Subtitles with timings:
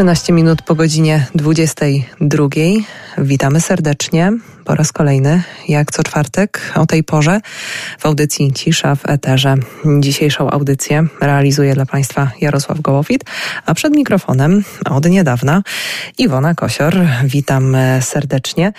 [0.00, 2.48] 13 minut po godzinie 22.
[3.18, 4.32] Witamy serdecznie
[4.64, 7.40] po raz kolejny, jak co czwartek o tej porze
[7.98, 9.54] w audycji Cisza w Eterze.
[10.00, 13.24] Dzisiejszą audycję realizuje dla Państwa Jarosław Gołowit,
[13.66, 15.62] a przed mikrofonem od niedawna
[16.18, 16.96] Iwona Kosior.
[17.24, 18.72] Witam serdecznie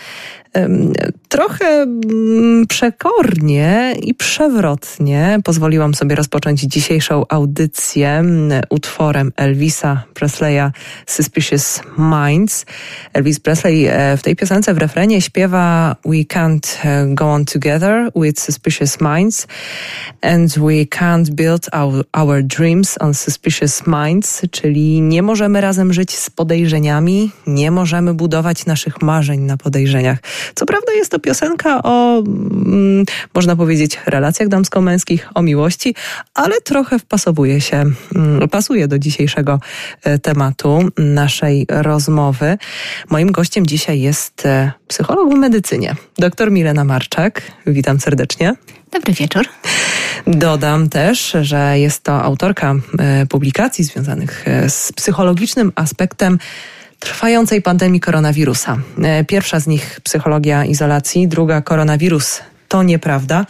[1.29, 10.71] trochę mm, przekornie i przewrotnie pozwoliłam sobie rozpocząć dzisiejszą audycję mm, utworem Elvisa Presleya
[11.05, 12.65] Suspicious Minds.
[13.13, 18.11] Elvis Presley e, w tej piosence w refrenie śpiewa We can't e, go on together
[18.15, 19.47] with suspicious minds
[20.21, 26.17] and we can't build our, our dreams on suspicious minds, czyli nie możemy razem żyć
[26.17, 30.19] z podejrzeniami, nie możemy budować naszych marzeń na podejrzeniach.
[30.55, 33.05] Co prawda jest to piosenka o, mm,
[33.35, 35.95] można powiedzieć, relacjach damsko-męskich, o miłości,
[36.33, 37.83] ale trochę wpasowuje się,
[38.15, 39.59] mm, pasuje do dzisiejszego
[40.03, 42.57] e, tematu naszej rozmowy.
[43.09, 47.41] Moim gościem dzisiaj jest e, psycholog w medycynie, dr Milena Marczak.
[47.67, 48.55] Witam serdecznie.
[48.91, 49.45] Dobry wieczór.
[50.27, 56.37] Dodam też, że jest to autorka e, publikacji związanych z psychologicznym aspektem
[57.01, 58.77] trwającej pandemii koronawirusa.
[59.03, 63.45] E, pierwsza z nich psychologia izolacji, druga koronawirus to nieprawda.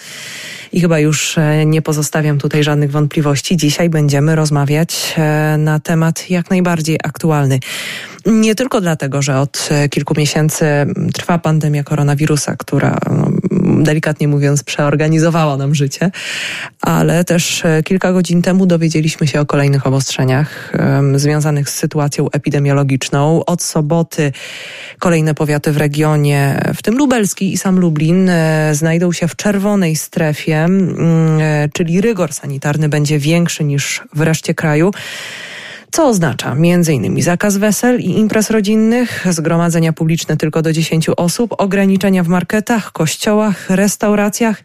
[0.73, 3.57] I chyba już e, nie pozostawiam tutaj żadnych wątpliwości.
[3.57, 7.59] Dzisiaj będziemy rozmawiać e, na temat jak najbardziej aktualny.
[8.25, 10.65] Nie tylko dlatego, że od kilku miesięcy
[11.13, 13.31] trwa pandemia koronawirusa, która no,
[13.83, 16.11] delikatnie mówiąc, przeorganizowała nam życie,
[16.81, 20.73] ale też e, kilka godzin temu dowiedzieliśmy się o kolejnych obostrzeniach
[21.15, 23.45] związanych z sytuacją epidemiologiczną.
[23.45, 24.31] Od soboty
[24.99, 29.95] kolejne powiaty w regionie, w tym lubelski i sam Lublin, e, znajdą się w czerwonej
[29.95, 34.91] strefie, mm, e, czyli rygor sanitarny będzie większy niż w reszcie kraju
[35.91, 37.21] co oznacza m.in.
[37.21, 43.69] zakaz wesel i imprez rodzinnych, zgromadzenia publiczne tylko do 10 osób, ograniczenia w marketach, kościołach,
[43.69, 44.63] restauracjach.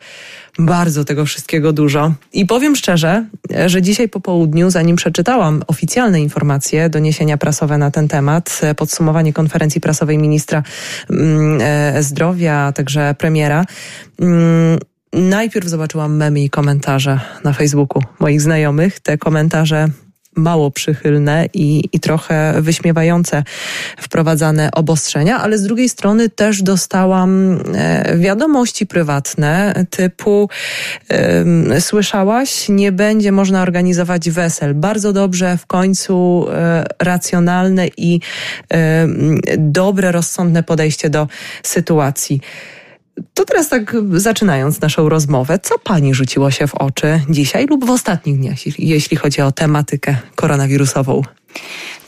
[0.59, 2.13] Bardzo tego wszystkiego dużo.
[2.33, 3.25] I powiem szczerze,
[3.67, 9.81] że dzisiaj po południu, zanim przeczytałam oficjalne informacje, doniesienia prasowe na ten temat, podsumowanie konferencji
[9.81, 10.63] prasowej ministra
[11.11, 13.65] mm, e, zdrowia, także premiera,
[14.21, 14.79] mm,
[15.13, 19.01] Najpierw zobaczyłam memy i komentarze na Facebooku moich znajomych.
[19.01, 19.89] Te komentarze
[20.37, 23.43] mało przychylne i, i trochę wyśmiewające
[23.99, 30.49] wprowadzane obostrzenia, ale z drugiej strony też dostałam e, wiadomości prywatne typu
[31.81, 34.75] słyszałaś, nie będzie można organizować wesel.
[34.75, 38.21] Bardzo dobrze, w końcu e, racjonalne i
[39.59, 41.29] dobre, rozsądne podejście do
[41.63, 42.41] sytuacji.
[43.35, 47.91] To teraz tak zaczynając naszą rozmowę, co pani rzuciło się w oczy dzisiaj lub w
[47.91, 51.23] ostatnich dniach, jeśli chodzi o tematykę koronawirusową?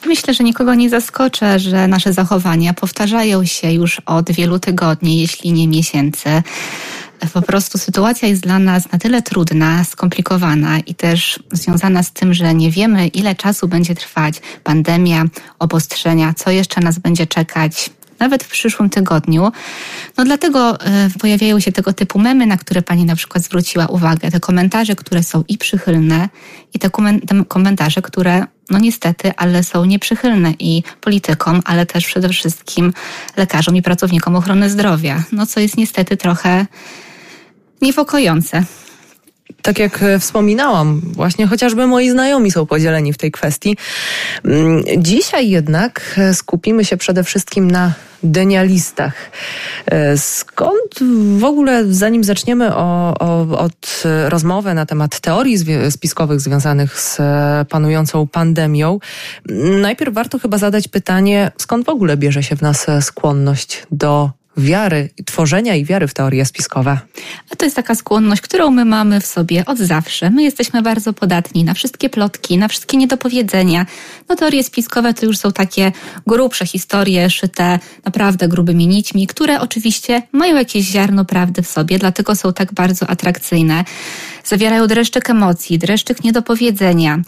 [0.06, 5.52] Myślę, że nikogo nie zaskoczę, że nasze zachowania powtarzają się już od wielu tygodni, jeśli
[5.52, 6.42] nie miesięcy.
[7.32, 12.34] Po prostu sytuacja jest dla nas na tyle trudna, skomplikowana i też związana z tym,
[12.34, 15.24] że nie wiemy, ile czasu będzie trwać pandemia,
[15.58, 19.52] obostrzenia, co jeszcze nas będzie czekać nawet w przyszłym tygodniu.
[20.16, 24.30] No dlatego e, pojawiają się tego typu memy, na które pani na przykład zwróciła uwagę.
[24.30, 26.28] Te komentarze, które są i przychylne,
[26.74, 26.90] i te
[27.48, 32.92] komentarze, które no niestety, ale są nieprzychylne i politykom, ale też przede wszystkim
[33.36, 35.22] lekarzom i pracownikom ochrony zdrowia.
[35.32, 36.66] No co jest niestety trochę
[37.82, 38.64] niepokojące.
[39.62, 43.76] Tak jak e, wspominałam, właśnie chociażby moi znajomi są podzieleni w tej kwestii.
[44.44, 47.92] Mm, dzisiaj jednak e, skupimy się przede wszystkim na
[48.22, 49.14] denialistach.
[49.86, 50.98] E, skąd
[51.38, 55.58] w ogóle, zanim zaczniemy o, o, od rozmowy na temat teorii
[55.90, 57.18] spiskowych związanych z
[57.68, 58.98] panującą pandemią,
[59.80, 65.10] najpierw warto chyba zadać pytanie, skąd w ogóle bierze się w nas skłonność do wiary,
[65.26, 66.98] tworzenia i wiary w teorie spiskowe?
[67.52, 70.30] A to jest taka skłonność, którą my mamy w sobie od zawsze.
[70.30, 73.86] My jesteśmy bardzo podatni na wszystkie plotki, na wszystkie niedopowiedzenia.
[74.28, 75.92] No teorie spiskowe to już są takie
[76.26, 82.36] grubsze historie, szyte naprawdę grubymi nićmi, które oczywiście mają jakieś ziarno prawdy w sobie, dlatego
[82.36, 83.84] są tak bardzo atrakcyjne.
[84.44, 87.18] Zawierają dreszczyk emocji, dreszczyk niedopowiedzenia,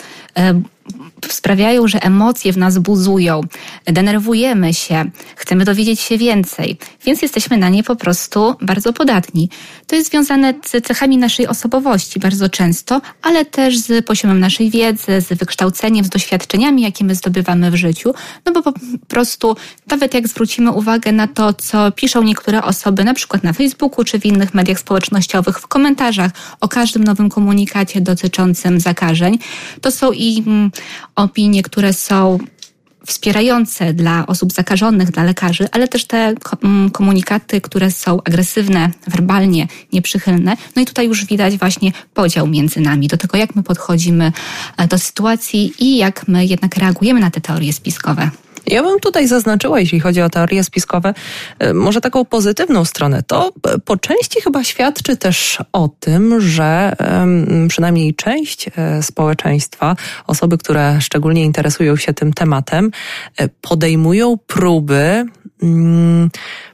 [1.29, 3.41] sprawiają, że emocje w nas buzują,
[3.85, 9.49] denerwujemy się, chcemy dowiedzieć się więcej, więc jesteśmy na nie po prostu bardzo podatni.
[9.87, 15.21] To jest związane z cechami naszej osobowości bardzo często, ale też z poziomem naszej wiedzy,
[15.21, 18.15] z wykształceniem, z doświadczeniami, jakie my zdobywamy w życiu,
[18.47, 18.73] no bo po
[19.09, 19.57] prostu
[19.91, 24.21] nawet jak zwrócimy uwagę na to, co piszą niektóre osoby, na przykład na Facebooku czy
[24.21, 26.31] w innych mediach społecznościowych, w komentarzach
[26.61, 29.39] o każdym nowym komunikacie dotyczącym zakażeń,
[29.81, 30.71] to są i mm,
[31.15, 32.39] opinie, które są
[33.07, 36.35] wspierające dla osób zakażonych, dla lekarzy, ale też te
[36.65, 40.57] mm, komunikaty, które są agresywne, werbalnie nieprzychylne.
[40.77, 44.33] No i tutaj już widać właśnie podział między nami do tego, jak my podchodzimy
[44.77, 48.31] e, do sytuacji i jak my jednak reagujemy na te teorie spiskowe.
[48.71, 51.15] Ja bym tutaj zaznaczyła, jeśli chodzi o teorie spiskowe,
[51.59, 53.23] e, może taką pozytywną stronę.
[53.23, 56.97] To e, po części chyba świadczy też o tym, że
[57.69, 59.97] przynajmniej część e, społeczeństwa,
[60.27, 62.91] osoby, które szczególnie interesują się tym tematem,
[63.61, 65.27] podejmują próby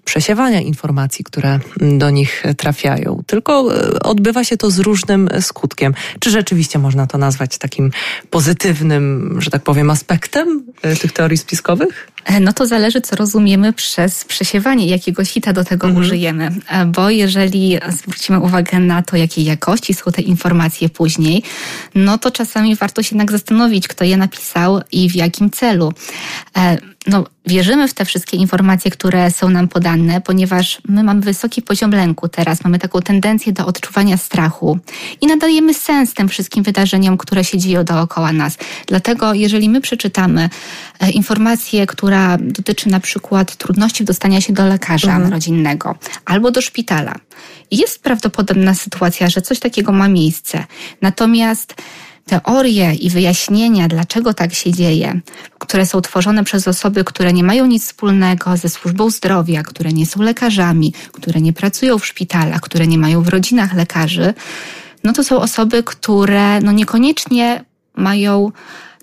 [0.04, 3.22] przesiewania informacji, które do nich trafiają.
[3.26, 3.68] Tylko
[4.02, 5.94] odbywa się to z różnym skutkiem.
[6.20, 7.90] Czy rzeczywiście można to nazwać takim
[8.30, 10.64] pozytywnym, że tak powiem, aspektem
[11.00, 12.08] tych teorii spiskowych?
[12.26, 16.06] E, no to zależy, co rozumiemy przez przesiewanie, jakiego sita do tego mhm.
[16.06, 16.50] użyjemy.
[16.68, 21.42] E, bo jeżeli zwrócimy uwagę na to, jakiej jakości są te informacje później,
[21.94, 25.92] no to czasami warto się jednak zastanowić, kto je napisał i w jakim celu.
[26.56, 31.62] E, no, wierzymy w te wszystkie informacje, które są nam podane, ponieważ my mamy wysoki
[31.62, 34.78] poziom lęku teraz, mamy taką tendencję do odczuwania strachu
[35.20, 38.58] i nadajemy sens tym wszystkim wydarzeniom, które się dzieją dookoła nas.
[38.86, 40.48] Dlatego, jeżeli my przeczytamy
[41.14, 45.32] informację, która dotyczy na przykład trudności w dostania się do lekarza mhm.
[45.32, 45.94] rodzinnego
[46.24, 47.14] albo do szpitala.
[47.70, 50.64] Jest prawdopodobna sytuacja, że coś takiego ma miejsce.
[51.02, 51.74] Natomiast
[52.26, 55.20] teorie i wyjaśnienia, dlaczego tak się dzieje,
[55.58, 60.06] które są tworzone przez osoby, które nie mają nic wspólnego ze służbą zdrowia, które nie
[60.06, 64.34] są lekarzami, które nie pracują w szpitalach, które nie mają w rodzinach lekarzy,
[65.04, 67.64] no to są osoby, które no niekoniecznie
[67.96, 68.52] mają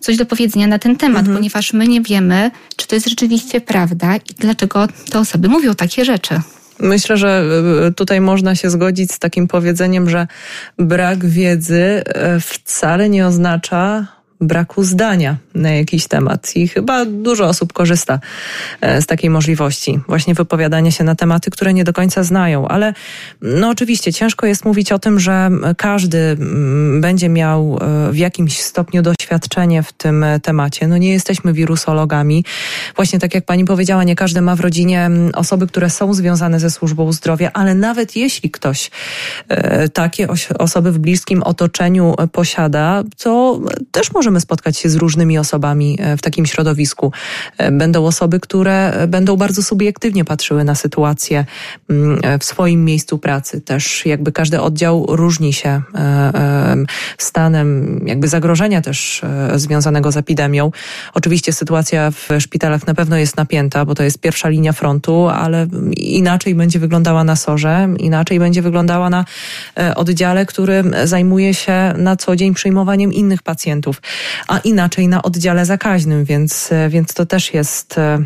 [0.03, 1.37] coś do powiedzenia na ten temat, mhm.
[1.37, 6.05] ponieważ my nie wiemy, czy to jest rzeczywiście prawda i dlaczego te osoby mówią takie
[6.05, 6.41] rzeczy.
[6.79, 7.43] Myślę, że
[7.87, 10.27] e, tutaj można się zgodzić z takim powiedzeniem, że
[10.79, 14.07] brak wiedzy e, wcale nie oznacza
[14.47, 16.55] braku zdania na jakiś temat.
[16.55, 18.19] I chyba dużo osób korzysta
[18.81, 22.67] e, z takiej możliwości, właśnie wypowiadania się na tematy, które nie do końca znają.
[22.67, 22.93] Ale
[23.41, 28.59] no oczywiście ciężko jest mówić o tym, że każdy mm, będzie miał e, w jakimś
[28.59, 30.87] stopniu doświadczenie w tym temacie.
[30.87, 32.45] No nie jesteśmy wirusologami.
[32.95, 36.59] Właśnie tak jak pani powiedziała, nie każdy ma w rodzinie mm, osoby, które są związane
[36.59, 38.91] ze służbą zdrowia, ale nawet jeśli ktoś
[39.47, 40.27] e, takie
[40.59, 43.61] osoby w bliskim otoczeniu posiada, to
[43.91, 47.11] też może możemy spotkać się z różnymi osobami e, w takim środowisku.
[47.57, 51.45] E, będą osoby, które będą bardzo subiektywnie patrzyły na sytuację
[51.89, 53.61] mm, e, w swoim miejscu pracy.
[53.61, 55.81] Też jakby każdy oddział różni się
[57.17, 59.21] stanem jakby zagrożenia też
[59.55, 60.71] związanego z epidemią.
[61.13, 65.67] Oczywiście sytuacja w szpitalach na pewno jest napięta, bo to jest pierwsza linia frontu, ale
[65.97, 69.25] inaczej będzie wyglądała na sorze, inaczej będzie wyglądała na
[69.95, 74.01] oddziale, który zajmuje się na co dzień przyjmowaniem innych pacjentów
[74.47, 77.97] a inaczej na oddziale zakaźnym, więc, e, więc to też jest.
[77.97, 78.23] E,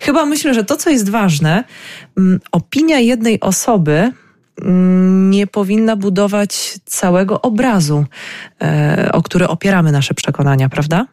[0.00, 1.64] chyba myślę, że to, co jest ważne,
[2.18, 4.12] mm, opinia jednej osoby
[4.62, 8.04] mm, nie powinna budować całego obrazu,
[8.62, 11.06] e, o który opieramy nasze przekonania, prawda?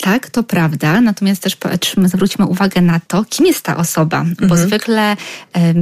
[0.00, 1.56] Tak, to prawda, natomiast też
[2.04, 4.48] zwróćmy uwagę na to, kim jest ta osoba, mhm.
[4.48, 5.16] bo zwykle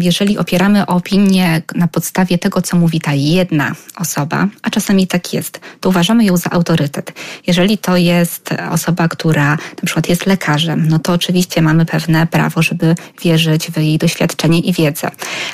[0.01, 5.61] jeżeli opieramy opinię na podstawie tego, co mówi ta jedna osoba, a czasami tak jest,
[5.81, 7.13] to uważamy ją za autorytet.
[7.47, 12.63] Jeżeli to jest osoba, która na przykład jest lekarzem, no to oczywiście mamy pewne prawo,
[12.63, 15.11] żeby wierzyć w jej doświadczenie i wiedzę.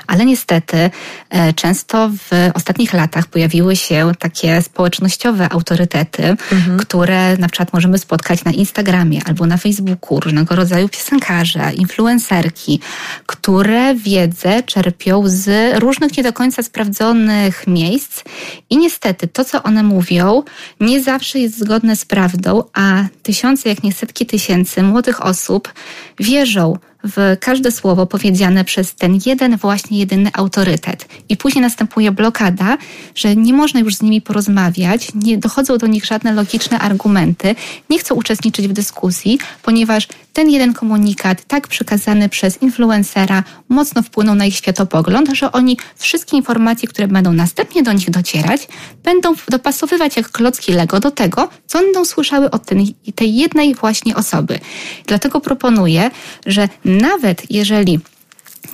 [0.07, 0.91] Ale niestety
[1.31, 6.79] e, często w ostatnich latach pojawiły się takie społecznościowe autorytety, mhm.
[6.79, 12.81] które na przykład możemy spotkać na na Instagramie albo na Facebooku różnego rodzaju piosenkarze, influencerki,
[13.27, 18.23] które wiedzę czerpią z różnych nie do końca sprawdzonych miejsc.
[18.71, 20.43] I niestety to, co one mówią,
[20.81, 25.73] nie zawsze jest zgodne z prawdą, a tysiące, jak nie setki tysięcy młodych osób
[26.19, 31.09] wierzą w każde słowo powiedziane przez ten jeden, właśnie jedyny autorytet.
[31.29, 32.79] I później następuje blokada,
[33.15, 37.55] że nie można już z nimi porozmawiać, nie dochodzą do nich żadne logiczne argumenty,
[37.91, 44.35] nie chcą uczestniczyć w dyskusji, ponieważ ten jeden komunikat, tak przekazany przez influencera, mocno wpłynął
[44.35, 48.69] na ich światopogląd, że oni wszystkie informacje, które będą następnie do nich docierać,
[49.05, 54.17] będą dopasowywać jak klocki Lego do tego, co będą słyszały od tej, tej jednej właśnie
[54.17, 54.59] osoby.
[55.07, 56.11] Dlatego proponuję,
[56.47, 58.01] że nawet jeżeli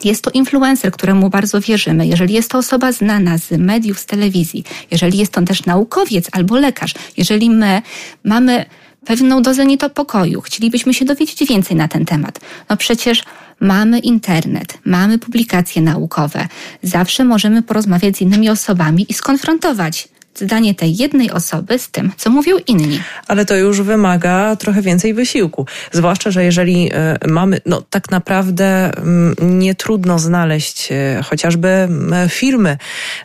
[0.04, 4.64] jest to influencer, któremu bardzo wierzymy, jeżeli jest to osoba znana z mediów, z telewizji,
[4.90, 7.82] jeżeli jest to też naukowiec albo lekarz, jeżeli my
[8.24, 8.64] mamy
[9.06, 13.22] pewną dozę niepokoju, chcielibyśmy się dowiedzieć więcej na ten temat, no przecież
[13.60, 16.48] mamy internet, mamy publikacje naukowe,
[16.82, 22.30] zawsze możemy porozmawiać z innymi osobami i skonfrontować zdanie tej jednej osoby z tym, co
[22.30, 23.00] mówią inni.
[23.28, 25.66] Ale to już wymaga trochę więcej wysiłku.
[25.92, 31.88] Zwłaszcza, że jeżeli e, mamy, no tak naprawdę mm, nie trudno znaleźć e, chociażby
[32.28, 32.78] filmy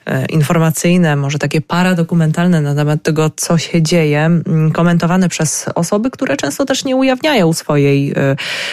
[0.05, 4.29] e, informacyjne, może takie paradokumentalne na temat tego, co się dzieje,
[4.73, 8.13] komentowane przez osoby, które często też nie ujawniają swojej,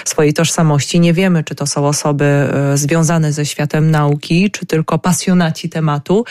[0.04, 1.00] swojej tożsamości.
[1.00, 6.24] Nie wiemy, czy to są osoby związane ze światem nauki, czy tylko pasjonaci tematu.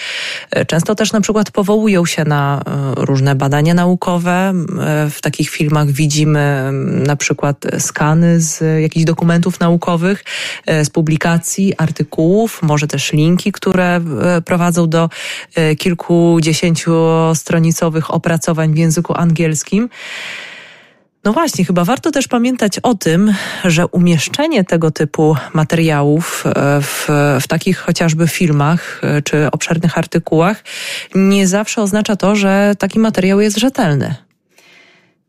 [0.68, 2.62] Często też na przykład powołują się na
[2.96, 4.54] różne badania naukowe.
[5.10, 6.70] W takich filmach widzimy
[7.06, 10.24] na przykład skany z jakichś dokumentów naukowych,
[10.66, 14.02] e, z publikacji, artykułów, może też linki, które e,
[14.42, 15.10] prowadzą do
[15.56, 19.90] e, kilkudziesięciostronicowych opracowań w języku angielskim.
[21.24, 23.34] No właśnie, chyba warto też pamiętać o tym,
[23.66, 26.44] że umieszczenie tego typu materiałów
[26.82, 27.08] w,
[27.42, 30.64] w takich chociażby filmach czy obszernych artykułach
[31.16, 34.16] nie zawsze oznacza to, że taki materiał jest rzetelny.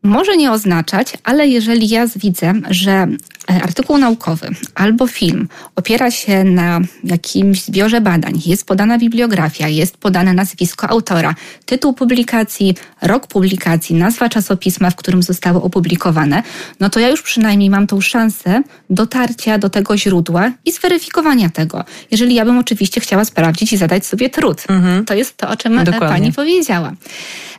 [0.03, 3.07] Może nie oznaczać, ale jeżeli ja widzę, że e,
[3.53, 10.33] artykuł naukowy albo film opiera się na jakimś zbiorze badań, jest podana bibliografia, jest podane
[10.33, 16.43] nazwisko autora, tytuł publikacji, rok publikacji, nazwa czasopisma, w którym zostało opublikowane,
[16.79, 21.83] no to ja już przynajmniej mam tą szansę dotarcia do tego źródła i zweryfikowania tego.
[22.11, 24.63] Jeżeli ja bym oczywiście chciała sprawdzić i zadać sobie trud.
[24.69, 25.05] Mhm.
[25.05, 26.07] To jest to, o czym Dokładnie.
[26.07, 26.93] pani powiedziała.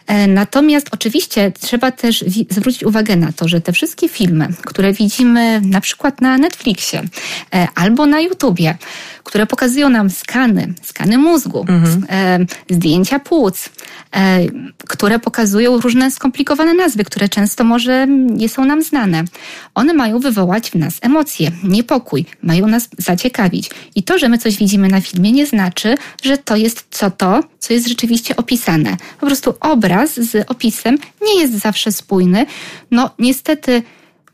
[0.06, 5.60] E, natomiast oczywiście trzeba też zwrócić uwagę na to, że te wszystkie filmy, które widzimy
[5.60, 7.02] na przykład na Netflixie
[7.54, 8.78] e, albo na YouTubie,
[9.24, 12.06] które pokazują nam skany, skany mózgu, mhm.
[12.10, 12.38] E,
[12.70, 13.70] zdjęcia płuc,
[14.88, 19.24] które pokazują różne skomplikowane nazwy, które często może nie są nam znane.
[19.74, 23.70] One mają wywołać w nas emocje, niepokój, mają nas zaciekawić.
[23.94, 27.40] I to, że my coś widzimy na filmie, nie znaczy, że to jest co to,
[27.58, 28.96] co jest rzeczywiście opisane.
[29.20, 32.46] Po prostu obraz z opisem nie jest zawsze spójny.
[32.90, 33.82] No, niestety.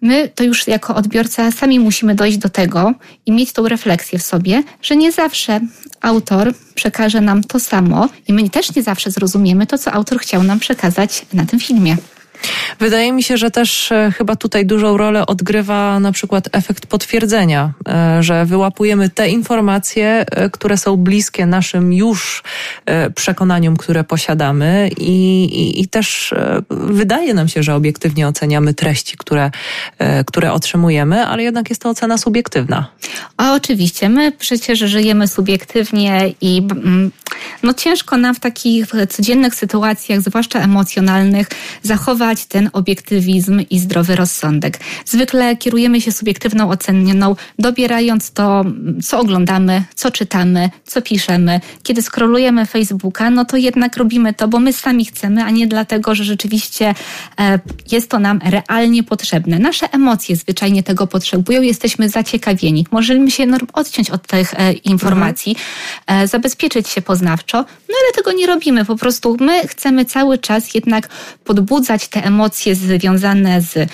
[0.00, 2.94] My to już jako odbiorca sami musimy dojść do tego
[3.26, 5.60] i mieć tą refleksję w sobie, że nie zawsze
[6.00, 10.42] autor przekaże nam to samo i my też nie zawsze zrozumiemy to, co autor chciał
[10.42, 11.96] nam przekazać na tym filmie.
[12.78, 17.72] Wydaje mi się, że też e, chyba tutaj dużą rolę odgrywa na przykład efekt potwierdzenia,
[17.88, 22.42] e, że wyłapujemy te informacje, e, które są bliskie naszym już
[23.14, 26.34] przekonaniom, które posiadamy i, i, i też
[26.70, 29.50] wydaje nam się, że obiektywnie oceniamy treści, które,
[30.26, 32.86] które otrzymujemy, ale jednak jest to ocena subiektywna.
[33.36, 37.10] A oczywiście, my przecież żyjemy subiektywnie i mm,
[37.62, 41.48] no ciężko nam w takich codziennych sytuacjach, zwłaszcza emocjonalnych,
[41.82, 44.80] zachować ten obiektywizm i zdrowy rozsądek.
[45.04, 48.64] Zwykle kierujemy się subiektywną oceną, dobierając to,
[49.04, 51.60] co oglądamy, co czytamy, co piszemy.
[51.82, 56.14] Kiedy skrolujemy Facebooka, no to jednak robimy to, bo my sami chcemy, a nie dlatego,
[56.14, 56.94] że rzeczywiście
[57.40, 57.58] e,
[57.92, 59.58] jest to nam realnie potrzebne.
[59.58, 62.86] Nasze emocje zwyczajnie tego potrzebują, jesteśmy zaciekawieni.
[62.90, 65.56] Możemy się odciąć od tych e, informacji,
[66.06, 66.28] mhm.
[66.28, 68.84] zabezpieczyć się poznawczo, no ale tego nie robimy.
[68.84, 71.08] Po prostu my chcemy cały czas jednak
[71.44, 73.90] podbudzać te emocje związane z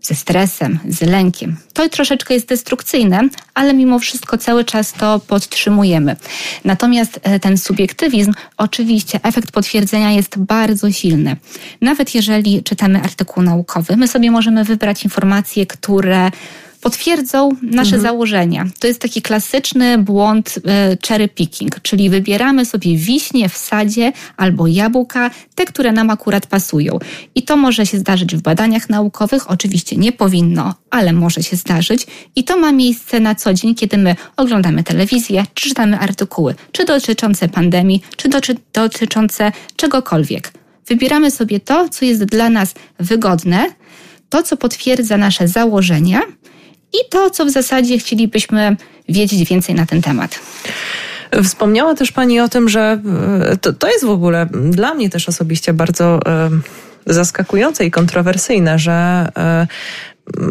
[0.00, 1.56] ze stresem, z lękiem.
[1.72, 6.16] To troszeczkę jest destrukcyjne, ale mimo wszystko cały czas to podtrzymujemy.
[6.64, 11.36] Natomiast e, ten subiektywizm, oczywiście efekt potwierdzenia jest bardzo silny.
[11.80, 16.30] Nawet jeżeli czytamy artykuł naukowy, my sobie możemy wybrać informacje, które
[16.80, 18.02] potwierdzą nasze mhm.
[18.02, 18.66] założenia.
[18.78, 24.66] To jest taki klasyczny błąd e, cherry picking, czyli wybieramy sobie wiśnie w sadzie albo
[24.66, 26.98] jabłka, te, które nam akurat pasują.
[27.34, 32.06] I to może się zdarzyć w badaniach naukowych, oczywiście nie powinno, ale może się zdarzyć.
[32.36, 36.84] I to ma miejsce na co dzień, kiedy my oglądamy telewizję, czy czytamy artykuły, czy
[36.84, 38.28] dotyczące pandemii, czy
[38.72, 40.52] dotyczące czegokolwiek.
[40.86, 43.66] Wybieramy sobie to, co jest dla nas wygodne,
[44.28, 46.20] to, co potwierdza nasze założenia
[47.00, 48.76] i to, co w zasadzie chcielibyśmy
[49.08, 50.40] wiedzieć więcej na ten temat.
[51.44, 53.00] Wspomniała też Pani o tym, że
[53.40, 56.50] e, to, to jest w ogóle dla mnie też osobiście bardzo e,
[57.06, 59.66] zaskakujące i kontrowersyjne, że e,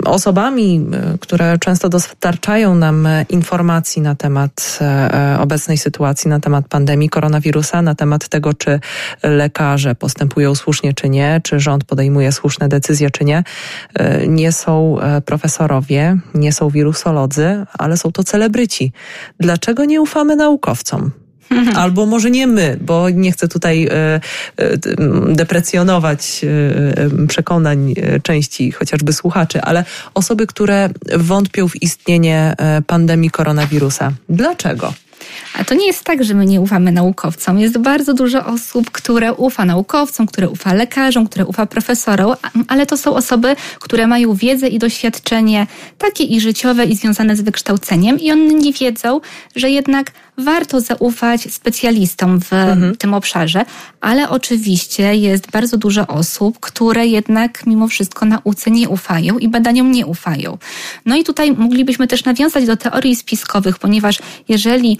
[0.06, 6.68] osobami, e, które często dostarczają nam e, informacji na temat e, obecnej sytuacji, na temat
[6.68, 8.80] pandemii koronawirusa, na temat tego, czy
[9.24, 13.44] lekarze postępują słusznie, czy nie, czy rząd podejmuje słuszne decyzje, czy nie,
[14.28, 18.92] nie są profesorowie, nie są wirusolodzy, ale są to celebryci.
[19.40, 21.12] Dlaczego nie ufamy naukowcom?
[21.76, 23.92] Albo może nie my, bo nie chcę tutaj e,
[24.58, 24.78] e,
[25.28, 32.56] deprecjonować e, przekonań części chociażby słuchaczy, ale osoby, które wątpią w istnienie
[32.88, 34.12] pandemii koronawirusa.
[34.30, 34.94] Dlaczego?
[35.60, 37.60] A to nie jest tak, że my nie ufamy naukowcom.
[37.60, 42.36] Jest bardzo dużo osób, które ufa naukowcom, które ufa lekarzom, które ufa profesorom,
[42.68, 47.42] ale to są osoby, które mają wiedzę i doświadczenie takie i życiowe i związane z
[47.42, 49.22] wykształceniem i one nie wiedzą,
[49.56, 52.96] że jednak warto zaufać specjalistom w mhm.
[52.96, 53.66] tym obszarze,
[54.02, 59.92] ale oczywiście jest bardzo dużo osób, które jednak mimo wszystko nauce nie ufają i badaniom
[59.92, 60.58] nie ufają.
[61.06, 64.98] No i tutaj moglibyśmy też nawiązać do teorii spiskowych, ponieważ jeżeli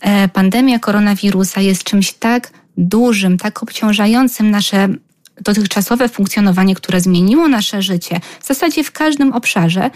[0.00, 4.88] e, pandemia koronawirusa jest czymś tak dużym, tak obciążającym nasze
[5.40, 9.90] dotychczasowe funkcjonowanie, które zmieniło nasze życie w zasadzie w każdym obszarze,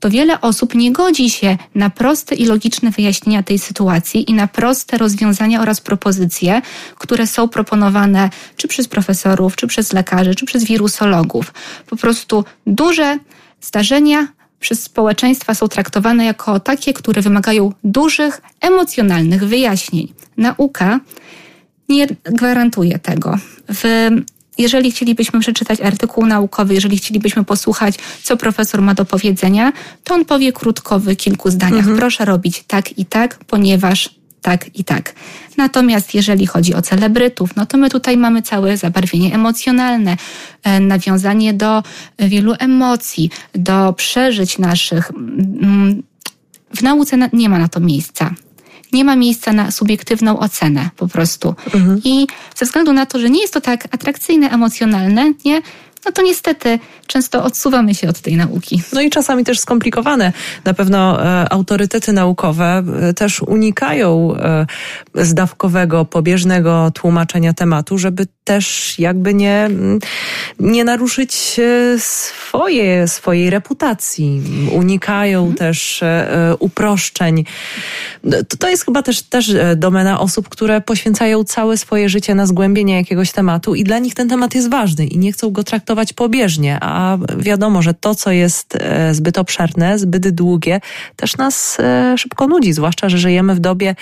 [0.00, 4.46] to wiele osób nie godzi się na proste i logiczne wyjaśnienia tej sytuacji i na
[4.46, 6.62] proste rozwiązania oraz propozycje,
[6.98, 11.54] które są proponowane czy przez profesorów, czy przez lekarzy, czy przez wirusologów.
[11.86, 13.18] Po prostu duże
[13.60, 14.28] zdarzenia
[14.60, 20.12] przez społeczeństwa są traktowane jako takie, które wymagają dużych, emocjonalnych wyjaśnień.
[20.36, 21.00] Nauka
[21.88, 23.38] nie gwarantuje tego.
[23.68, 24.10] W
[24.60, 29.72] jeżeli chcielibyśmy przeczytać artykuł naukowy, jeżeli chcielibyśmy posłuchać, co profesor ma do powiedzenia,
[30.04, 31.78] to on powie krótko w kilku zdaniach.
[31.78, 31.96] Mhm.
[31.96, 35.14] Proszę robić tak i tak, ponieważ tak i tak.
[35.56, 40.16] Natomiast jeżeli chodzi o celebrytów, no to my tutaj mamy całe zabarwienie emocjonalne,
[40.62, 41.82] e, nawiązanie do
[42.18, 45.10] wielu emocji, do przeżyć naszych.
[45.10, 46.02] Mm,
[46.76, 48.34] w nauce nie ma na to miejsca
[48.92, 51.54] nie ma miejsca na subiektywną ocenę po prostu.
[51.74, 52.00] Mhm.
[52.04, 55.62] I ze względu na to, że nie jest to tak atrakcyjne, emocjonalne, nie,
[56.04, 58.82] no to niestety często odsuwamy się od tej nauki.
[58.92, 60.32] No i czasami też skomplikowane.
[60.64, 64.66] Na pewno e, autorytety naukowe e, też unikają e,
[65.14, 69.98] zdawkowego, pobieżnego tłumaczenia tematu, żeby też jakby nie, mm,
[70.60, 74.42] nie naruszyć e, swoje, swojej reputacji.
[74.72, 75.56] Unikają mhm.
[75.56, 77.44] też e, e, uproszczeń.
[78.48, 82.96] To, to jest chyba też, też domena osób, które poświęcają całe swoje życie na zgłębienie
[82.96, 86.78] jakiegoś tematu i dla nich ten temat jest ważny i nie chcą go traktować pobieżnie,
[86.80, 88.78] a wiadomo, że to, co jest
[89.12, 90.80] zbyt obszerne, zbyt długie,
[91.16, 91.78] też nas
[92.16, 93.94] szybko nudzi, zwłaszcza, że żyjemy w dobie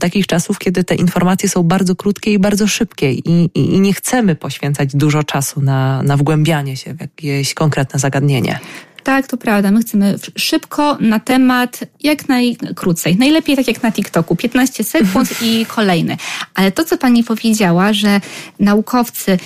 [0.00, 3.92] takich czasów, kiedy te informacje są bardzo krótkie i bardzo szybkie i, i, i nie
[3.92, 8.60] chcemy poświęcać dużo czasu na, na wgłębianie się w jakieś konkretne zagadnienie.
[9.08, 9.70] Tak, to prawda.
[9.70, 13.16] My chcemy szybko na temat, jak najkrócej.
[13.16, 16.16] Najlepiej tak jak na TikToku, 15 sekund i kolejny.
[16.54, 18.20] Ale to, co pani powiedziała, że
[18.60, 19.38] naukowcy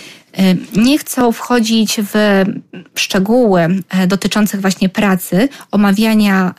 [0.77, 2.45] nie chcą wchodzić w
[2.95, 6.55] szczegóły e, dotyczących właśnie pracy, omawiania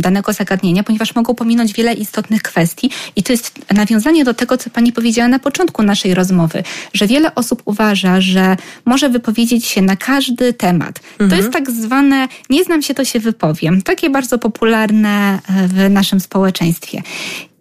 [0.00, 2.90] danego zagadnienia, ponieważ mogą pominąć wiele istotnych kwestii.
[3.16, 6.62] I to jest nawiązanie do tego, co Pani powiedziała na początku naszej rozmowy,
[6.94, 11.00] że wiele osób uważa, że może wypowiedzieć się na każdy temat.
[11.12, 11.30] Mhm.
[11.30, 13.82] To jest tak zwane, nie znam się, to się wypowiem.
[13.82, 17.02] Takie bardzo popularne e, w naszym społeczeństwie.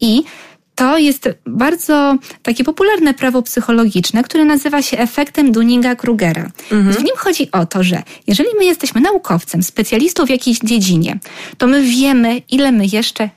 [0.02, 0.24] I
[0.76, 6.50] to jest bardzo takie popularne prawo psychologiczne, które nazywa się efektem Dunninga-Krugera.
[6.72, 6.94] Mhm.
[6.94, 11.20] W nim chodzi o to, że jeżeli my jesteśmy naukowcem, specjalistą w jakiejś dziedzinie,
[11.58, 13.30] to my wiemy, ile my jeszcze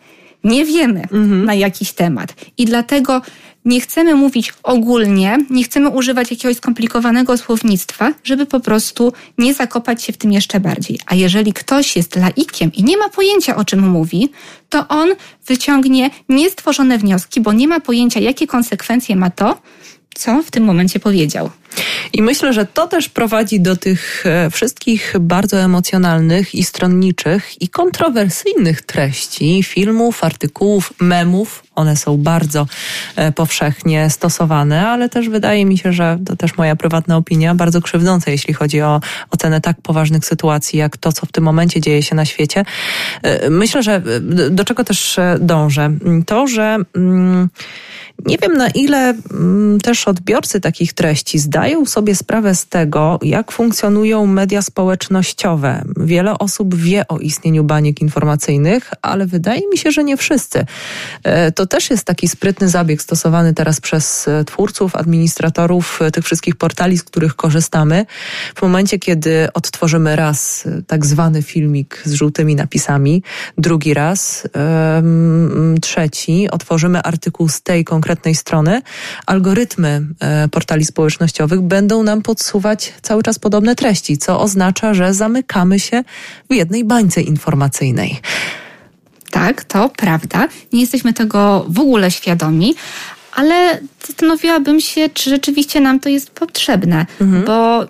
[0.44, 1.44] nie wiemy mhm.
[1.44, 2.35] na jakiś temat.
[2.59, 3.23] I dlatego
[3.64, 10.03] nie chcemy mówić ogólnie, nie chcemy używać jakiegoś skomplikowanego słownictwa, żeby po prostu nie zakopać
[10.03, 11.00] się w tym jeszcze bardziej.
[11.07, 14.29] A jeżeli ktoś jest laikiem i nie ma pojęcia, o czym mówi,
[14.68, 15.09] to on
[15.46, 19.59] wyciągnie niestworzone wnioski, bo nie ma pojęcia, jakie konsekwencje ma to,
[20.14, 21.50] co w tym momencie powiedział.
[22.12, 27.68] I myślę, że to też prowadzi do tych e, wszystkich bardzo emocjonalnych i stronniczych i
[27.68, 31.64] kontrowersyjnych treści, filmów, artykułów, memów.
[31.74, 32.66] One są bardzo
[33.16, 37.81] e, powszechnie stosowane, ale też wydaje mi się, że to też moja prywatna opinia, bardzo
[37.81, 39.00] krzywdzące, jeśli chodzi o
[39.31, 42.64] ocenę tak poważnych sytuacji, jak to, co w tym momencie dzieje się na świecie.
[43.22, 44.03] E, myślę, że
[44.50, 45.90] do czego też dążę?
[46.27, 46.77] To, że.
[46.96, 47.48] Mm,
[48.27, 53.53] nie wiem na ile mm, też odbiorcy takich treści zdają sobie sprawę z tego, jak
[53.53, 55.85] funkcjonują media społecznościowe.
[55.96, 60.66] Wiele osób wie o istnieniu baniek informacyjnych, ale wydaje mi się, że nie wszyscy.
[61.22, 66.24] E, to też jest taki sprytny zabieg stosowany teraz przez e, twórców, administratorów e, tych
[66.24, 68.07] wszystkich portali, z których korzystamy.
[68.55, 73.22] W momencie, kiedy odtworzymy raz tak zwany filmik z żółtymi napisami,
[73.59, 74.48] drugi raz,
[75.81, 78.82] trzeci, otworzymy artykuł z tej konkretnej konkretnej strony,
[79.26, 85.80] algorytmy e, portali społecznościowych będą nam podsuwać cały czas podobne treści, co oznacza, że zamykamy
[85.80, 86.04] się
[86.50, 88.20] w jednej bańce informacyjnej.
[89.30, 90.48] Tak, to prawda.
[90.72, 92.74] Nie jesteśmy tego w ogóle świadomi,
[93.32, 97.44] ale zastanowiłabym się, czy rzeczywiście nam to jest potrzebne, mhm.
[97.44, 97.86] bo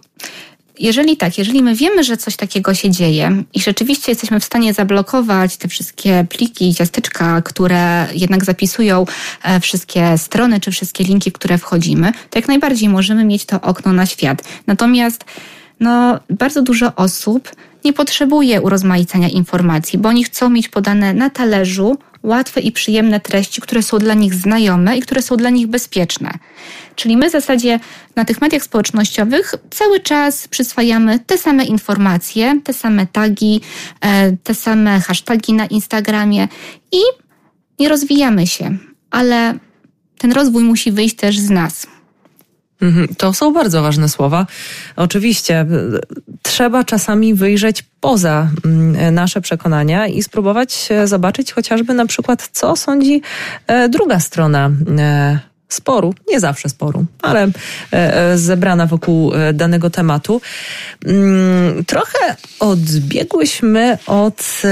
[0.79, 4.75] jeżeli tak, jeżeli my wiemy, że coś takiego się dzieje i rzeczywiście jesteśmy w stanie
[4.75, 9.07] zablokować te wszystkie pliki i ciasteczka, które jednak zapisują
[9.43, 13.61] e, wszystkie strony czy wszystkie linki, w które wchodzimy, to jak najbardziej możemy mieć to
[13.61, 14.43] okno na świat.
[14.67, 15.25] Natomiast
[15.81, 17.51] no, bardzo dużo osób
[17.85, 23.61] nie potrzebuje urozmaicania informacji, bo oni chcą mieć podane na talerzu łatwe i przyjemne treści,
[23.61, 26.31] które są dla nich znajome i które są dla nich bezpieczne.
[26.97, 27.81] Czyli my w zasadzie
[28.17, 33.61] na tych mediach społecznościowych cały czas przyswajamy te same informacje, te same tagi,
[34.01, 36.49] e, te same hasztagi na Instagramie
[36.93, 36.99] i
[37.79, 38.77] nie rozwijamy się,
[39.11, 39.59] ale
[40.19, 41.94] ten rozwój musi wyjść też z nas.
[42.85, 44.47] Mhm, to są bardzo ważne słowa.
[44.97, 45.67] Oczywiście
[46.43, 52.77] trzeba czasami wyjrzeć poza mm, nasze przekonania i spróbować e, zobaczyć chociażby na przykład, co
[52.77, 53.23] sądzi
[53.67, 55.39] e, druga strona e,
[55.75, 57.51] sporu, nie zawsze sporu, ale e,
[57.93, 60.41] e, zebrana wokół e, danego tematu.
[61.07, 64.63] Mm, trochę odbiegłyśmy od.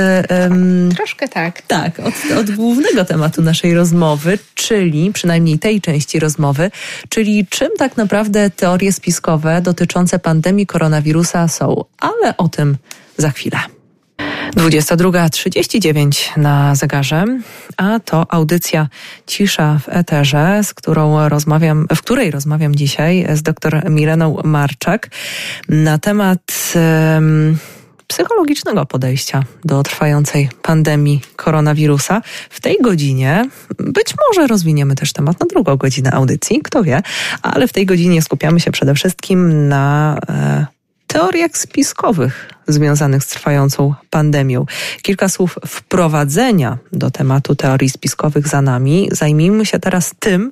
[0.97, 1.63] Troszkę tak.
[1.63, 6.71] Tak, od, od głównego tematu naszej rozmowy, czyli przynajmniej tej części rozmowy,
[7.09, 12.77] czyli czym tak naprawdę teorie spiskowe dotyczące pandemii koronawirusa są, ale o tym
[13.17, 13.59] za chwilę.
[14.57, 17.25] 22.39 na zegarze,
[17.77, 18.89] a to audycja
[19.27, 25.11] Cisza w Eterze, z którą rozmawiam, w której rozmawiam dzisiaj z dr Mileną Marczak
[25.69, 27.59] na temat um,
[28.07, 32.23] psychologicznego podejścia do trwającej pandemii koronawirusa.
[32.51, 37.03] W tej godzinie być może rozwiniemy też temat na drugą godzinę audycji, kto wie,
[37.43, 40.67] ale w tej godzinie skupiamy się przede wszystkim na e,
[41.07, 44.67] teoriach spiskowych związanych z trwającą pandemią.
[45.03, 49.09] Kilka słów wprowadzenia do tematu teorii spiskowych za nami.
[49.13, 50.51] Zajmijmy się teraz tym,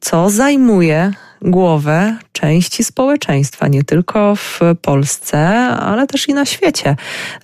[0.00, 6.96] co zajmuje głowę części społeczeństwa, nie tylko w Polsce, ale też i na świecie.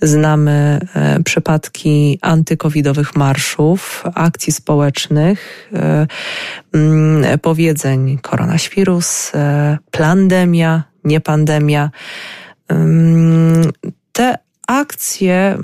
[0.03, 6.07] Znamy e, przypadki antykowidowych marszów, akcji społecznych, e,
[6.75, 11.91] mm, powiedzeń koronawirus, e, pandemia, nie pandemia.
[14.13, 15.59] Te akcje,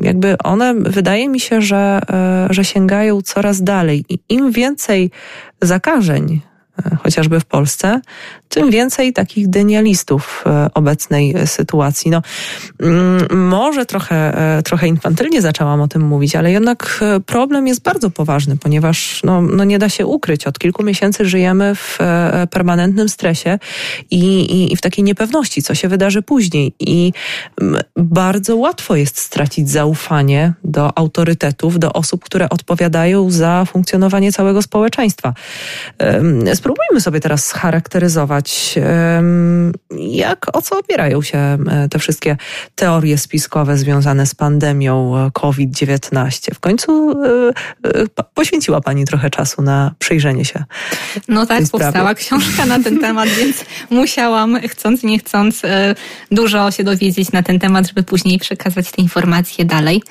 [0.00, 4.04] jakby one, wydaje mi się, że, e, że sięgają coraz dalej.
[4.08, 5.10] I im więcej
[5.62, 6.40] zakażeń
[7.02, 8.00] chociażby w Polsce,
[8.48, 12.10] tym więcej takich denialistów e, obecnej sytuacji.
[12.10, 12.22] No,
[12.80, 18.10] mm, może trochę, e, trochę infantylnie zaczęłam o tym mówić, ale jednak problem jest bardzo
[18.10, 20.46] poważny, ponieważ no, no nie da się ukryć.
[20.46, 21.98] Od kilku miesięcy żyjemy w
[22.50, 23.58] permanentnym stresie
[24.10, 26.72] i, i, i w takiej niepewności, co się wydarzy później.
[26.80, 27.12] I
[27.60, 34.62] mm, bardzo łatwo jest stracić zaufanie do autorytetów, do osób, które odpowiadają za funkcjonowanie całego
[34.62, 35.34] społeczeństwa
[36.66, 38.74] spróbujmy sobie teraz scharakteryzować,
[39.98, 41.58] jak, o co opierają się
[41.90, 42.36] te wszystkie
[42.74, 46.54] teorie spiskowe związane z pandemią e, COVID-19.
[46.54, 47.48] W końcu e,
[47.84, 50.64] e, poświęciła Pani trochę czasu na przyjrzenie się.
[51.28, 55.62] No tak, powstała książka na ten temat, więc musiałam, chcąc nie chcąc,
[56.30, 60.02] dużo się dowiedzieć na ten temat, żeby później przekazać te informacje dalej.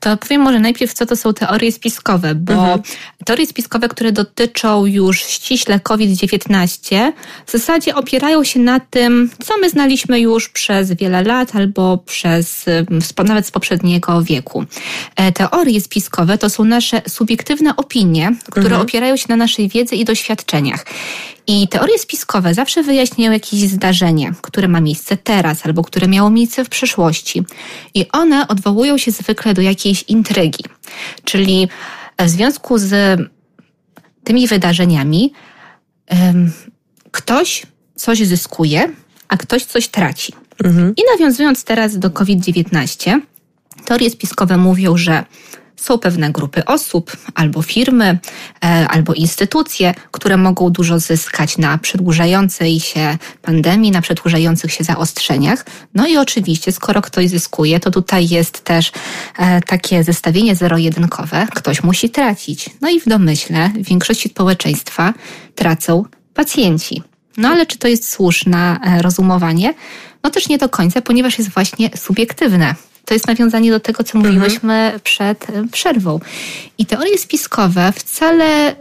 [0.00, 2.82] To powiem może najpierw, co to są teorie spiskowe, bo mhm.
[3.24, 7.12] teorie spiskowe, które dotyczą już ściśle COVID-19
[7.46, 12.64] w zasadzie opierają się na tym, co my znaliśmy już przez wiele lat albo przez
[13.24, 14.64] nawet z poprzedniego wieku.
[15.16, 18.82] E, teorie spiskowe to są nasze subiektywne opinie, które mhm.
[18.82, 20.86] opierają się na naszej wiedzy i doświadczeniach.
[21.46, 26.64] I teorie spiskowe zawsze wyjaśniają jakieś zdarzenie, które ma miejsce teraz albo które miało miejsce
[26.64, 27.44] w przyszłości.
[27.94, 30.64] I one odwołują się zwykle do jakiejś intrygi.
[31.24, 31.68] Czyli
[32.18, 33.20] w związku z
[34.24, 35.32] tymi wydarzeniami
[37.10, 37.62] ktoś
[37.96, 38.88] coś zyskuje,
[39.28, 40.32] a ktoś coś traci.
[40.64, 40.94] Mhm.
[40.96, 43.20] I nawiązując teraz do COVID-19,
[43.84, 45.24] teorie spiskowe mówią, że
[45.76, 48.18] są pewne grupy osób, albo firmy,
[48.64, 55.66] e, albo instytucje, które mogą dużo zyskać na przedłużającej się pandemii, na przedłużających się zaostrzeniach.
[55.94, 58.92] No i oczywiście, skoro ktoś zyskuje, to tutaj jest też
[59.38, 61.46] e, takie zestawienie zero-jedynkowe.
[61.54, 62.70] Ktoś musi tracić.
[62.80, 65.14] No i w domyśle w większości społeczeństwa
[65.54, 67.02] tracą pacjenci.
[67.36, 69.74] No ale czy to jest słuszne e, rozumowanie?
[70.22, 72.74] No też nie do końca, ponieważ jest właśnie subiektywne.
[73.06, 75.00] To jest nawiązanie do tego, co mówiłyśmy mhm.
[75.00, 76.20] przed e, przerwą.
[76.78, 78.76] I teorie spiskowe wcale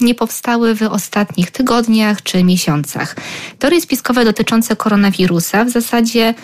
[0.00, 3.16] nie powstały w ostatnich tygodniach czy miesiącach.
[3.58, 6.34] Teorie spiskowe dotyczące koronawirusa w zasadzie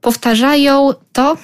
[0.00, 1.36] powtarzają to,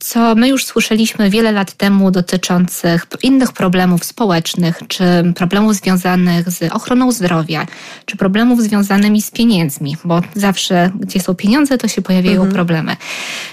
[0.00, 5.04] co my już słyszeliśmy wiele lat temu dotyczących innych problemów społecznych, czy
[5.36, 7.66] problemów związanych z ochroną zdrowia,
[8.06, 12.52] czy problemów związanymi z pieniędzmi, bo zawsze, gdzie są pieniądze, to się pojawiają mhm.
[12.52, 12.96] problemy.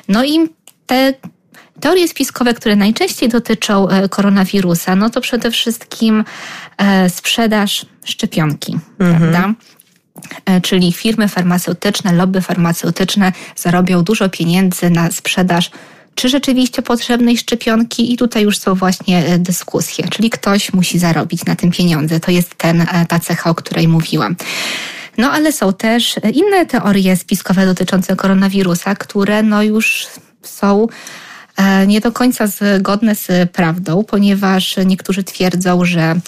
[0.08, 0.50] No i
[0.88, 1.13] te
[1.80, 6.23] Teorie spiskowe, które najczęściej dotyczą e, koronawirusa, no to przede wszystkim
[6.78, 9.19] e, sprzedaż szczepionki, mhm.
[9.19, 9.54] prawda?
[10.45, 15.71] E, czyli firmy farmaceutyczne, lobby farmaceutyczne zarobią dużo pieniędzy na sprzedaż
[16.15, 21.56] czy rzeczywiście potrzebnej szczepionki i tutaj już są właśnie dyskusje, czyli ktoś musi zarobić na
[21.56, 22.19] tym pieniądze.
[22.19, 24.36] To jest ten, ta cecha, o której mówiłam.
[25.17, 30.08] No ale są też inne teorie spiskowe dotyczące koronawirusa, które no już
[30.41, 30.88] są
[31.58, 36.19] E, nie do końca zgodne z prawdą, ponieważ niektórzy twierdzą, że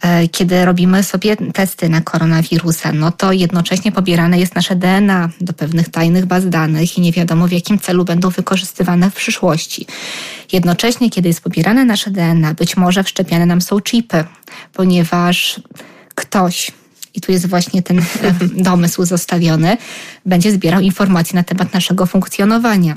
[0.00, 5.52] e, kiedy robimy sobie testy na koronawirusa, no to jednocześnie pobierane jest nasze DNA do
[5.52, 9.86] pewnych tajnych baz danych i nie wiadomo w jakim celu będą wykorzystywane w przyszłości.
[10.52, 14.24] Jednocześnie, kiedy jest pobierane nasze DNA, być może wszczepiane nam są chipy,
[14.72, 15.60] ponieważ
[16.14, 16.72] ktoś,
[17.14, 18.04] i tu jest właśnie ten e,
[18.70, 19.76] domysł zostawiony,
[20.26, 22.96] będzie zbierał informacje na temat naszego funkcjonowania.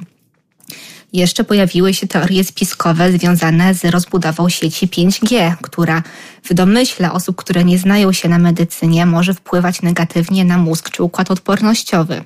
[1.13, 6.04] Jeszcze pojawiły się teorie spiskowe związane z rozbudową sieci 5G, która
[6.43, 11.04] w domyśle osób, które nie znają się na medycynie, może wpływać negatywnie na mózg czy
[11.04, 12.21] układ odpornościowy.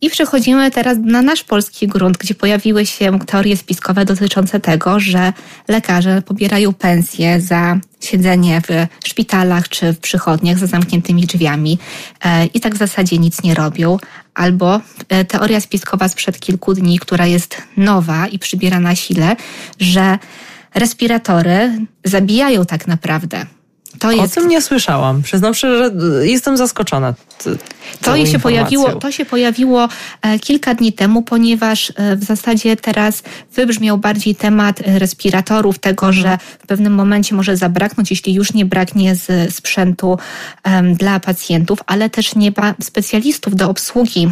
[0.00, 5.32] I przechodzimy teraz na nasz polski grunt, gdzie pojawiły się teorie spiskowe dotyczące tego, że
[5.68, 11.78] lekarze pobierają pensje za siedzenie w szpitalach czy w przychodniach za zamkniętymi drzwiami
[12.24, 13.96] e, i tak w zasadzie nic nie robią.
[14.34, 19.36] Albo e, teoria spiskowa sprzed kilku dni, która jest nowa i przybiera na sile,
[19.80, 20.18] że
[20.74, 23.46] respiratory zabijają tak naprawdę.
[23.98, 24.38] To jest...
[24.38, 25.22] O tym nie słyszałam.
[25.22, 25.90] Przyznam się, że
[26.26, 27.14] jestem zaskoczona.
[28.02, 29.88] To się, pojawiło, to się pojawiło
[30.22, 33.22] e, kilka dni temu, ponieważ e, w zasadzie teraz
[33.54, 38.64] wybrzmiał bardziej temat e, respiratorów, tego, że w pewnym momencie może zabraknąć, jeśli już nie
[38.64, 40.18] braknie z sprzętu
[40.94, 44.28] dla pacjentów, ale też nie ma specjalistów do obsługi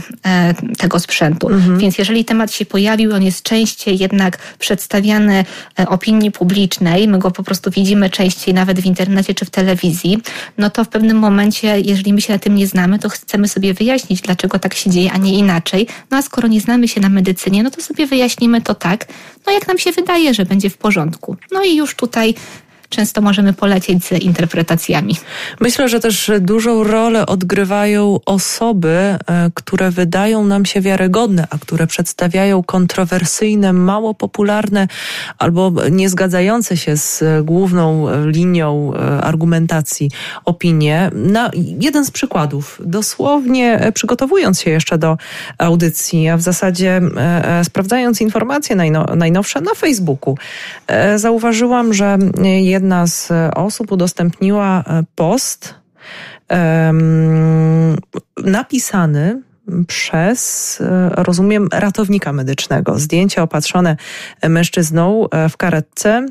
[0.79, 1.49] tego sprzętu.
[1.49, 1.79] Mhm.
[1.79, 5.45] Więc jeżeli temat się pojawił, on jest częściej jednak przedstawiany
[5.87, 10.19] opinii publicznej, my go po prostu widzimy częściej nawet w internecie czy w telewizji,
[10.59, 13.75] no to w pewnym momencie, jeżeli my się na tym nie znamy, to chcemy sobie
[13.75, 15.87] wyjaśnić, dlaczego tak się dzieje, a nie inaczej.
[16.11, 19.07] No a skoro nie znamy się na medycynie, no to sobie wyjaśnimy to tak,
[19.47, 21.37] no jak nam się wydaje, że będzie w porządku.
[21.53, 22.35] No i już tutaj
[22.93, 25.17] często możemy polecieć z interpretacjami.
[25.61, 29.19] Myślę, że też dużą rolę odgrywają osoby, e,
[29.55, 34.89] które wydają nam się wiarygodne, a które przedstawiają kontrowersyjne, mało popularne
[35.39, 40.11] albo niezgadzające się z główną linią e, argumentacji
[40.45, 41.11] opinie.
[41.15, 45.17] Na jeden z przykładów, dosłownie e, przygotowując się jeszcze do
[45.59, 47.01] audycji, a w zasadzie
[47.63, 48.77] sprawdzając informacje
[49.17, 50.37] najnowsze na Facebooku,
[51.17, 52.19] zauważyłam, że
[52.63, 55.75] jeden jedna z osób udostępniła e, post
[56.51, 57.97] um,
[58.45, 59.43] napisany
[59.87, 62.99] przez, e, rozumiem, ratownika medycznego.
[62.99, 63.97] Zdjęcie opatrzone
[64.49, 66.27] mężczyzną e, w karetce,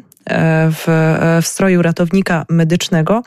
[0.72, 0.84] w,
[1.42, 3.24] w stroju ratownika medycznego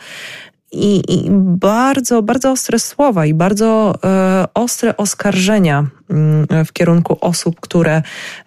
[0.75, 7.61] i, i, bardzo, bardzo ostre słowa i bardzo e, ostre oskarżenia mm, w kierunku osób,
[7.61, 8.03] które,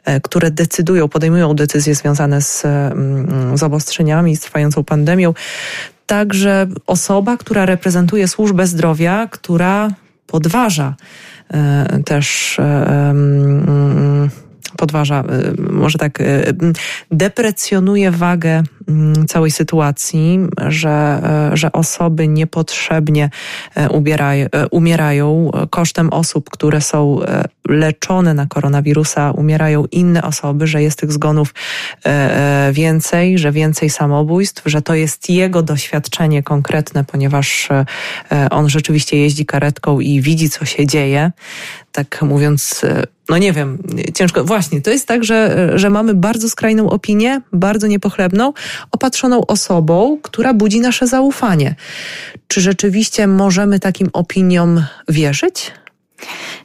[0.06, 5.34] e, które decydują, podejmują decyzje związane z, mm, z obostrzeniami, z trwającą pandemią.
[6.06, 9.90] Także osoba, która reprezentuje służbę zdrowia, która
[10.28, 10.96] podważa
[11.54, 12.60] e, też.
[12.60, 14.30] E, mm,
[14.78, 15.24] podważa,
[15.60, 16.54] y, może tak, y,
[17.12, 21.22] deprecjonuje wagę mm, całej sytuacji, że,
[21.54, 23.30] y, że osoby niepotrzebnie
[23.92, 27.20] ubierają, umierają kosztem osób, które są
[27.70, 31.54] leczone na koronawirusa, umierają inne osoby, że jest tych zgonów
[32.72, 37.70] więcej, że więcej samobójstw, że to jest jego doświadczenie konkretne, ponieważ
[38.52, 41.32] on rzeczywiście jeździ karetką i widzi, co się dzieje.
[41.98, 42.82] Tak mówiąc
[43.30, 43.78] no nie wiem,
[44.14, 44.44] ciężko.
[44.44, 48.54] Właśnie, to jest tak, że, że mamy bardzo skrajną opinię, bardzo niepochlebną,
[48.92, 51.76] opatrzoną osobą, która budzi nasze zaufanie.
[52.48, 55.72] Czy rzeczywiście możemy takim opiniom wierzyć?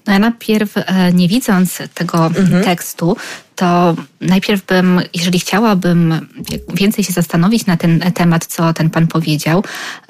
[0.06, 2.64] No ja najpierw, e, nie widząc tego mhm.
[2.64, 3.16] tekstu,
[3.56, 6.28] to najpierw bym, jeżeli chciałabym
[6.74, 9.64] więcej się zastanowić na ten temat, co ten pan powiedział,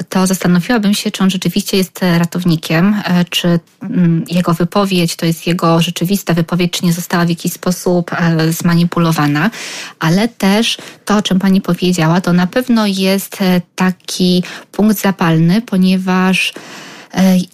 [0.09, 5.46] to zastanowiłabym się, czy on rzeczywiście jest ratownikiem, e, czy mm, jego wypowiedź to jest
[5.46, 9.50] jego rzeczywista wypowiedź, czy nie została w jakiś sposób e, zmanipulowana,
[9.98, 13.38] ale też to, o czym pani powiedziała, to na pewno jest
[13.74, 16.55] taki punkt zapalny, ponieważ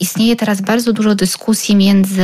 [0.01, 2.23] Istnieje teraz bardzo dużo dyskusji między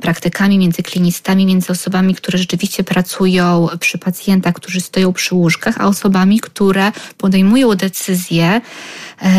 [0.00, 5.86] praktykami, między klinistami, między osobami, które rzeczywiście pracują przy pacjentach, którzy stoją przy łóżkach, a
[5.86, 8.60] osobami, które podejmują decyzje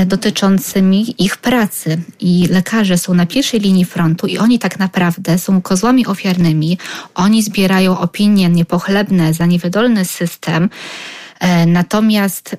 [0.05, 2.01] dotyczącymi ich pracy.
[2.19, 6.77] I lekarze są na pierwszej linii frontu i oni tak naprawdę są kozłami ofiarnymi.
[7.15, 10.69] Oni zbierają opinie niepochlebne za niewydolny system.
[11.67, 12.57] Natomiast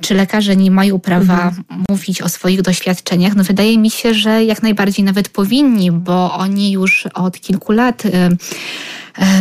[0.00, 1.84] czy lekarze nie mają prawa mhm.
[1.88, 3.34] mówić o swoich doświadczeniach?
[3.34, 8.06] No wydaje mi się, że jak najbardziej nawet powinni, bo oni już od kilku lat
[8.06, 8.10] y,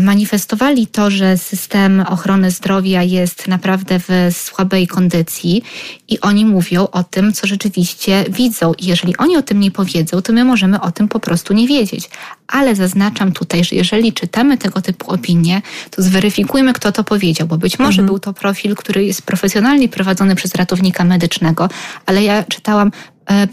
[0.01, 5.63] manifestowali to, że system ochrony zdrowia jest naprawdę w słabej kondycji
[6.07, 8.73] i oni mówią o tym, co rzeczywiście widzą.
[8.73, 11.67] I jeżeli oni o tym nie powiedzą, to my możemy o tym po prostu nie
[11.67, 12.09] wiedzieć.
[12.47, 17.57] Ale zaznaczam tutaj, że jeżeli czytamy tego typu opinie, to zweryfikujmy, kto to powiedział, bo
[17.57, 18.05] być może mhm.
[18.05, 21.69] był to profil, który jest profesjonalnie prowadzony przez ratownika medycznego,
[22.05, 22.91] ale ja czytałam
[23.29, 23.47] e,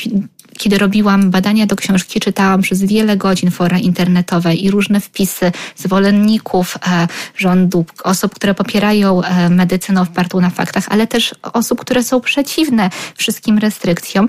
[0.58, 6.76] kiedy robiłam badania do książki, czytałam przez wiele godzin fora internetowe i różne wpisy zwolenników
[6.86, 12.20] e, rządu, osób, które popierają e, medycynę opartą na faktach, ale też osób, które są
[12.20, 14.28] przeciwne wszystkim restrykcjom.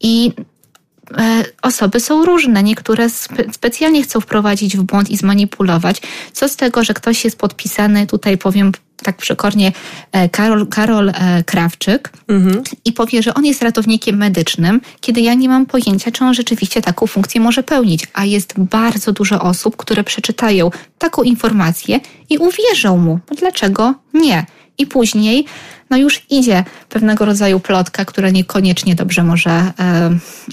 [0.00, 0.32] I
[1.62, 2.62] osoby są różne.
[2.62, 6.02] Niektóre spe specjalnie chcą wprowadzić w błąd i zmanipulować.
[6.32, 9.72] Co z tego, że ktoś jest podpisany, tutaj powiem tak przekornie
[10.12, 12.62] e, Karol, Karol e, Krawczyk mhm.
[12.84, 16.82] i powie, że on jest ratownikiem medycznym, kiedy ja nie mam pojęcia, czy on rzeczywiście
[16.82, 18.06] taką funkcję może pełnić.
[18.12, 23.18] A jest bardzo dużo osób, które przeczytają taką informację i uwierzą mu.
[23.38, 24.46] Dlaczego nie?
[24.78, 25.46] I później
[25.94, 29.72] no już idzie pewnego rodzaju plotka, która niekoniecznie dobrze może e,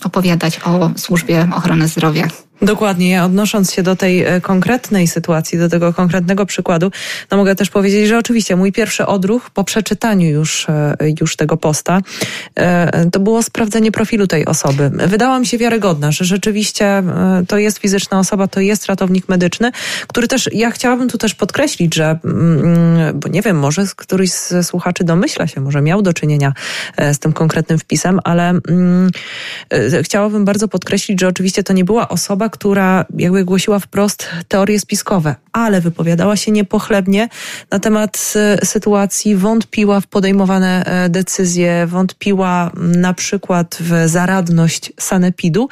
[0.04, 2.28] opowiadać o służbie ochrony zdrowia.
[2.62, 3.10] Dokładnie.
[3.10, 6.92] Ja odnosząc się do tej e, konkretnej sytuacji, do tego konkretnego przykładu,
[7.32, 11.58] no mogę też powiedzieć, że oczywiście mój pierwszy odruch po przeczytaniu już, e, już tego
[11.58, 12.02] posta
[12.56, 14.92] e, to było sprawdzenie profilu tej osoby.
[14.94, 17.04] Wydała mi się wiarygodna, że rzeczywiście
[17.48, 19.72] to jest fizyczna osoba, to jest ratownik medyczny,
[20.08, 24.68] który też, ja chciałabym tu też podkreślić, że, mm, bo nie wiem, może któryś z
[24.68, 26.54] słuchaczy domyśla się, może miał do czynienia
[27.14, 29.10] z tym konkretnym wpisem, ale mm,
[30.04, 35.36] chciałabym bardzo podkreślić, że oczywiście to nie była osoba, która jakby głosiła wprost teorie spiskowe,
[35.52, 37.30] ale wypowiadała się niepochlebnie
[37.72, 45.70] na temat e, sytuacji, wątpiła w podejmowane e, decyzje, wątpiła na przykład w zaradność sanepidu.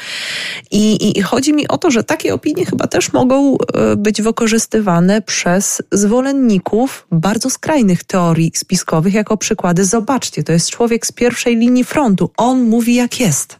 [0.71, 5.21] I, I chodzi mi o to, że takie opinie chyba też mogą e, być wykorzystywane
[5.21, 9.85] przez zwolenników bardzo skrajnych teorii spiskowych jako przykłady.
[9.85, 12.31] Zobaczcie, to jest człowiek z pierwszej linii frontu.
[12.37, 13.59] On mówi jak jest.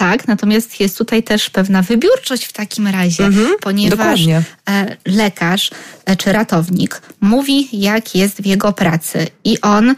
[0.00, 4.42] Tak, natomiast jest tutaj też pewna wybiórczość w takim razie, mhm, ponieważ dokładnie.
[4.68, 5.70] E, lekarz
[6.04, 9.94] e, czy ratownik mówi, jak jest w jego pracy i on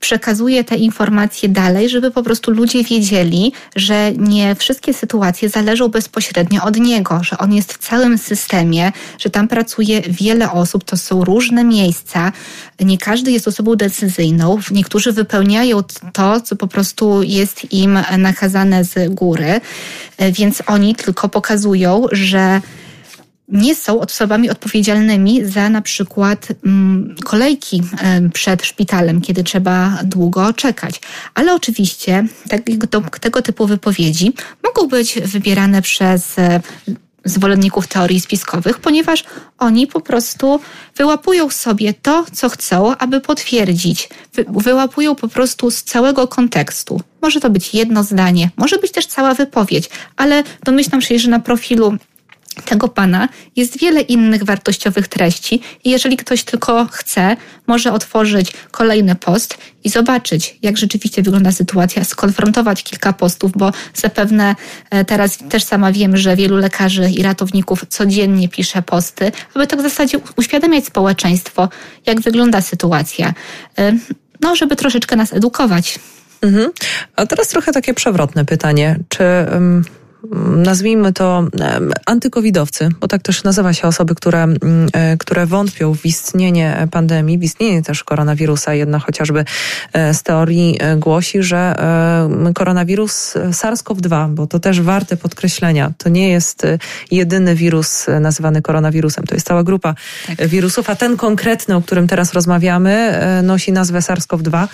[0.00, 6.64] przekazuje te informacje dalej, żeby po prostu ludzie wiedzieli, że nie wszystkie sytuacje zależą bezpośrednio
[6.64, 11.24] od niego, że on jest w całym systemie, że tam pracuje wiele osób, to są
[11.24, 12.32] różne miejsca,
[12.80, 15.82] nie każdy jest osobą decyzyjną, niektórzy wypełniają
[16.12, 19.60] to, co po prostu jest im nakazane z góry,
[20.32, 22.60] więc oni tylko pokazują, że
[23.50, 27.82] nie są osobami odpowiedzialnymi za na przykład mm, kolejki
[28.32, 31.00] przed szpitalem, kiedy trzeba długo czekać.
[31.34, 34.32] Ale oczywiście tego, tego typu wypowiedzi
[34.62, 36.60] mogą być wybierane przez e,
[37.24, 39.24] zwolenników teorii spiskowych, ponieważ
[39.58, 40.60] oni po prostu
[40.96, 44.08] wyłapują sobie to, co chcą, aby potwierdzić.
[44.34, 47.00] Wy, wyłapują po prostu z całego kontekstu.
[47.22, 51.40] Może to być jedno zdanie, może być też cała wypowiedź, ale domyślam się, że na
[51.40, 51.96] profilu
[52.64, 57.36] tego pana jest wiele innych wartościowych treści i jeżeli ktoś tylko chce,
[57.66, 64.56] może otworzyć kolejny post i zobaczyć, jak rzeczywiście wygląda sytuacja, skonfrontować kilka postów, bo zapewne
[64.90, 69.78] e, teraz też sama wiem, że wielu lekarzy i ratowników codziennie pisze posty, aby tak
[69.78, 71.68] w zasadzie uświadamiać społeczeństwo,
[72.06, 73.34] jak wygląda sytuacja.
[73.78, 73.92] E,
[74.40, 75.98] no, żeby troszeczkę nas edukować.
[76.42, 76.70] Mhm.
[77.16, 78.98] A teraz trochę takie przewrotne pytanie.
[79.08, 79.84] Czy um,
[80.56, 81.44] nazwijmy to
[82.06, 84.46] antykowidowcy, bo tak też nazywa się osoby, które,
[84.92, 88.74] e, które wątpią w istnienie pandemii, w istnienie też koronawirusa.
[88.74, 89.44] Jedna chociażby
[89.92, 91.74] e, z teorii e, głosi, że
[92.54, 96.66] koronawirus SARS-CoV-2, bo to też warte podkreślenia, to nie jest
[97.10, 99.94] jedyny wirus nazywany koronawirusem, to jest cała grupa
[100.26, 100.46] tak.
[100.48, 104.68] wirusów, a ten konkretny, o którym teraz rozmawiamy, nosi nazwę SARS-CoV-2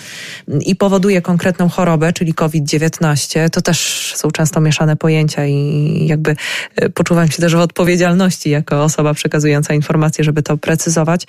[0.65, 3.49] i powoduje konkretną chorobę, czyli COVID-19.
[3.49, 6.35] To też są często mieszane pojęcia i jakby
[6.75, 11.27] e, poczuwam się też w odpowiedzialności jako osoba przekazująca informacje, żeby to precyzować.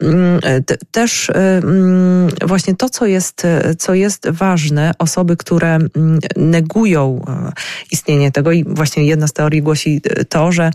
[0.00, 0.40] Mm,
[0.90, 3.42] też mm, właśnie to, co jest,
[3.78, 7.24] co jest ważne, osoby, które mm, negują
[7.90, 10.70] istnienie tego i właśnie jedna z teorii głosi to, że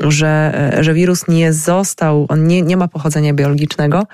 [0.00, 4.06] że, że wirus nie został, on nie, nie ma pochodzenia biologicznego,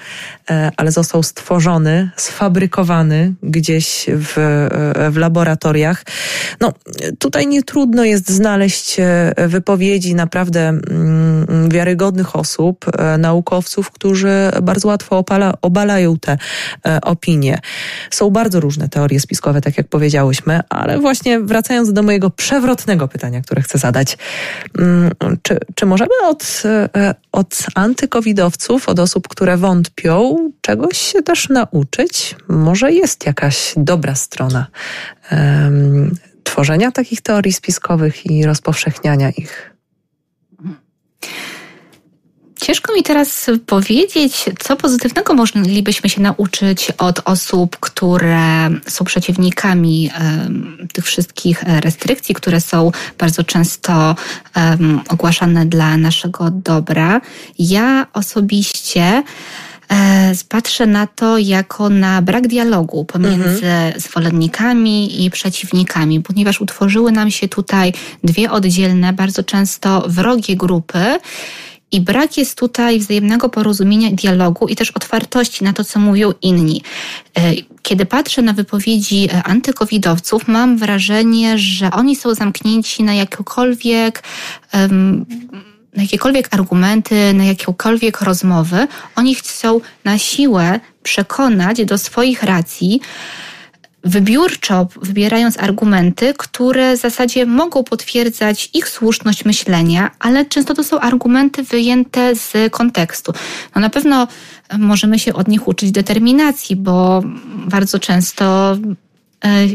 [0.51, 4.33] e, ale został stworzony, sfabrykowany gdzieś w,
[5.11, 6.05] w laboratoriach.
[6.61, 6.73] No,
[7.19, 14.89] tutaj nie trudno jest znaleźć e, wypowiedzi naprawdę mm, wiarygodnych osób, e, naukowców, którzy bardzo
[14.89, 16.39] łatwo opala, obalają te
[17.03, 17.59] opinie.
[18.11, 23.43] Są bardzo różne teorie spiskowe, tak jak powiedziałyśmy, ale właśnie wracając do mojego przewrotnego pytania,
[23.43, 24.17] które chcę zadać.
[25.43, 32.37] Czy, czy możemy od, e, od antykowidowców, od osób, które wątpią, czegoś się też nauczyć?
[32.49, 34.67] Może jest jakaś dobra strona
[35.33, 36.15] um,
[36.45, 39.70] tworzenia takich teorii spiskowych i rozpowszechniania ich?
[42.71, 50.89] Ciężko mi teraz powiedzieć, co pozytywnego moglibyśmy się nauczyć od osób, które są przeciwnikami um,
[50.93, 54.17] tych wszystkich restrykcji, które są bardzo często
[54.57, 57.21] um, ogłaszane dla naszego dobra.
[57.59, 59.23] Ja osobiście
[59.91, 64.01] e, patrzę na to jako na brak dialogu pomiędzy mhm.
[64.01, 67.93] zwolennikami i przeciwnikami, ponieważ utworzyły nam się tutaj
[68.25, 71.19] dwie oddzielne, bardzo często wrogie grupy.
[71.93, 76.83] I brak jest tutaj wzajemnego porozumienia, dialogu i też otwartości na to, co mówią inni.
[77.39, 84.23] E, kiedy patrzę na wypowiedzi e, antykowidowców, mam wrażenie, że oni są zamknięci na jakiekolwiek
[85.97, 88.87] na jakiekolwiek argumenty, na jakiekolwiek rozmowy.
[89.17, 93.01] Oni chcą na siłę przekonać do swoich racji,
[94.05, 101.01] wybiórczo wybierając argumenty, które w zasadzie mogą potwierdzać ich słuszność myślenia, ale często to są
[101.01, 103.33] argumenty wyjęte z kontekstu.
[103.75, 104.29] No na pewno
[104.79, 107.23] możemy się od nich uczyć determinacji, bo
[107.67, 108.77] bardzo często
[109.45, 109.67] e,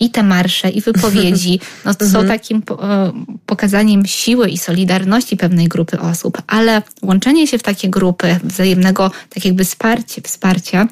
[0.00, 2.28] i te marsze, i wypowiedzi no, są mhm.
[2.28, 3.12] takim e,
[3.46, 9.44] pokazaniem siły i solidarności pewnej grupy osób, ale łączenie się w takie grupy wzajemnego, tak
[9.44, 10.88] jakby wsparcia, wsparcia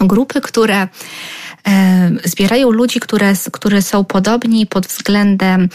[0.00, 0.88] grupy, które
[2.24, 5.68] zbierają ludzi, które, które są podobni pod względem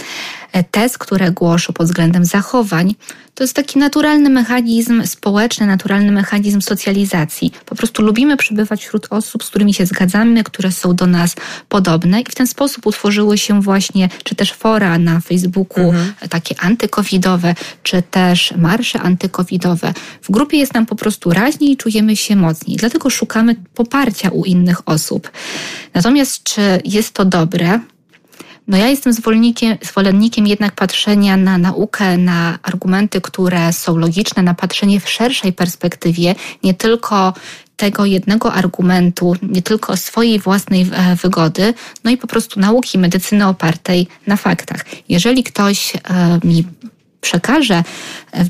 [0.72, 2.95] tez, które głoszą, pod względem zachowań.
[3.39, 7.52] To jest taki naturalny mechanizm społeczny, naturalny mechanizm socjalizacji.
[7.66, 11.36] Po prostu lubimy przebywać wśród osób, z którymi się zgadzamy, które są do nas
[11.70, 16.14] podobne i w ten sposób utworzyły się właśnie, czy też fora na Facebooku, mhm.
[16.30, 19.93] takie antykowidowe, czy też marsze antykowidowe.
[20.22, 22.78] W grupie jest nam po prostu raźniej i czujemy się mocniej.
[22.78, 25.32] Dlatego szukamy poparcia u innych osób.
[25.93, 27.80] Natomiast czy jest to dobre?
[28.70, 34.53] No ja jestem zwolennikiem, zwolennikiem jednak patrzenia na naukę, na argumenty, które są logiczne, na
[34.53, 37.34] patrzenie w szerszej perspektywie, nie tylko
[37.76, 43.47] tego jednego argumentu, nie tylko swojej własnej e, wygody, no i po prostu nauki medycyny
[43.47, 44.86] opartej na faktach.
[45.09, 45.99] Jeżeli ktoś e,
[46.43, 46.67] mi
[47.22, 47.84] przekaże
[48.34, 48.45] e,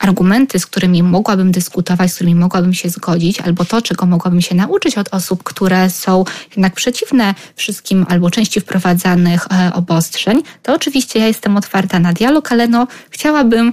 [0.00, 4.54] argumenty, z którymi mogłabym dyskutować, z którymi mogłabym się zgodzić, albo to, czego mogłabym się
[4.54, 11.18] nauczyć od osób, które są jednak przeciwne wszystkim albo części wprowadzanych e, obostrzeń, to oczywiście
[11.18, 13.72] ja jestem otwarta na dialog, ale no chciałabym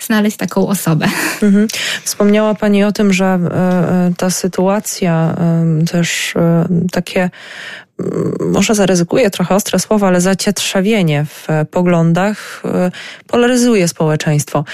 [0.00, 1.06] znaleźć taką osobę.
[1.42, 1.68] Mhm.
[2.04, 5.36] Wspomniała Pani o tym, że e, e, ta sytuacja,
[5.90, 6.34] też
[6.92, 7.30] takie
[8.40, 12.62] może zaryzykuję trochę ostre słowa, ale zacietrzewienie w poglądach
[13.26, 14.64] polaryzuje społeczeństwo.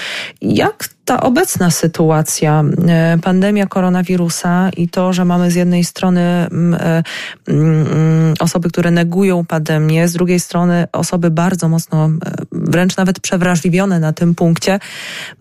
[0.41, 6.73] Jak ta obecna sytuacja, e, pandemia koronawirusa i to, że mamy z jednej strony mm,
[6.81, 7.03] e,
[7.47, 12.09] mm, osoby, które negują pandemię, z drugiej strony osoby bardzo mocno, e,
[12.51, 14.79] wręcz nawet przewrażliwione na tym punkcie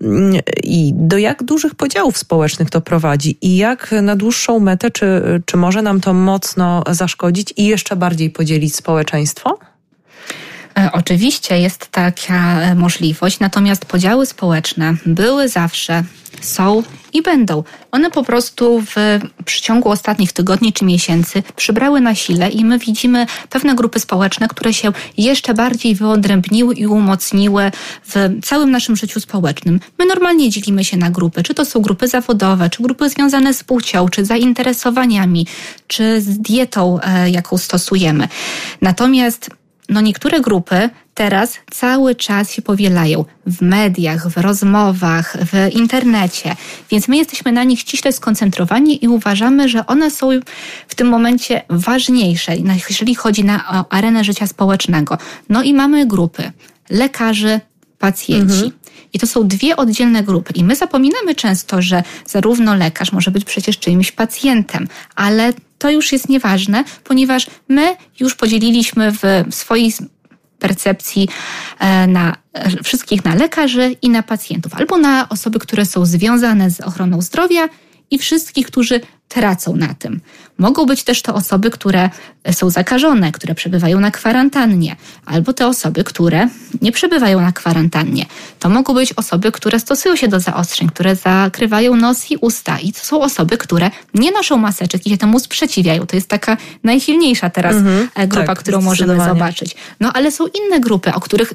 [0.01, 5.23] mm, i do jak dużych podziałów społecznych to prowadzi i jak na dłuższą metę, czy,
[5.45, 9.70] czy może nam to mocno zaszkodzić i jeszcze bardziej podzielić społeczeństwo?
[10.79, 16.05] E, oczywiście jest taka e, możliwość, natomiast podziały społeczne były zawsze,
[16.41, 17.65] są i będą.
[17.93, 18.95] One po prostu w
[19.45, 24.75] przeciągu ostatnich tygodni czy miesięcy przybrały na sile i my widzimy pewne grupy społeczne, które
[24.75, 27.71] się jeszcze bardziej wyodrębniły i umocniły
[28.07, 29.81] w całym naszym życiu społecznym.
[29.99, 33.65] My normalnie dzielimy się na grupy, czy to są grupy zawodowe, czy grupy związane z
[33.65, 35.47] płcią, czy zainteresowaniami,
[35.87, 38.29] czy z dietą, e, jaką stosujemy.
[38.83, 39.60] Natomiast
[39.91, 46.57] no niektóre grupy teraz cały czas się powielają w mediach, w rozmowach, w internecie,
[46.91, 50.31] więc my jesteśmy na nich ściśle skoncentrowani i uważamy, że one są
[50.89, 52.53] w tym momencie ważniejsze,
[52.89, 55.19] jeżeli chodzi na arenę życia społecznego.
[55.49, 56.53] No i mamy grupy
[56.91, 57.61] lekarzy,
[57.99, 58.65] pacjenci.
[58.65, 58.80] Mhm.
[59.13, 60.53] I to są dwie oddzielne grupy.
[60.57, 66.13] I my zapominamy często, że zarówno lekarz może być przecież czyimś pacjentem, ale to już
[66.13, 69.93] jest nieważne, ponieważ my już podzieliliśmy w swojej
[70.59, 71.29] percepcji
[71.79, 72.37] e, na
[72.85, 77.69] wszystkich na lekarzy i na pacjentów, albo na osoby, które są związane z ochroną zdrowia
[78.11, 80.21] i wszystkich, którzy tracą na tym.
[80.59, 82.11] Mogą być też to osoby, które
[82.53, 84.97] są zakażone, które przebywają na kwarantannie,
[85.27, 86.49] albo te osoby, które
[86.83, 88.27] nie przebywają na kwarantannie.
[88.59, 92.79] To mogą być osoby, które stosują się do zaostrzeń, które zakrywają nos i usta.
[92.79, 96.07] I to są osoby, które nie noszą maseczek i się temu sprzeciwiają.
[96.07, 99.77] To jest taka najsilniejsza teraz mhm, grupa, tak, którą możemy zobaczyć.
[100.01, 101.55] No ale są inne grupy, o których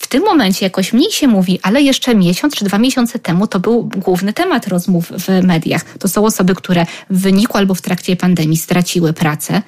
[0.00, 3.60] w tym momencie jakoś mniej się mówi, ale jeszcze miesiąc czy dwa miesiące temu to
[3.60, 5.84] był główny temat rozmów w mediach.
[5.98, 9.62] To są osoby, które w wyniku albo w trakcie pandemii straciły pracę,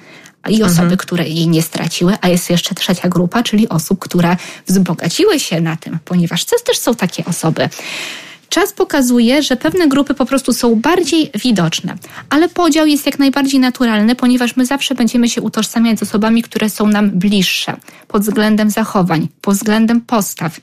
[0.49, 0.97] i osoby, mhm.
[0.97, 5.75] które jej nie straciły, a jest jeszcze trzecia grupa, czyli osób, które wzbogaciły się na
[5.75, 7.69] tym, ponieważ też są takie osoby.
[8.53, 11.95] Czas pokazuje, że pewne grupy po prostu są bardziej widoczne,
[12.29, 16.69] ale podział jest jak najbardziej naturalny, ponieważ my zawsze będziemy się utożsamiać z osobami, które
[16.69, 17.77] są nam bliższe
[18.07, 20.59] pod względem zachowań, pod względem postaw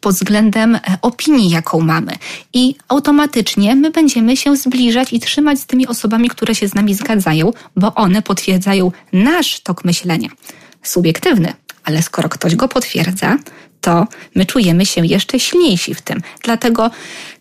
[0.00, 2.12] pod względem e, opinii, jaką mamy.
[2.52, 6.94] I automatycznie my będziemy się zbliżać i trzymać z tymi osobami, które się z nami
[6.94, 10.28] zgadzają, bo one potwierdzają nasz tok myślenia.
[10.82, 11.52] Subiektywny,
[11.84, 13.38] ale skoro ktoś go potwierdza,
[13.80, 16.20] to my czujemy się jeszcze silniejsi w tym.
[16.42, 16.90] Dlatego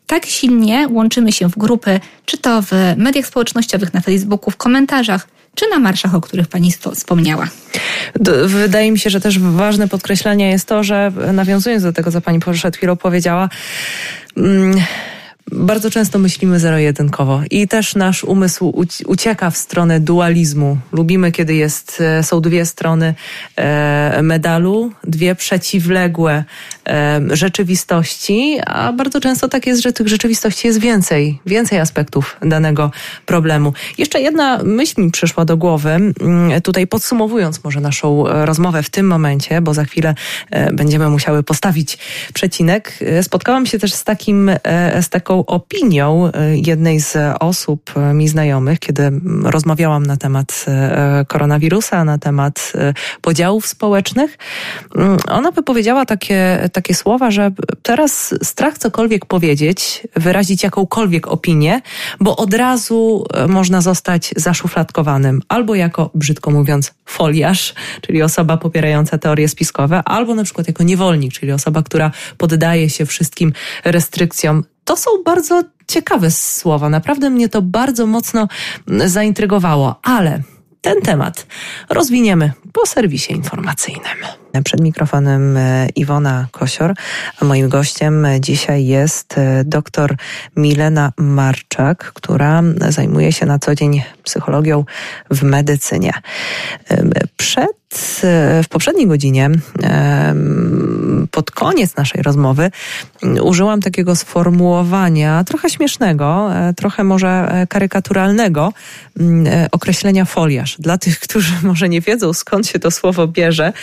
[0.08, 5.28] tak silnie łączymy się w grupy, czy to w mediach społecznościowych, na Facebooku, w komentarzach,
[5.56, 7.48] czy na marszach, o których Pani wspomniała.
[8.46, 12.40] Wydaje mi się, że też ważne podkreślenie jest to, że nawiązując do tego, co Pani
[12.40, 13.50] przed chwilą powiedziała,
[14.38, 14.82] mm,
[15.52, 18.74] bardzo często myślimy zero-jedynkowo i też nasz umysł
[19.06, 20.78] ucieka w stronę dualizmu.
[20.92, 23.14] Lubimy, kiedy jest, e, są dwie strony
[23.56, 26.44] e, medalu, dwie przeciwległe
[26.88, 32.92] e, rzeczywistości, a bardzo często tak jest, że tych rzeczywistości jest więcej, więcej aspektów danego
[33.26, 33.74] problemu.
[33.98, 39.08] Jeszcze jedna myśl mi przyszła do głowy, mm, tutaj podsumowując może naszą rozmowę w tym
[39.08, 40.16] momencie, bo za chwilę
[40.74, 41.98] będziemy musiały postawić
[42.34, 43.00] przecinek.
[43.22, 44.52] Spotkałam się też z takim,
[45.02, 49.12] z taką opinią e, jednej z osób e, mi znajomych, kiedy
[49.44, 52.74] rozmawiałam na temat e, koronawirusa, na temat
[53.22, 54.38] podziałów społecznych.
[54.96, 61.82] Mm, ona wypowiedziała takie, takie słowa, że teraz strach cokolwiek powiedzieć, wyrazić jakąkolwiek opinię,
[62.20, 69.48] bo od razu można zostać zaszufladkowanym albo jako, brzydko mówiąc, foliarz, czyli osoba popierająca teorie
[69.48, 75.12] spiskowe, albo na przykład jako niewolnik, czyli osoba, która poddaje się wszystkim restrykcjom to są
[75.26, 76.90] bardzo ciekawe słowa.
[76.90, 78.48] Naprawdę mnie to bardzo mocno
[79.06, 80.42] zaintrygowało, ale
[80.82, 81.48] ten temat
[81.90, 84.18] rozwiniemy po serwisie informacyjnym.
[84.64, 86.94] Przed mikrofonem e, Iwona Kosior,
[87.42, 90.16] a moim gościem dzisiaj jest e, dr
[90.56, 94.86] Milena Marczak, która zajmuje się na co dzień psychologią
[95.32, 96.14] w medycynie.
[96.90, 97.04] E,
[97.38, 97.70] przed
[98.64, 99.50] w poprzedniej godzinie,
[101.32, 102.72] pod koniec naszej rozmowy,
[103.42, 108.74] użyłam takiego sformułowania, trochę śmiesznego, trochę może karykaturalnego,
[109.72, 110.76] określenia foliarz.
[110.80, 113.74] Dla tych, którzy może nie wiedzą, skąd się to słowo bierze,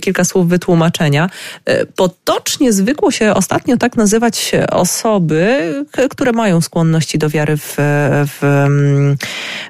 [0.00, 1.30] kilka słów wytłumaczenia.
[1.64, 5.74] E, potocznie zwykło się ostatnio tak nazywać osoby,
[6.10, 7.76] które mają skłonności do wiary w,
[8.26, 8.66] w,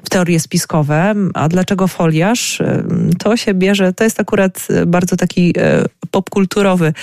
[0.03, 1.13] w teorie spiskowe.
[1.33, 2.61] A dlaczego foliarz?
[2.61, 2.83] E,
[3.19, 6.93] to się bierze, to jest akurat bardzo taki e, popkulturowy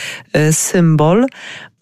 [0.53, 1.27] symbol.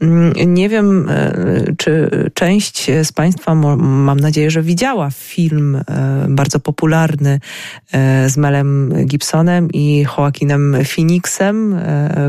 [0.01, 1.33] Mm, nie wiem, e,
[1.77, 5.83] czy część z Państwa, mam nadzieję, że widziała film e,
[6.29, 7.41] bardzo popularny
[7.93, 11.81] e, z Melem Gibsonem i Joaquinem Phoenixem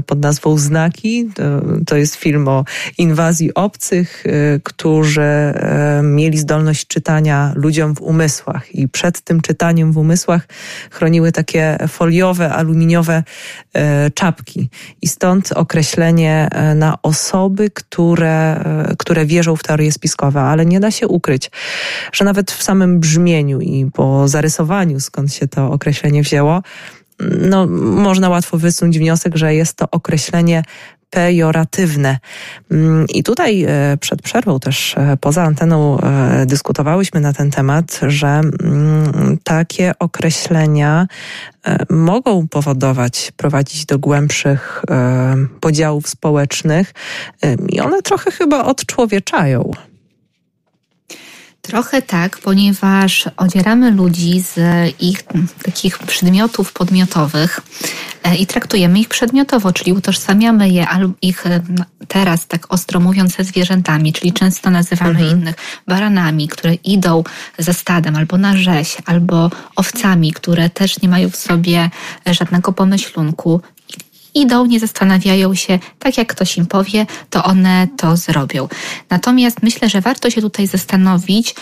[0.05, 1.29] pod nazwą Znaki.
[1.35, 1.43] To,
[1.85, 2.65] to jest film o
[2.97, 4.23] inwazji obcych,
[4.63, 5.53] którzy
[6.03, 10.47] mieli zdolność czytania ludziom w umysłach i przed tym czytaniem w umysłach
[10.91, 13.23] chroniły takie foliowe, aluminiowe
[14.13, 14.69] czapki.
[15.01, 20.79] I stąd określenie na osoby, osoby, które, e, które wierzą w teorie spiskowe, ale nie
[20.79, 21.51] da się ukryć,
[22.13, 26.61] że nawet w samym brzmieniu i po zarysowaniu, skąd się to określenie wzięło,
[27.41, 30.63] no, można łatwo wysunąć wniosek, że jest to określenie
[31.09, 32.17] pejoratywne.
[32.71, 37.99] Mm, I tutaj e, przed przerwą też e, poza anteną e, dyskutowałyśmy na ten temat,
[38.07, 41.07] że mm, takie określenia
[41.89, 44.83] mogą powodować, prowadzić do głębszych
[45.59, 46.93] podziałów społecznych
[47.69, 49.71] i one trochę chyba odczłowieczają.
[51.69, 54.55] Trochę tak, ponieważ odzieramy ludzi z
[55.01, 55.23] ich
[55.63, 57.59] takich przedmiotów podmiotowych
[58.23, 61.61] e, i traktujemy ich przedmiotowo, czyli utożsamiamy je albo ich e,
[62.07, 65.29] teraz tak ostro mówiąc ze zwierzętami, czyli często nazywamy mhm.
[65.29, 65.55] innych
[65.87, 67.23] baranami, które idą
[67.57, 71.89] ze stadem albo na rzeź, albo owcami, które też nie mają w sobie
[72.25, 73.61] żadnego pomyślunku
[74.33, 78.67] idą, nie zastanawiają się, tak jak ktoś im powie, to one to zrobią.
[79.09, 81.55] Natomiast myślę, że warto się tutaj zastanowić,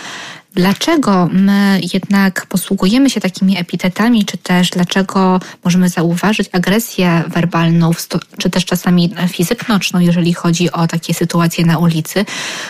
[0.57, 7.91] Dlaczego my jednak posługujemy się takimi epitetami, czy też dlaczego możemy zauważyć agresję werbalną,
[8.37, 12.25] czy też czasami fizyczną, jeżeli chodzi o takie sytuacje na ulicy,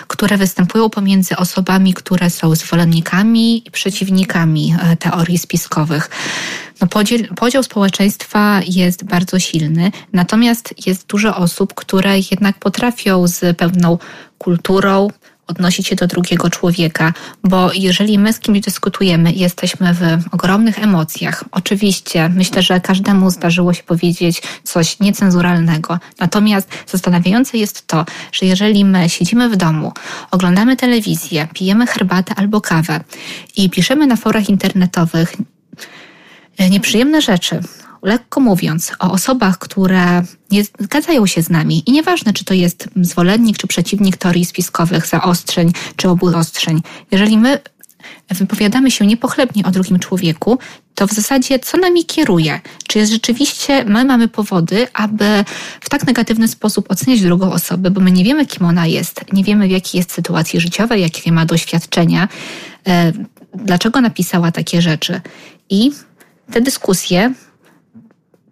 [0.07, 6.09] które występują pomiędzy osobami, które są zwolennikami i przeciwnikami e, teorii spiskowych?
[6.81, 13.57] No podziel, podział społeczeństwa jest bardzo silny, natomiast jest dużo osób, które jednak potrafią z
[13.57, 13.97] pewną
[14.37, 15.07] kulturą,
[15.47, 21.43] odnosić się do drugiego człowieka, bo jeżeli my z kimś dyskutujemy jesteśmy w ogromnych emocjach,
[21.51, 25.99] oczywiście myślę, że każdemu zdarzyło się powiedzieć coś niecenzuralnego.
[26.19, 29.91] Natomiast zastanawiające jest to, że jeżeli my siedzimy w domu,
[30.31, 32.99] oglądamy telewizję, pijemy herbatę albo kawę
[33.57, 35.35] i piszemy na forach internetowych
[36.69, 37.59] nieprzyjemne rzeczy,
[38.01, 42.89] lekko mówiąc, o osobach, które nie zgadzają się z nami i nieważne, czy to jest
[43.01, 46.81] zwolennik, czy przeciwnik teorii spiskowych, zaostrzeń, czy obostrzeń.
[47.11, 47.59] Jeżeli my
[48.29, 50.59] wypowiadamy się niepochlebnie o drugim człowieku,
[50.95, 52.61] to w zasadzie co nami kieruje?
[52.87, 55.45] Czy jest rzeczywiście, my mamy powody, aby
[55.81, 59.43] w tak negatywny sposób oceniać drugą osobę, bo my nie wiemy, kim ona jest, nie
[59.43, 62.27] wiemy, w jakiej jest sytuacji życiowej, jakie ma doświadczenia,
[62.87, 63.13] e,
[63.53, 65.21] dlaczego napisała takie rzeczy.
[65.69, 65.91] I
[66.51, 67.33] te dyskusje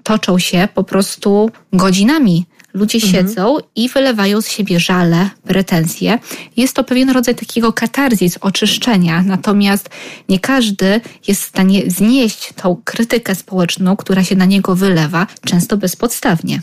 [0.06, 2.46] toczą się po prostu godzinami.
[2.74, 3.14] Ludzie mhm.
[3.14, 6.20] siedzą i wylewają z siebie żale, pretensje.
[6.58, 9.90] Jest to pewien rodzaj takiego katarzis, oczyszczenia, natomiast
[10.30, 15.78] nie każdy jest w stanie znieść tą krytykę społeczną, która się na niego wylewa, często
[15.78, 16.62] bezpodstawnie.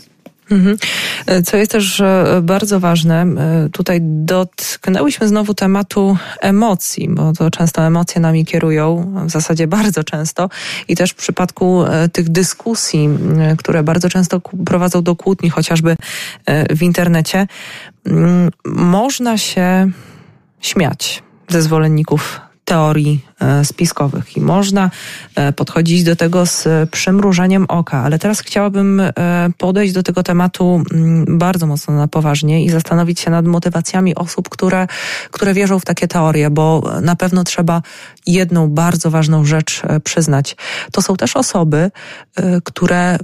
[0.53, 0.77] Mhm.
[1.25, 7.51] E, co jest też e, bardzo ważne, e, tutaj dotknęłyśmy znowu tematu emocji, bo to
[7.51, 10.49] często emocje nami kierują, w zasadzie bardzo często
[10.87, 11.83] i też w przypadku
[12.13, 13.09] tych dyskusji,
[13.57, 15.95] które bardzo często prowadzą do kłótni, chociażby
[16.69, 17.47] w internecie,
[18.65, 19.91] można się
[20.61, 24.89] śmiać ze zwolenników teorii e, spiskowych i można
[25.35, 29.11] e, podchodzić do tego z przymrużeniem oka, ale teraz chciałabym e,
[29.57, 34.49] podejść do tego tematu mm, bardzo mocno na poważnie i zastanowić się nad motywacjami osób,
[34.49, 34.87] które,
[35.31, 37.81] które wierzą w takie teorie, bo na pewno trzeba
[38.27, 40.55] jedną bardzo ważną rzecz przyznać.
[40.91, 41.91] To są też osoby,
[42.63, 43.17] które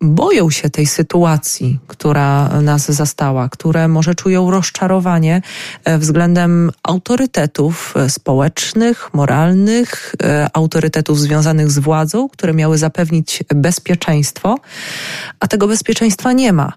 [0.00, 5.42] boją się tej sytuacji, która nas zastała, które może czują rozczarowanie
[5.84, 14.58] e, względem autorytetów e, społecznych, moralnych, e, autorytetów związanych z władzą, które miały zapewnić bezpieczeństwo,
[15.40, 16.72] a tego bezpieczeństwa nie ma.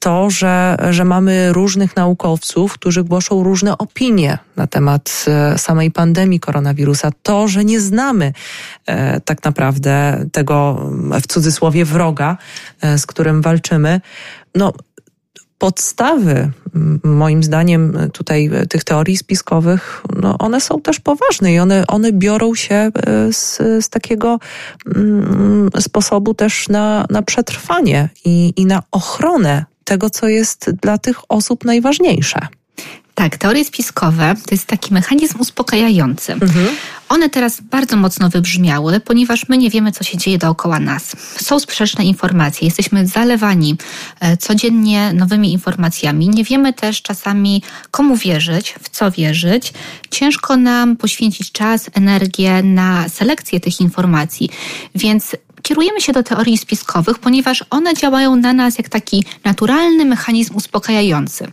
[0.00, 5.24] To, że, że mamy różnych naukowców, którzy głoszą różne opinie na temat
[5.56, 8.32] samej pandemii koronawirusa, to, że nie znamy
[9.24, 10.86] tak naprawdę tego
[11.22, 12.27] w cudzysłowie wroga,
[12.80, 14.00] E, z którym walczymy,
[14.54, 14.72] no
[15.58, 16.50] podstawy,
[17.04, 22.54] moim zdaniem, tutaj tych teorii spiskowych, no one są też poważne i one, one biorą
[22.54, 22.90] się e,
[23.32, 24.38] z, z takiego
[24.96, 31.16] mm, sposobu też na, na przetrwanie i, i na ochronę tego, co jest dla tych
[31.28, 32.38] osób najważniejsze.
[33.18, 36.32] Tak, teorie spiskowe to jest taki mechanizm uspokajający.
[36.32, 36.66] Mhm.
[37.08, 41.16] One teraz bardzo mocno wybrzmiały, ponieważ my nie wiemy, co się dzieje dookoła nas.
[41.42, 43.76] Są sprzeczne informacje, jesteśmy zalewani
[44.20, 46.28] e, codziennie nowymi informacjami.
[46.28, 49.72] Nie wiemy też czasami, komu wierzyć, w co wierzyć.
[50.10, 54.50] Ciężko nam poświęcić czas, energię na selekcję tych informacji,
[54.94, 60.56] więc kierujemy się do teorii spiskowych, ponieważ one działają na nas jak taki naturalny mechanizm
[60.56, 61.52] uspokajający.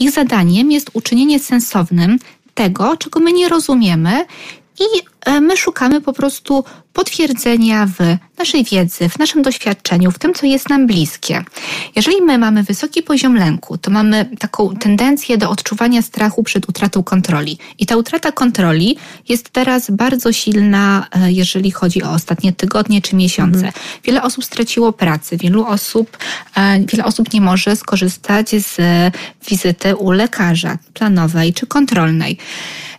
[0.00, 2.18] Ich zadaniem jest uczynienie sensownym
[2.54, 4.26] tego, czego my nie rozumiemy
[4.80, 6.64] i my szukamy po prostu
[6.96, 11.44] potwierdzenia w naszej wiedzy, w naszym doświadczeniu, w tym, co jest nam bliskie.
[11.96, 17.02] Jeżeli my mamy wysoki poziom lęku, to mamy taką tendencję do odczuwania strachu przed utratą
[17.02, 17.58] kontroli.
[17.78, 18.96] I ta utrata kontroli
[19.28, 23.66] jest teraz bardzo silna, e, jeżeli chodzi o ostatnie tygodnie czy miesiące.
[23.66, 23.72] Mhm.
[24.04, 26.18] Wiele osób straciło pracę, wielu osób,
[26.56, 28.76] e, wiele osób nie może skorzystać z
[29.48, 32.38] wizyty u lekarza planowej czy kontrolnej.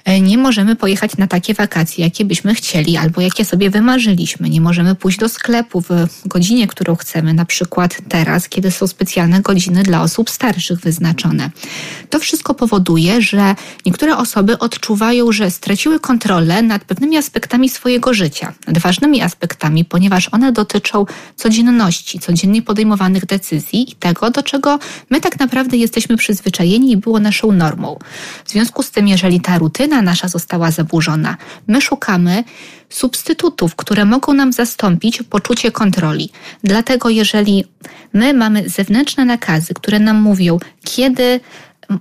[0.07, 4.49] E, nie możemy pojechać na takie wakacje, jakie byśmy chcieli albo jakie sobie wymarzyliśmy.
[4.49, 5.89] Nie możemy pójść do sklepu w
[6.25, 11.51] godzinie, którą chcemy, na przykład teraz, kiedy są specjalne godziny dla osób starszych wyznaczone.
[12.09, 13.55] To wszystko powoduje, że
[13.85, 20.29] niektóre osoby odczuwają, że straciły kontrolę nad pewnymi aspektami swojego życia, nad ważnymi aspektami, ponieważ
[20.31, 21.05] one dotyczą
[21.35, 27.19] codzienności, codziennie podejmowanych decyzji i tego, do czego my tak naprawdę jesteśmy przyzwyczajeni i było
[27.19, 27.99] naszą normą.
[28.45, 31.37] W związku z tym, jeżeli ta rutyna nasza została zaburzona.
[31.67, 32.06] My szukamy
[32.89, 36.29] substytutów, które mogą nam zastąpić poczucie kontroli.
[36.63, 37.65] Dlatego, jeżeli
[38.13, 41.39] my mamy zewnętrzne nakazy, które nam mówią, kiedy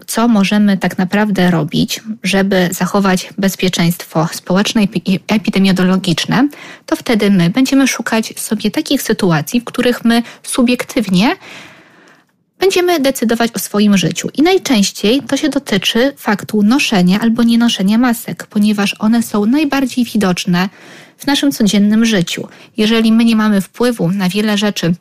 [0.06, 6.48] co możemy tak naprawdę robić, żeby zachować bezpieczeństwo społeczne i epidemiologiczne,
[6.86, 11.36] to wtedy my będziemy szukać sobie takich sytuacji, w których my subiektywnie
[12.58, 14.28] będziemy decydować o swoim życiu.
[14.34, 20.68] I najczęściej to się dotyczy faktu noszenia albo nienoszenia masek, ponieważ one są najbardziej widoczne
[21.18, 22.48] w naszym codziennym życiu.
[22.76, 24.94] Jeżeli my nie mamy wpływu na wiele rzeczy,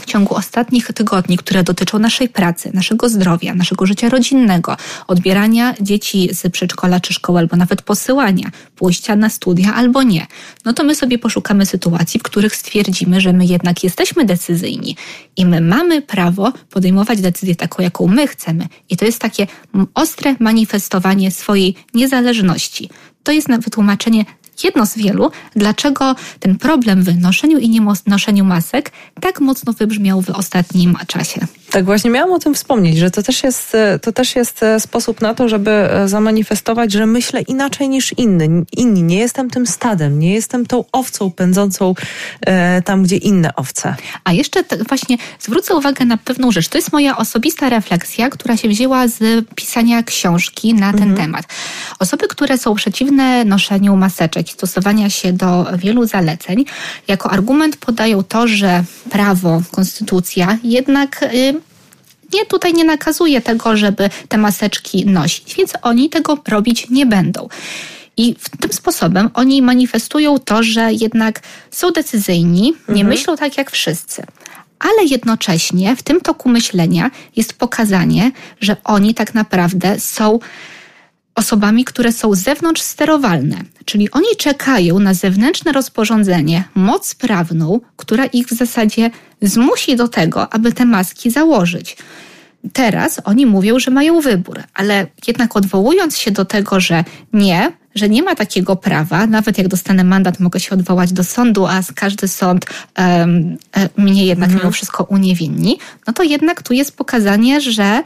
[0.00, 4.76] w ciągu ostatnich tygodni, które dotyczą naszej pracy, naszego zdrowia, naszego życia rodzinnego,
[5.06, 10.26] odbierania dzieci z przedszkola czy szkoły, albo nawet posyłania, pójścia na studia albo nie,
[10.64, 14.96] no to my sobie poszukamy sytuacji, w których stwierdzimy, że my jednak jesteśmy decyzyjni
[15.36, 18.68] i my mamy prawo podejmować decyzję taką, jaką my chcemy.
[18.90, 19.46] I to jest takie
[19.94, 22.90] ostre manifestowanie swojej niezależności.
[23.22, 24.24] To jest na wytłumaczenie
[24.64, 30.30] jedno z wielu, dlaczego ten problem w noszeniu i nienoszeniu masek tak mocno wybrzmiał w
[30.30, 31.46] ostatnim czasie.
[31.72, 35.20] Tak właśnie miałam o tym wspomnieć, że to też jest, to też jest e, sposób
[35.20, 39.02] na to, żeby e, zamanifestować, że myślę inaczej niż inny, inni.
[39.02, 41.94] Nie jestem tym stadem, nie jestem tą owcą pędzącą
[42.40, 43.94] e, tam, gdzie inne owce.
[44.24, 46.68] A jeszcze właśnie zwrócę uwagę na pewną rzecz.
[46.68, 51.16] To jest moja osobista refleksja, która się wzięła z pisania książki na ten mhm.
[51.16, 51.46] temat.
[51.98, 56.64] Osoby, które są przeciwne noszeniu maseczek i stosowania się do wielu zaleceń,
[57.08, 61.61] jako argument podają to, że prawo, konstytucja jednak y,
[62.34, 67.48] nie, tutaj nie nakazuje tego, żeby te maseczki nosić, więc oni tego robić nie będą.
[68.16, 73.06] I tym sposobem oni manifestują to, że jednak są decyzyjni, nie mhm.
[73.06, 74.22] myślą tak jak wszyscy.
[74.78, 80.38] Ale jednocześnie w tym toku myślenia jest pokazanie, że oni tak naprawdę są
[81.34, 88.46] osobami, które są zewnątrz sterowalne, czyli oni czekają na zewnętrzne rozporządzenie, moc prawną, która ich
[88.46, 89.10] w zasadzie
[89.42, 91.96] zmusi do tego, aby te maski założyć.
[92.72, 98.08] Teraz oni mówią, że mają wybór, ale jednak odwołując się do tego, że nie, że
[98.08, 102.28] nie ma takiego prawa, nawet jak dostanę mandat, mogę się odwołać do sądu, a każdy
[102.28, 102.66] sąd
[102.98, 103.56] um,
[103.96, 104.60] mnie jednak mhm.
[104.60, 108.02] mimo wszystko uniewinni, no to jednak tu jest pokazanie, że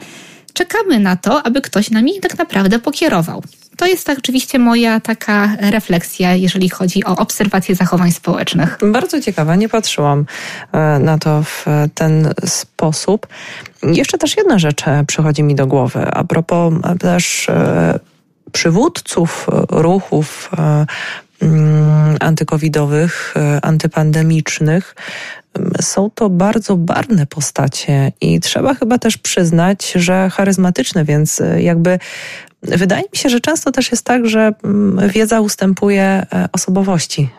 [0.57, 3.43] czekamy na to, aby ktoś nami tak naprawdę pokierował.
[3.77, 8.77] To jest tak oczywiście moja taka refleksja, jeżeli chodzi o obserwację zachowań społecznych.
[8.91, 10.25] Bardzo ciekawa, nie patrzyłam
[10.71, 13.27] e, na to w ten sposób.
[13.83, 17.47] Jeszcze też jedna rzecz e, przychodzi mi do głowy a propos e, też
[18.51, 20.51] przywódców ruchów
[21.41, 24.95] mm, antykowidowych, antypandemicznych,
[25.81, 31.99] są to bardzo barwne postacie i trzeba chyba też przyznać, że charyzmatyczne, więc e, jakby
[32.61, 37.29] Wydaje mi się, że często też jest tak, że mm, wiedza ustępuje e, osobowości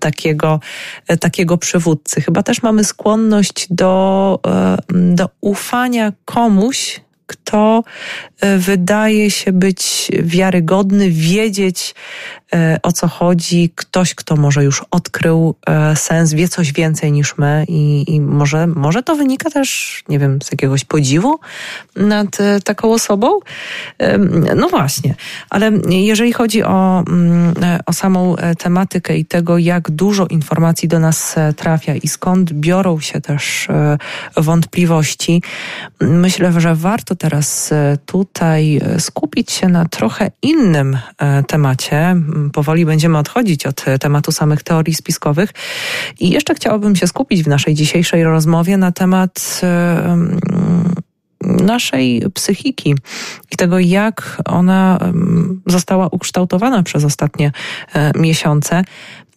[0.00, 0.60] takiego,
[1.08, 2.20] e, takiego przywódcy.
[2.20, 4.40] Chyba też mamy skłonność do,
[4.88, 7.84] do ufania komuś, kto
[8.58, 11.94] wydaje się być wiarygodny, wiedzieć
[12.82, 17.64] o co chodzi, ktoś, kto może już odkrył e, sens, wie coś więcej niż my
[17.68, 21.38] i, i może, może to wynika też, nie wiem, z jakiegoś podziwu
[21.96, 23.38] nad e, taką osobą.
[24.56, 25.14] No właśnie,
[25.50, 27.54] ale jeżeli chodzi o, mm,
[27.86, 33.20] o samą tematykę i tego, jak dużo informacji do nas trafia i skąd biorą się
[33.20, 33.68] też
[34.36, 35.42] wątpliwości,
[36.00, 37.70] myślę, że warto teraz
[38.06, 40.98] tutaj skupić się na trochę innym
[41.46, 42.16] temacie
[42.52, 45.50] powoli będziemy odchodzić od tematu samych teorii spiskowych.
[46.20, 49.60] I jeszcze chciałabym się skupić w naszej dzisiejszej rozmowie na temat
[51.40, 52.94] naszej psychiki
[53.50, 54.98] i tego, jak ona
[55.66, 57.52] została ukształtowana przez ostatnie
[57.94, 58.84] e, miesiące.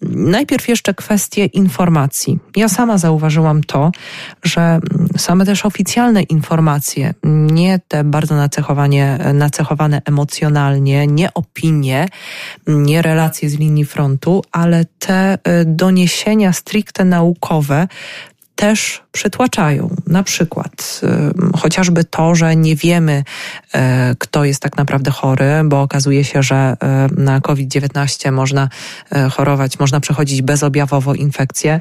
[0.02, 2.39] Najpierw jeszcze kwestie informacji.
[2.56, 3.91] Ja sama zauważyłam to,
[4.43, 4.80] że
[5.18, 12.08] same też oficjalne informacje, nie te bardzo nacechowanie, nacechowane emocjonalnie, nie opinie,
[12.68, 17.88] nie relacje z linii frontu, ale te e, doniesienia stricte naukowe
[18.56, 19.95] też przytłaczają.
[20.07, 21.01] Na przykład
[21.57, 23.24] chociażby to, że nie wiemy,
[23.76, 23.80] y,
[24.20, 26.78] kto jest tak naprawdę chory, bo okazuje się, że
[27.14, 28.70] y, na COVID-19 można
[29.32, 31.80] chorować, można przechodzić bezobjawowo infekcję.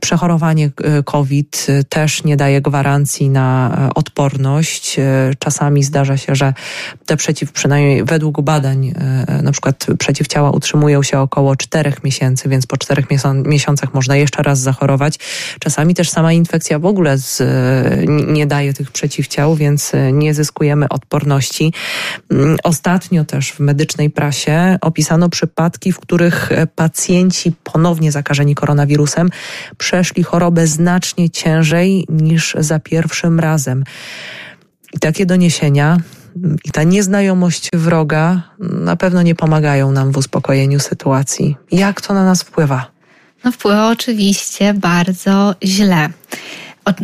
[0.00, 0.70] Przechorowanie
[1.04, 4.96] COVID też nie daje gwarancji na odporność.
[5.38, 6.54] Czasami zdarza się, że
[7.06, 8.94] te przeciw, przynajmniej według badań,
[9.42, 13.06] na przykład przeciwciała utrzymują się około czterech miesięcy, więc po czterech
[13.44, 15.18] miesiącach można jeszcze raz zachorować.
[15.60, 17.42] Czasami też sama infekcja w ogóle z,
[18.08, 21.72] nie daje tych przeciwciał, więc nie zyskujemy odporności.
[22.30, 29.30] Mm, ostatnio też w medycznej prasie opisano przypadki, w których pacjenci ponownie zakażeni koronawirusem
[29.78, 33.84] przeszli chorobę znacznie ciężej niż za pierwszym razem.
[34.94, 35.98] I takie doniesienia
[36.64, 41.56] i ta nieznajomość wroga na pewno nie pomagają nam w uspokojeniu sytuacji.
[41.72, 42.97] Jak to na nas wpływa?
[43.44, 46.08] No wpływa oczywiście bardzo źle.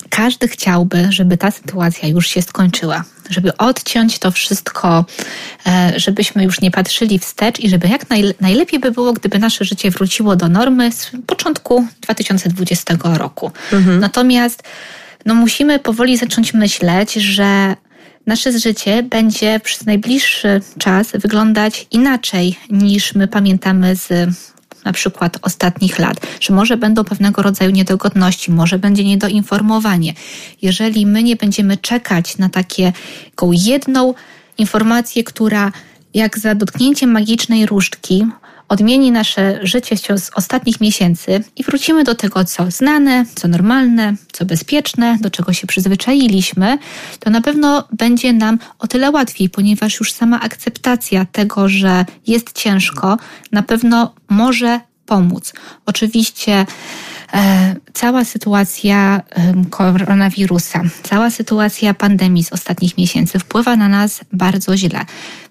[0.09, 5.05] Każdy chciałby, żeby ta sytuacja już się skończyła, żeby odciąć to wszystko,
[5.67, 8.07] e, żebyśmy już nie patrzyli wstecz i żeby jak
[8.41, 13.51] najlepiej by było, gdyby nasze życie wróciło do normy z początku 2020 roku.
[13.73, 14.01] Mhm.
[14.01, 14.63] Natomiast
[15.27, 17.77] no, musimy powoli zacząć myśleć, że
[18.27, 24.35] nasze życie będzie przez najbliższy czas wyglądać inaczej niż my pamiętamy z
[24.85, 30.15] na przykład ostatnich lat, że może będą pewnego rodzaju niedogodności, może będzie niedoinformowanie.
[30.63, 32.93] Jeżeli my nie będziemy czekać na taką
[33.53, 34.15] jedną
[34.59, 35.73] informację, która
[36.15, 38.27] jak za dotknięciem magicznej różdżki
[38.69, 44.45] odmieni nasze życie z ostatnich miesięcy i wrócimy do tego, co znane, co normalne, co
[44.45, 46.79] bezpieczne, do czego się przyzwyczailiśmy,
[47.21, 52.53] to na pewno będzie nam o tyle łatwiej, ponieważ już sama akceptacja tego, że jest
[52.53, 53.17] ciężko,
[53.53, 55.53] na pewno może pomóc.
[55.87, 56.67] Oczywiście
[57.93, 59.23] cała sytuacja
[59.71, 65.01] koronawirusa, cała sytuacja pandemii z ostatnich miesięcy wpływa na nas bardzo źle.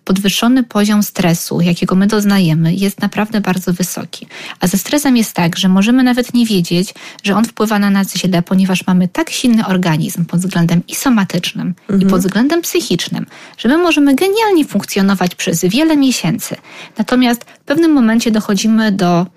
[0.03, 4.27] Podwyższony poziom stresu, jakiego my doznajemy, jest naprawdę bardzo wysoki.
[4.59, 6.93] A ze stresem jest tak, że możemy nawet nie wiedzieć,
[7.23, 11.73] że on wpływa na nas źle, ponieważ mamy tak silny organizm pod względem i somatycznym,
[11.81, 12.01] mhm.
[12.01, 13.25] i pod względem psychicznym,
[13.57, 16.55] że my możemy genialnie funkcjonować przez wiele miesięcy.
[16.97, 19.27] Natomiast w pewnym momencie dochodzimy do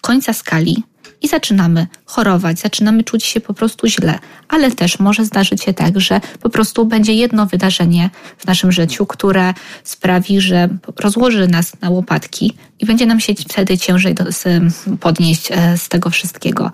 [0.00, 0.82] końca skali
[1.22, 6.00] i zaczynamy chorować, zaczynamy czuć się po prostu źle, ale też może zdarzyć się tak,
[6.00, 9.54] że po prostu będzie jedno wydarzenie w naszym życiu, które
[9.84, 14.14] sprawi, że rozłoży nas na łopatki i będzie nam się wtedy ciężej
[15.00, 16.70] podnieść e, z tego wszystkiego.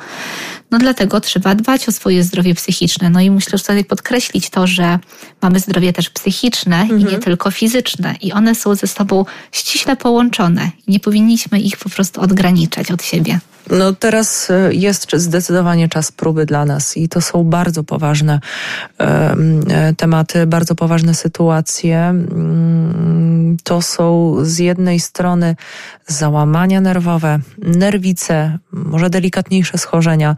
[0.70, 3.10] No dlatego trzeba dbać o swoje zdrowie psychiczne.
[3.10, 4.98] No i myślę, że tutaj podkreślić to, że
[5.42, 7.00] mamy zdrowie też psychiczne mhm.
[7.00, 7.22] i nie mhm.
[7.22, 8.14] tylko fizyczne.
[8.20, 10.70] I one są ze sobą ściśle połączone.
[10.88, 13.40] Nie powinniśmy ich po prostu odgraniczać od siebie.
[13.70, 18.40] No teraz e, jest zdecydowanie czas próby dla nas i to są bardzo poważne
[18.98, 19.36] e,
[19.96, 21.98] tematy, bardzo poważne sytuacje.
[21.98, 25.56] Mm, to są z jednej strony
[26.06, 30.36] załamania nerwowe, nerwice, może delikatniejsze schorzenia,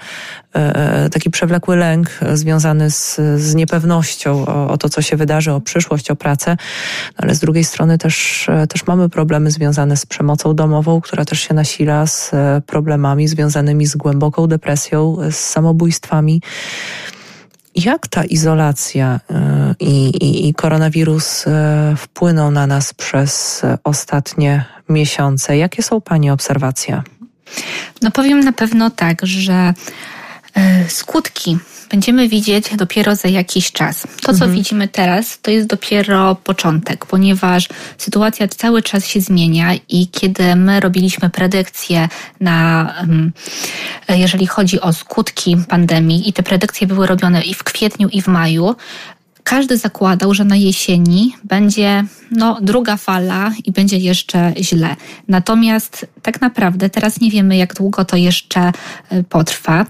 [0.54, 5.60] e, taki przewlekły lęk związany z, z niepewnością o, o, to, co się wydarzy, o
[5.60, 6.56] przyszłość, o pracę,
[7.16, 11.54] ale z drugiej strony też, też mamy problemy związane z przemocą domową, która też się
[11.54, 12.30] nasila z
[12.66, 16.40] problemami związanymi z głęboką depresją, z samobójstwami.
[17.74, 25.56] Jak ta izolacja e, i, i, i, koronawirus e, wpłynął na nas przez ostatnie miesiące?
[25.56, 27.02] Jakie są Pani obserwacje?
[28.02, 29.74] No powiem na pewno tak, że
[30.88, 31.58] skutki
[31.90, 34.06] będziemy widzieć dopiero za jakiś czas.
[34.22, 34.52] To, co mhm.
[34.52, 40.80] widzimy teraz, to jest dopiero początek, ponieważ sytuacja cały czas się zmienia i kiedy my
[40.80, 42.08] robiliśmy predykcje
[42.40, 42.94] na,
[44.08, 48.26] jeżeli chodzi o skutki pandemii i te predykcje były robione i w kwietniu i w
[48.26, 48.74] maju,
[49.44, 54.96] każdy zakładał, że na jesieni będzie no, druga fala i będzie jeszcze źle.
[55.28, 58.72] Natomiast tak naprawdę teraz nie wiemy, jak długo to jeszcze
[59.10, 59.86] e, potrwa.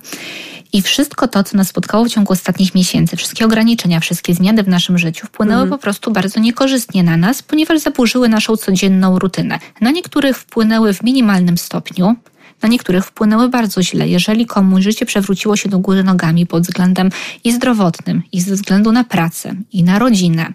[0.73, 4.69] I wszystko to, co nas spotkało w ciągu ostatnich miesięcy, wszystkie ograniczenia, wszystkie zmiany w
[4.69, 5.79] naszym życiu wpłynęły mhm.
[5.79, 9.59] po prostu bardzo niekorzystnie na nas, ponieważ zaburzyły naszą codzienną rutynę.
[9.81, 12.17] Na niektórych wpłynęły w minimalnym stopniu,
[12.63, 14.09] na niektórych wpłynęły bardzo źle.
[14.09, 17.11] Jeżeli komuś życie przewróciło się do góry nogami pod względem
[17.45, 20.53] i zdrowotnym, i ze względu na pracę, i na rodzinę,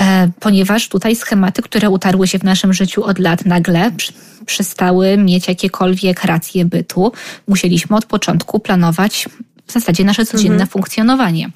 [0.00, 3.90] e, ponieważ tutaj schematy, które utarły się w naszym życiu od lat, nagle
[4.46, 7.12] przestały mieć jakiekolwiek racje bytu.
[7.48, 9.28] Musieliśmy od początku planować
[9.66, 10.70] w zasadzie nasze codzienne mhm.
[10.70, 11.50] funkcjonowanie.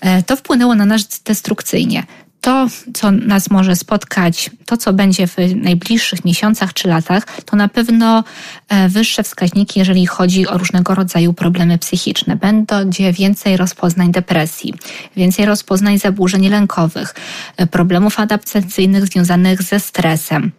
[0.00, 2.02] E, to wpłynęło na nas destrukcyjnie
[2.44, 7.68] to, co nas może spotkać, to, co będzie w najbliższych miesiącach czy latach, to na
[7.68, 8.24] pewno
[8.68, 12.36] e, wyższe wskaźniki, jeżeli chodzi o różnego rodzaju problemy psychiczne.
[12.36, 14.74] Będzie więcej rozpoznań depresji,
[15.16, 17.14] więcej rozpoznań zaburzeń lękowych,
[17.56, 20.52] e, problemów adaptacyjnych związanych ze stresem.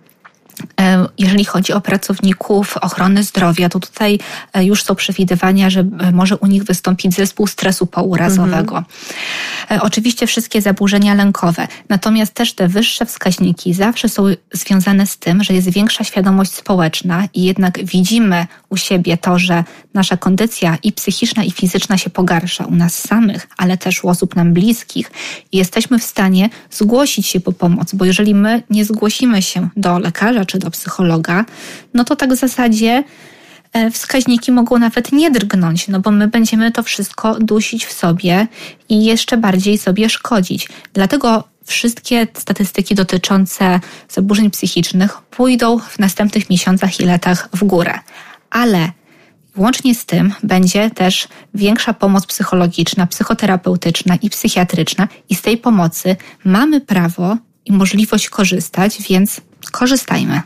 [0.81, 4.19] E, jeżeli chodzi o pracowników ochrony zdrowia, to tutaj
[4.53, 8.77] e, już są przewidywania, że e, może u nich wystąpić zespół stresu pourazowego.
[8.77, 9.81] Mhm.
[9.81, 15.53] Oczywiście wszystkie zaburzenia lękowe, natomiast też te wyższe wskaźniki zawsze są związane z tym, że
[15.53, 21.43] jest większa świadomość społeczna i jednak widzimy u siebie to, że nasza kondycja i psychiczna,
[21.43, 25.11] i fizyczna się pogarsza u nas samych, ale też u osób nam bliskich
[25.51, 29.99] i jesteśmy w stanie zgłosić się po pomoc, bo jeżeli my nie zgłosimy się do
[29.99, 31.45] lekarza czy do psychologa,
[31.93, 33.03] no to tak w zasadzie
[33.73, 38.47] e, wskaźniki mogą nawet nie drgnąć, no bo my będziemy to wszystko dusić w sobie
[38.89, 40.69] i jeszcze bardziej sobie szkodzić.
[40.93, 43.79] Dlatego wszystkie statystyki dotyczące
[44.09, 47.99] zaburzeń psychicznych pójdą w następnych miesiącach i latach w górę
[48.55, 48.91] ale
[49.57, 56.15] Łącznie z tym będzie też większa pomoc psychologiczna, psychoterapeutyczna i psychiatryczna, i z tej pomocy
[56.43, 59.41] mamy prawo i możliwość korzystać, więc
[59.71, 60.41] korzystajmy.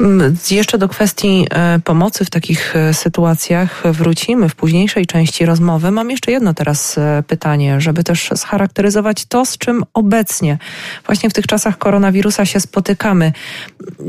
[0.00, 5.90] Mm, jeszcze do kwestii e, pomocy w takich e, sytuacjach wrócimy w późniejszej części rozmowy.
[5.90, 10.58] Mam jeszcze jedno teraz e, pytanie, żeby też scharakteryzować to, z czym obecnie
[11.06, 13.32] właśnie w tych czasach koronawirusa się spotykamy.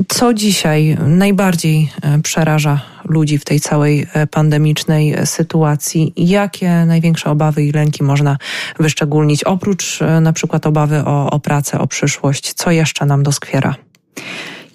[0.07, 1.91] Co dzisiaj najbardziej
[2.23, 6.13] przeraża ludzi w tej całej pandemicznej sytuacji?
[6.17, 8.37] Jakie największe obawy i lęki można
[8.79, 12.53] wyszczególnić, oprócz na przykład obawy o, o pracę, o przyszłość?
[12.53, 13.75] Co jeszcze nam doskwiera?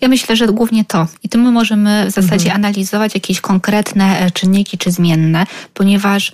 [0.01, 1.07] Ja myślę, że głównie to.
[1.23, 2.57] I tym my możemy w zasadzie mhm.
[2.57, 6.33] analizować jakieś konkretne e, czynniki czy zmienne, ponieważ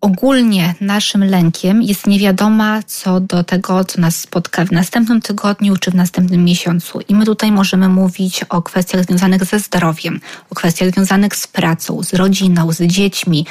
[0.00, 5.90] ogólnie naszym lękiem jest niewiadoma co do tego, co nas spotka w następnym tygodniu czy
[5.90, 7.00] w następnym miesiącu.
[7.08, 10.20] I my tutaj możemy mówić o kwestiach związanych ze zdrowiem,
[10.50, 13.46] o kwestiach związanych z pracą, z rodziną, z dziećmi,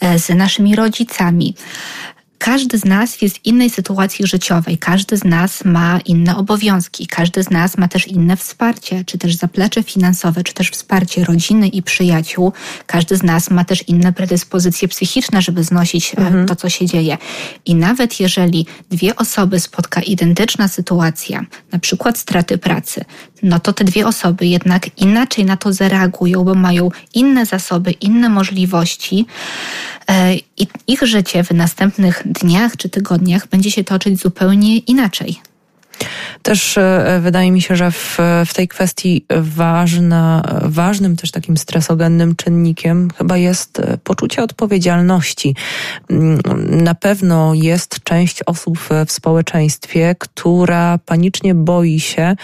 [0.00, 1.54] e, z naszymi rodzicami.
[2.44, 7.42] Każdy z nas jest w innej sytuacji życiowej, każdy z nas ma inne obowiązki, każdy
[7.42, 11.82] z nas ma też inne wsparcie, czy też zaplecze finansowe, czy też wsparcie rodziny i
[11.82, 12.52] przyjaciół.
[12.86, 16.46] Każdy z nas ma też inne predyspozycje psychiczne, żeby znosić e, mhm.
[16.46, 17.18] to, co się dzieje.
[17.64, 23.04] I nawet jeżeli dwie osoby spotka identyczna sytuacja, na przykład straty pracy,
[23.42, 28.28] no to te dwie osoby jednak inaczej na to zareagują, bo mają inne zasoby, inne
[28.28, 29.26] możliwości
[30.08, 35.40] e, i ich życie w następnych dniach czy tygodniach będzie się toczyć zupełnie inaczej.
[36.42, 42.36] Też e, wydaje mi się, że w, w tej kwestii ważna, ważnym też takim stresogennym
[42.36, 45.56] czynnikiem chyba jest e, poczucie odpowiedzialności.
[46.10, 46.40] Mm,
[46.84, 52.36] na pewno jest część osób w społeczeństwie, która panicznie boi się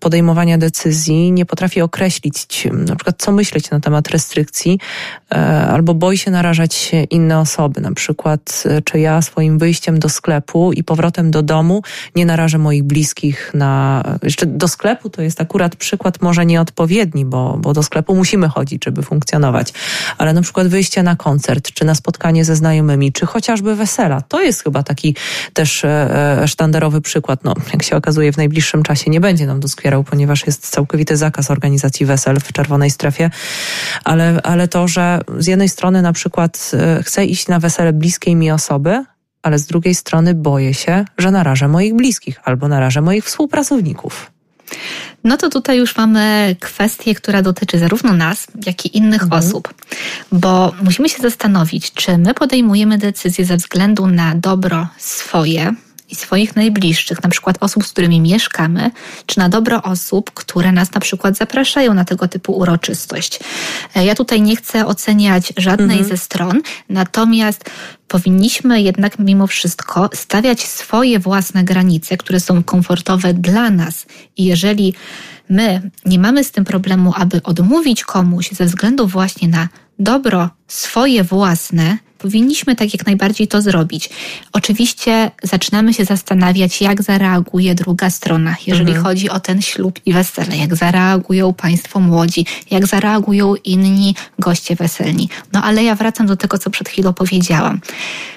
[0.00, 4.78] podejmowania decyzji, nie potrafi określić na przykład co myśleć na temat restrykcji,
[5.68, 7.80] albo boi się narażać inne osoby.
[7.80, 11.82] Na przykład, czy ja swoim wyjściem do sklepu i powrotem do domu
[12.16, 14.02] nie narażę moich bliskich na.
[14.22, 18.84] Jeszcze do sklepu to jest akurat przykład może nieodpowiedni, bo, bo do sklepu musimy chodzić,
[18.84, 19.72] żeby funkcjonować.
[20.18, 24.20] Ale na przykład wyjście na koncert, czy na spotkanie ze znajomymi, czy chociażby wesela.
[24.20, 25.16] To jest chyba taki
[25.52, 25.88] też e,
[26.42, 27.44] e, sztandarowy przykład.
[27.44, 31.50] No, jak się okazuje, w najbliższym czasie nie będzie nam doskwierał, ponieważ jest całkowity zakaz
[31.50, 33.30] organizacji wesel w czerwonej strefie.
[34.04, 38.36] Ale, ale to, że z jednej strony na przykład e, chcę iść na wesele bliskiej
[38.36, 39.04] mi osoby,
[39.42, 44.30] ale z drugiej strony boję się, że narażę moich bliskich albo narażę moich współpracowników.
[45.24, 49.42] No to tutaj już mamy kwestię, która dotyczy zarówno nas, jak i innych mhm.
[49.42, 49.74] osób,
[50.32, 55.74] bo musimy się zastanowić, czy my podejmujemy decyzje ze względu na dobro swoje,
[56.14, 58.90] i swoich najbliższych, na przykład osób, z którymi mieszkamy,
[59.26, 63.40] czy na dobro osób, które nas na przykład zapraszają na tego typu uroczystość.
[63.94, 66.08] E, ja tutaj nie chcę oceniać żadnej mhm.
[66.08, 67.70] ze stron, natomiast
[68.08, 74.06] powinniśmy jednak mimo wszystko stawiać swoje własne granice, które są komfortowe dla nas.
[74.36, 74.94] I jeżeli
[75.48, 81.24] my nie mamy z tym problemu, aby odmówić komuś ze względu właśnie na dobro swoje
[81.24, 84.10] własne, powinniśmy tak jak najbardziej to zrobić.
[84.52, 89.04] Oczywiście zaczynamy się zastanawiać, jak zareaguje druga strona, jeżeli mhm.
[89.04, 95.28] chodzi o ten ślub i wesele, jak zareagują Państwo młodzi, jak zareagują inni goście weselni.
[95.52, 97.80] No ale ja wracam do tego, co przed chwilą powiedziałam.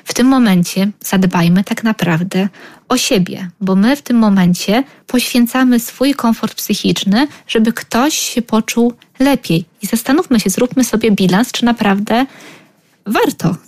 [0.05, 2.49] W tym momencie zadbajmy tak naprawdę
[2.89, 8.93] o siebie, bo my w tym momencie poświęcamy swój komfort psychiczny, żeby ktoś się poczuł
[9.19, 9.65] lepiej.
[9.81, 12.25] I zastanówmy się, zróbmy sobie bilans, czy naprawdę
[13.05, 13.66] warto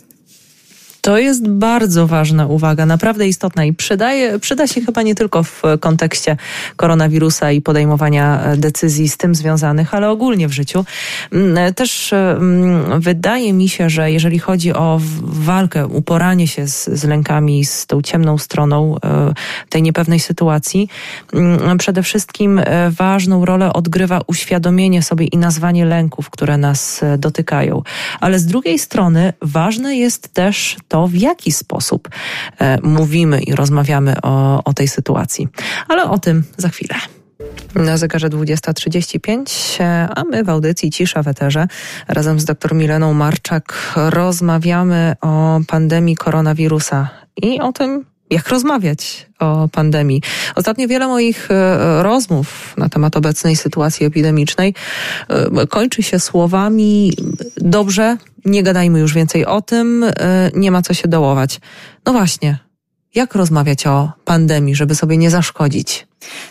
[1.09, 5.61] to jest bardzo ważna uwaga, naprawdę istotna i przydaje, przyda się chyba nie tylko w
[5.79, 6.37] kontekście
[6.75, 10.85] koronawirusa i podejmowania e, decyzji z tym związanych, ale ogólnie w życiu.
[11.31, 16.85] Mm, e, też mm, wydaje mi się, że jeżeli chodzi o walkę, uporanie się z,
[16.85, 19.33] z lękami, z tą ciemną stroną e,
[19.69, 20.89] tej niepewnej sytuacji,
[21.33, 27.81] mm, przede wszystkim ważną rolę odgrywa uświadomienie sobie i nazwanie lęków, które nas dotykają.
[28.19, 32.09] Ale z drugiej strony ważne jest też to, w jaki sposób
[32.59, 35.47] e, mówimy i rozmawiamy o, o tej sytuacji.
[35.87, 36.95] Ale o tym za chwilę.
[37.75, 41.67] Na zegarze 20.35, e, a my w audycji Cisza w Eterze
[42.07, 49.67] razem z dr Mileną Marczak rozmawiamy o pandemii koronawirusa i o tym, jak rozmawiać o
[49.67, 50.21] pandemii.
[50.55, 54.73] Ostatnio wiele moich e, rozmów na temat obecnej sytuacji epidemicznej
[55.29, 57.13] e, kończy się słowami
[57.57, 61.59] dobrze, nie gadajmy już więcej o tym, e, nie ma co się dołować.
[62.05, 62.57] No właśnie,
[63.15, 66.07] jak rozmawiać o pandemii, żeby sobie nie zaszkodzić?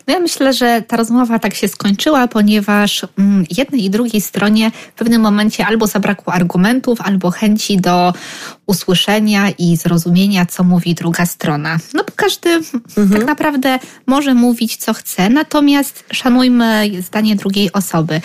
[0.07, 4.71] No ja myślę, że ta rozmowa tak się skończyła, ponieważ mm, jednej i drugiej stronie
[4.71, 8.15] w pewnym momencie albo zabrakło argumentów, albo chęci do
[8.67, 11.79] usłyszenia i zrozumienia, co mówi druga strona.
[11.95, 13.11] No bo każdy mhm.
[13.11, 18.21] tak naprawdę może mówić, co chce, natomiast szanujmy zdanie drugiej osoby.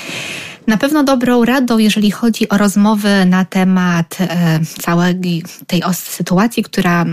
[0.68, 7.02] Na pewno dobrą radą, jeżeli chodzi o rozmowy na temat e, całej tej sytuacji, która
[7.04, 7.06] e,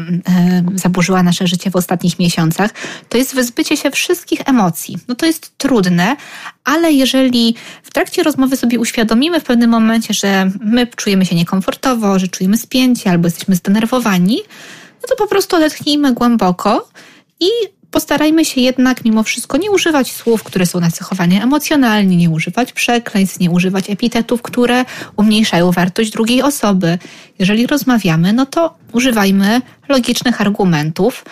[0.74, 2.70] zaburzyła nasze życie w ostatnich miesiącach,
[3.08, 4.98] to jest wyzbycie się wszystkich emocji.
[5.08, 6.16] No to jest trudne,
[6.64, 12.18] ale jeżeli w trakcie rozmowy sobie uświadomimy w pewnym momencie, że my czujemy się niekomfortowo,
[12.18, 14.38] że czujemy spięcie albo jesteśmy zdenerwowani,
[15.02, 16.88] no to po prostu odetchnijmy głęboko
[17.40, 17.48] i
[17.90, 23.40] postarajmy się jednak mimo wszystko nie używać słów, które są nacechowane emocjonalnie, nie używać przekleństw,
[23.40, 24.84] nie używać epitetów, które
[25.16, 26.98] umniejszają wartość drugiej osoby.
[27.38, 31.24] Jeżeli rozmawiamy, no to używajmy logicznych argumentów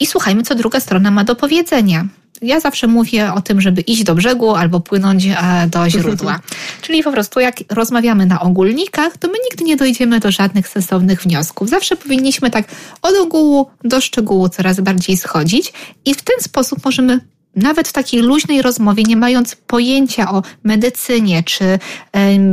[0.00, 2.06] i słuchajmy, co druga strona ma do powiedzenia.
[2.42, 5.36] Ja zawsze mówię o tym, żeby iść do brzegu albo płynąć e,
[5.70, 6.40] do źródła.
[6.82, 11.22] Czyli po prostu jak rozmawiamy na ogólnikach, to my nigdy nie dojdziemy do żadnych sensownych
[11.22, 11.68] wniosków.
[11.68, 12.68] Zawsze powinniśmy tak
[13.02, 15.72] od ogółu do szczegółu coraz bardziej schodzić
[16.04, 17.20] i w ten sposób możemy
[17.56, 21.78] nawet w takiej luźnej rozmowie, nie mając pojęcia o medycynie, czy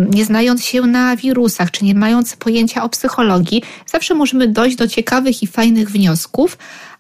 [0.10, 4.88] nie znając się na wirusach, czy nie mając pojęcia o psychologii, zawsze możemy dojść do
[4.88, 6.58] ciekawych i fajnych wniosków,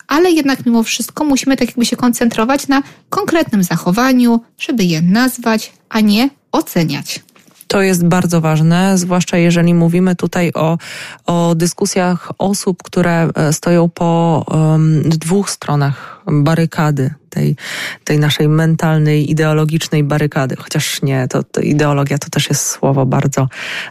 [0.07, 5.73] ale jednak mimo wszystko musimy tak jakby się koncentrować na konkretnym zachowaniu, żeby je nazwać,
[5.89, 7.23] a nie oceniać.
[7.67, 10.77] To jest bardzo ważne, zwłaszcza jeżeli mówimy tutaj o,
[11.25, 17.55] o dyskusjach osób, które e, stoją po um, dwóch stronach barykady, tej,
[18.03, 20.55] tej naszej mentalnej, ideologicznej barykady.
[20.55, 23.47] Chociaż nie, to, to ideologia to też jest słowo bardzo,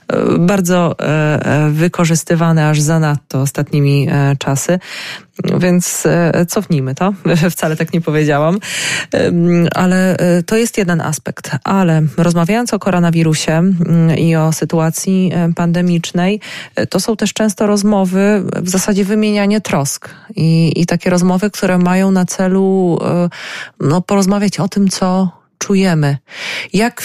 [0.09, 4.09] e, bardzo e, wykorzystywane aż zanadto ostatnimi
[4.39, 4.79] czasy.
[5.59, 7.13] Więc e, cofnijmy to.
[7.51, 8.59] Wcale tak nie powiedziałam.
[9.75, 11.51] Ale e, to jest jeden aspekt.
[11.65, 13.63] Ale rozmawiając o koronawirusie
[14.19, 16.41] i o sytuacji e, pandemicznej,
[16.91, 20.09] to są też często rozmowy, w zasadzie wymienianie trosk.
[20.37, 22.99] I, i takie rozmowy, które mają na celu
[23.81, 26.17] no, porozmawiać o tym, co czujemy.
[26.73, 27.03] Jak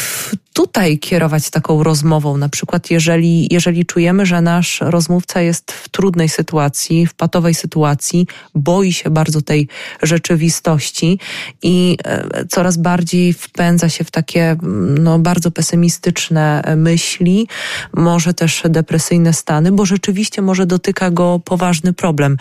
[0.53, 2.37] tutaj kierować taką rozmową?
[2.37, 8.27] Na przykład, jeżeli, jeżeli czujemy, że nasz rozmówca jest w trudnej sytuacji, w patowej sytuacji,
[8.55, 9.67] boi się bardzo tej
[10.03, 11.19] rzeczywistości
[11.63, 14.55] i e, coraz bardziej wpędza się w takie
[14.99, 17.47] no, bardzo pesymistyczne myśli,
[17.93, 22.37] może też depresyjne stany, bo rzeczywiście może dotyka go poważny problem.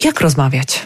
[0.00, 0.84] Jak rozmawiać?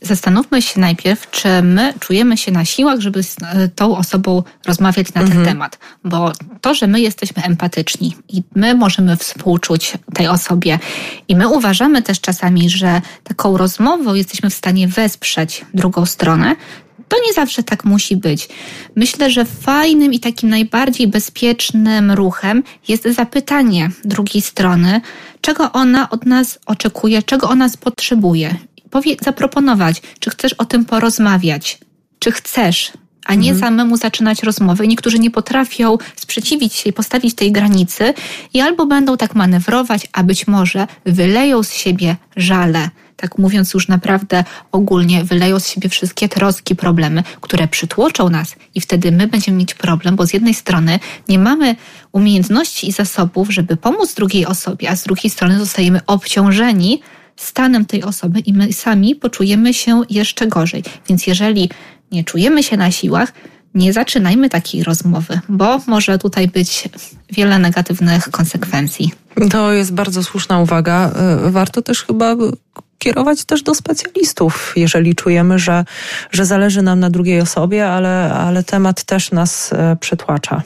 [0.00, 5.14] Zastanówmy się najpierw, czy my czujemy się na siłach, żeby z e, tą osobą rozmawiać
[5.14, 5.38] na mhm.
[5.38, 5.78] ten temat.
[6.04, 10.78] Bo to, że my jesteśmy empatyczni i my możemy współczuć tej osobie
[11.28, 16.56] i my uważamy też czasami, że taką rozmową jesteśmy w stanie wesprzeć drugą stronę,
[17.08, 18.48] to nie zawsze tak musi być.
[18.96, 25.00] Myślę, że fajnym i takim najbardziej bezpiecznym ruchem jest zapytanie drugiej strony,
[25.40, 28.54] czego ona od nas oczekuje, czego ona potrzebuje.
[28.90, 31.78] Powie, zaproponować, czy chcesz o tym porozmawiać,
[32.18, 32.92] czy chcesz,
[33.26, 33.60] a nie mhm.
[33.60, 34.88] samemu zaczynać rozmowy.
[34.88, 38.14] Niektórzy nie potrafią sprzeciwić się i postawić tej granicy
[38.54, 42.90] i albo będą tak manewrować, a być może wyleją z siebie żale
[43.20, 48.80] tak mówiąc już naprawdę ogólnie, wyleją z siebie wszystkie troski, problemy, które przytłoczą nas i
[48.80, 50.98] wtedy my będziemy mieć problem, bo z jednej strony
[51.28, 51.76] nie mamy
[52.12, 57.00] umiejętności i zasobów, żeby pomóc drugiej osobie, a z drugiej strony zostajemy obciążeni
[57.36, 60.84] stanem tej osoby i my sami poczujemy się jeszcze gorzej.
[61.08, 61.70] Więc jeżeli
[62.12, 63.32] nie czujemy się na siłach,
[63.74, 66.88] nie zaczynajmy takiej rozmowy, bo może tutaj być
[67.30, 69.12] wiele negatywnych konsekwencji.
[69.50, 71.10] To jest bardzo słuszna uwaga.
[71.10, 72.36] E, warto też chyba
[72.98, 75.84] kierować też do specjalistów, jeżeli czujemy, że,
[76.30, 80.62] że zależy nam na drugiej osobie, ale, ale temat też nas e, przytłacza.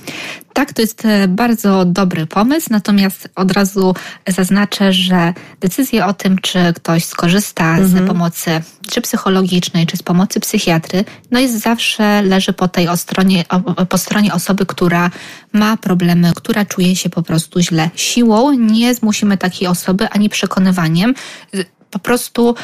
[0.52, 3.94] Tak, to jest e, bardzo dobry pomysł, natomiast od razu
[4.28, 7.88] zaznaczę, że decyzję o tym, czy ktoś skorzysta mhm.
[7.88, 13.44] z pomocy czy psychologicznej, czy z pomocy psychiatry, no jest zawsze leży po tej stronie,
[13.88, 15.10] po stronie osoby, która
[15.52, 17.90] ma problemy, która czuje się po prostu źle.
[17.94, 21.14] Siłą nie zmusimy takiej osoby ani przekonywaniem
[21.93, 22.55] po prostu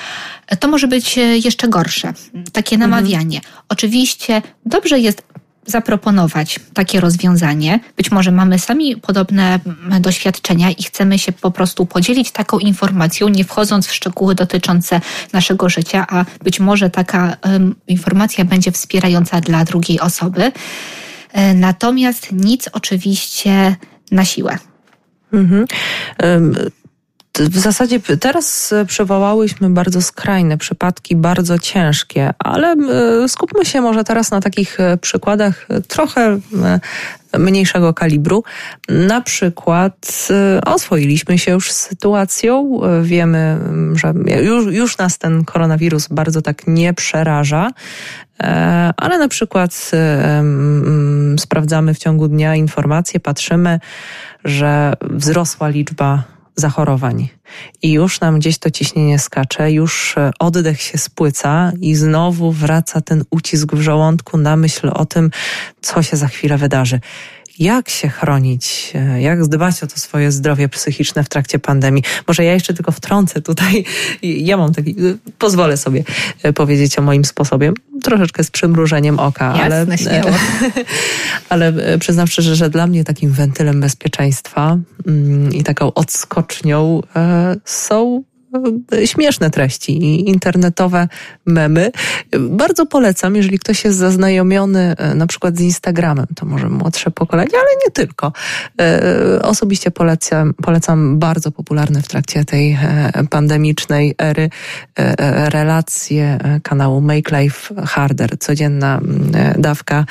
[0.60, 2.12] to może być e, jeszcze gorsze.
[2.52, 2.90] Takie mhm.
[2.90, 3.38] namawianie.
[3.38, 3.54] Mhm.
[3.68, 5.22] Oczywiście dobrze jest
[5.66, 7.80] zaproponować takie rozwiązanie.
[7.96, 9.60] Być może mamy sami podobne
[10.00, 15.00] doświadczenia i chcemy się po prostu podzielić taką informacją, nie wchodząc w szczegóły dotyczące
[15.32, 20.52] naszego życia, a być może taka um, informacja będzie wspierająca dla drugiej osoby.
[21.32, 23.76] E, natomiast nic oczywiście
[24.10, 24.58] na siłę.
[25.32, 25.66] Mhm.
[27.40, 34.30] W zasadzie teraz przywołałyśmy bardzo skrajne przypadki, bardzo ciężkie, ale e, skupmy się może teraz
[34.30, 36.38] na takich e, przykładach e, trochę
[37.38, 38.44] mniejszego kalibru.
[38.88, 40.28] Na przykład
[40.66, 43.58] oswoiliśmy się już z sytuacją, wiemy,
[43.94, 44.12] że
[44.42, 47.70] już, już nas ten koronawirus bardzo tak nie przeraża,
[48.96, 49.90] ale na przykład
[51.38, 53.80] sprawdzamy w ciągu dnia informacje, patrzymy,
[54.44, 57.28] że wzrosła liczba zachorowań.
[57.82, 63.00] I już nam gdzieś to ciśnienie skacze, już e, oddech się spłyca i znowu wraca
[63.00, 65.30] ten ucisk w żołądku na myśl o tym,
[65.80, 67.00] co się za chwilę wydarzy
[67.58, 72.02] jak się chronić, e, jak dbać o to swoje zdrowie psychiczne w trakcie pandemii.
[72.28, 73.84] Może ja jeszcze tylko wtrącę tutaj,
[74.22, 74.96] ja mam taki,
[75.38, 76.04] pozwolę sobie
[76.42, 77.72] e, powiedzieć o moim sposobie,
[78.02, 80.38] troszeczkę z przymrużeniem oka, Jasne, ale,
[81.72, 88.22] ale przyznam szczerze, że dla mnie takim wentylem bezpieczeństwa mm, i taką odskocznią e, są
[88.28, 88.37] E,
[89.04, 91.08] śmieszne treści internetowe
[91.46, 91.90] memy.
[92.40, 97.52] Bardzo polecam, jeżeli ktoś jest zaznajomiony e, na przykład z Instagramem, to może młodsze pokolenie,
[97.54, 98.32] ale nie tylko.
[98.80, 102.78] E, osobiście polecam, polecam bardzo popularne w trakcie tej
[103.30, 104.50] pandemicznej ery
[105.48, 108.38] relacje kanału Make Life Harder.
[108.38, 109.00] Codzienna
[109.58, 110.04] dawka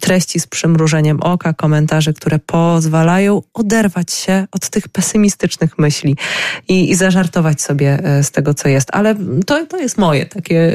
[0.00, 6.16] treści z przymrużeniem oka, komentarzy, które pozwalają oderwać się od tych pesymistycznych myśli
[6.68, 8.88] i, i zażartować żartować sobie e, z tego, co jest.
[8.92, 9.14] Ale
[9.46, 10.72] to, to jest moje, takie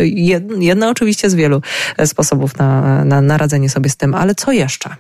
[0.59, 1.61] jedno oczywiście z wielu
[1.97, 4.15] e, sposobów na, na, na radzenie sobie z tym.
[4.15, 4.95] Ale co jeszcze?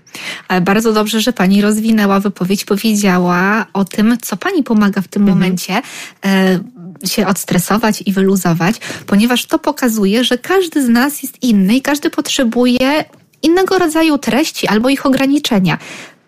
[0.47, 5.21] Ale bardzo dobrze, że pani rozwinęła wypowiedź, powiedziała o tym, co pani pomaga w tym
[5.21, 5.39] mhm.
[5.39, 5.81] momencie
[6.25, 6.59] e,
[7.07, 8.75] się odstresować i wyluzować,
[9.07, 13.05] ponieważ to pokazuje, że każdy z nas jest inny i każdy potrzebuje
[13.43, 15.77] innego rodzaju treści albo ich ograniczenia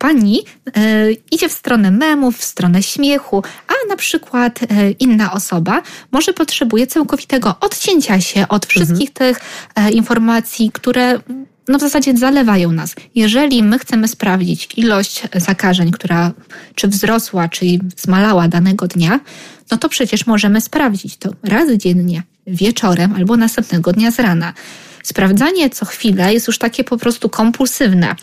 [0.04, 0.44] pani
[0.78, 5.82] e, idzie w stronę memów, w stronę śmiechu, a na przykład e, inna osoba
[6.12, 9.16] może potrzebuje całkowitego odcięcia się od wszystkich mhm.
[9.16, 9.40] tych
[9.76, 11.20] e, informacji, które
[11.68, 12.96] no w zasadzie zalewają nas.
[13.16, 16.32] Jeżeli my chcemy sprawdzić ilość zakażeń, która
[16.76, 17.66] czy wzrosła, czy
[17.98, 19.20] zmalała danego dnia,
[19.72, 24.54] no to przecież możemy sprawdzić to raz dziennie, wieczorem albo następnego dnia z rana
[25.04, 28.16] sprawdzanie co chwilę jest już takie po prostu kompulsywne.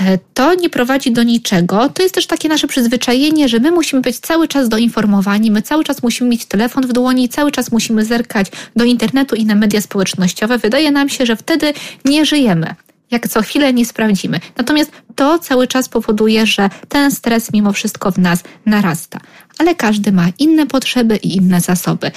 [0.00, 1.88] E, to nie prowadzi do niczego.
[1.88, 5.84] To jest też takie nasze przyzwyczajenie, że my musimy być cały czas doinformowani, my cały
[5.84, 9.80] czas musimy mieć telefon w dłoni, cały czas musimy zerkać do internetu i na media
[9.80, 10.58] społecznościowe.
[10.58, 11.72] Wydaje nam się, że wtedy
[12.04, 12.74] nie żyjemy
[13.10, 14.40] jak co chwilę nie sprawdzimy.
[14.56, 19.20] Natomiast to cały czas powoduje, że ten stres mimo wszystko w nas narasta.
[19.58, 22.10] Ale każdy ma inne potrzeby i inne zasoby.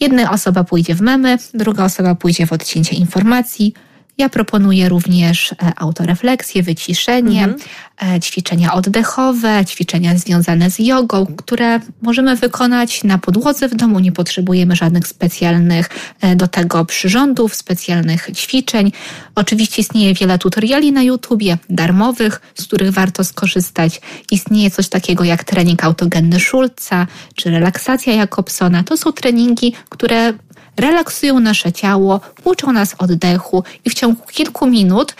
[0.00, 3.74] Jedna osoba pójdzie w memy, druga osoba pójdzie w odcięcie informacji,
[4.20, 7.60] ja proponuję również e, autorefleksję, wyciszenie, mhm.
[8.00, 13.98] E, ćwiczenia oddechowe, ćwiczenia związane z jogą, które możemy wykonać na podłodze w domu.
[13.98, 15.88] Nie potrzebujemy żadnych specjalnych
[16.20, 18.92] e, do tego przyrządów, specjalnych ćwiczeń.
[19.34, 24.00] Oczywiście istnieje wiele tutoriali na YouTubie, darmowych, z których warto skorzystać.
[24.30, 28.84] Istnieje coś takiego jak trening autogenny Schulza czy relaksacja Jakobsona.
[28.84, 30.32] To są treningi, które
[30.76, 35.14] relaksują nasze ciało, uczą nas oddechu i w ciągu kilku minut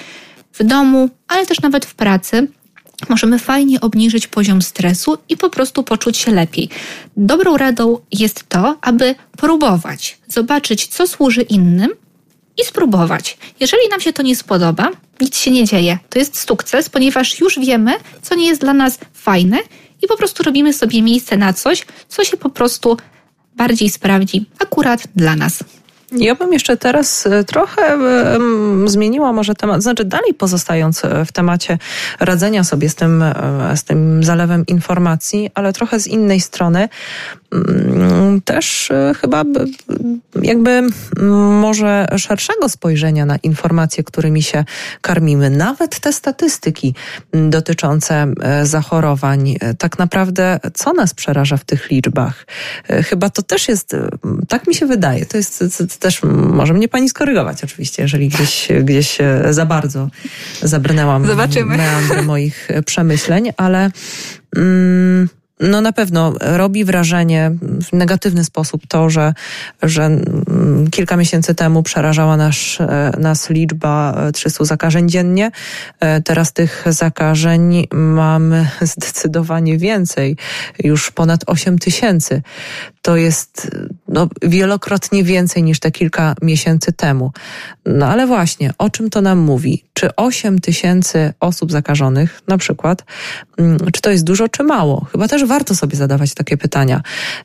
[0.53, 2.49] w domu, ale też nawet w pracy
[3.09, 6.69] możemy fajnie obniżyć poziom stresu i po prostu poczuć się lepiej.
[7.17, 11.91] Dobrą radą jest to, aby próbować, zobaczyć, co służy innym
[12.61, 13.39] i spróbować.
[13.61, 14.91] Jeżeli nam się to nie spodoba,
[15.21, 15.99] nic się nie dzieje.
[16.11, 19.59] To jest sukces, ponieważ już wiemy, co nie jest dla nas fajne
[20.03, 22.97] i po prostu robimy sobie miejsce na coś, co się po prostu
[23.57, 25.65] bardziej sprawdzi akurat dla nas.
[26.13, 27.99] Ja bym jeszcze teraz e, trochę
[28.87, 31.79] zmieniła może temat, znaczy dalej pozostając e, w temacie
[32.21, 36.89] radzenia sobie z tym, e, z tym zalewem informacji, ale trochę z innej strony.
[37.53, 39.45] Mm, też chyba
[40.43, 40.83] jakby
[41.61, 44.65] może szerszego spojrzenia na informacje, którymi się
[45.01, 45.51] karmimy.
[45.51, 46.95] Nawet te statystyki
[47.33, 48.27] dotyczące
[48.63, 49.57] zachorowań.
[49.79, 52.47] Tak naprawdę, co nas przeraża w tych liczbach?
[52.89, 53.97] Chyba to też jest,
[54.49, 55.65] tak mi się wydaje, to jest
[56.01, 56.23] też
[56.53, 59.19] może mnie pani skorygować oczywiście, jeżeli gdzieś, gdzieś
[59.51, 60.09] za bardzo
[60.63, 61.77] zabrnęłam Zobaczymy.
[61.77, 63.91] meandry moich przemyśleń, ale
[64.57, 65.29] mm,
[65.61, 69.35] no na pewno robi wrażenie w negatywny sposób to, że,
[69.83, 75.51] że mm, kilka miesięcy temu przerażała nas, e, nas liczba 300 zakażeń dziennie.
[76.01, 80.37] E, teraz tych zakażeń mamy zdecydowanie więcej,
[80.85, 82.43] już ponad 8 tysięcy.
[83.03, 83.71] To jest
[84.09, 87.33] no, wielokrotnie więcej niż te kilka miesięcy temu.
[87.87, 89.85] No ale właśnie, o czym to nam mówi?
[89.95, 93.05] Czy 8 tysięcy osób zakażonych, na przykład,
[93.59, 95.07] mm, czy to jest dużo, czy mało?
[95.13, 97.03] Chyba też warto sobie zadawać takie pytania.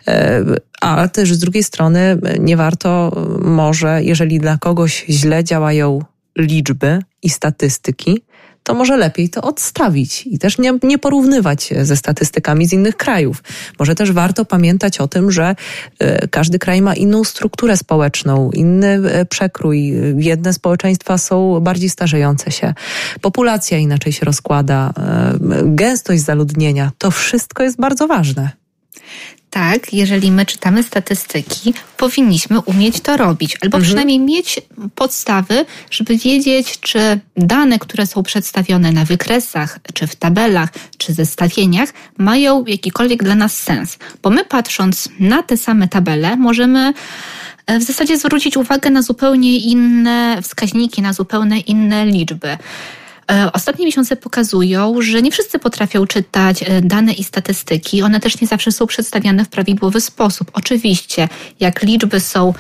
[0.08, 0.44] E,
[0.82, 3.12] a też z drugiej strony nie warto
[3.42, 6.00] może, jeżeli dla kogoś źle działają
[6.38, 8.22] liczby i statystyki,
[8.66, 13.44] to może lepiej to odstawić i też nie, nie porównywać ze statystykami z innych krajów.
[13.80, 15.56] Może też warto pamiętać o tym, że
[16.00, 19.94] e, każdy kraj ma inną strukturę społeczną, inny e, przekrój.
[20.18, 22.74] Jedne społeczeństwa są bardziej starzejące się,
[23.22, 25.34] populacja inaczej się rozkłada, e,
[25.66, 26.92] gęstość zaludnienia.
[26.98, 28.65] To wszystko jest bardzo ważne
[29.56, 33.84] tak, jeżeli my czytamy statystyki, powinniśmy umieć to robić, albo mhm.
[33.84, 34.62] przynajmniej mieć
[34.96, 41.90] podstawy, żeby wiedzieć, czy dane, które są przedstawione na wykresach, czy w tabelach, czy zestawieniach,
[42.18, 43.98] mają jakikolwiek dla nas sens.
[44.22, 46.94] Bo my patrząc na te same tabele, możemy
[47.68, 52.58] e, w zasadzie zwrócić uwagę na zupełnie inne wskaźniki, na zupełnie inne liczby.
[53.32, 58.02] E, ostatnie miesiące pokazują, że nie wszyscy potrafią czytać e, dane i statystyki.
[58.02, 60.52] One też nie zawsze są przedstawiane w prawidłowy sposób.
[60.54, 61.30] Oczywiście,
[61.60, 62.54] jak liczby są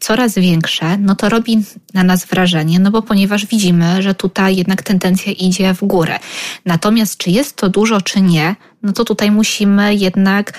[0.00, 1.64] coraz większe, no to robi
[1.94, 6.18] na nas wrażenie, no bo ponieważ widzimy, że tutaj jednak tendencja idzie w górę.
[6.64, 10.52] Natomiast czy jest to dużo, czy nie, no to tutaj musimy jednak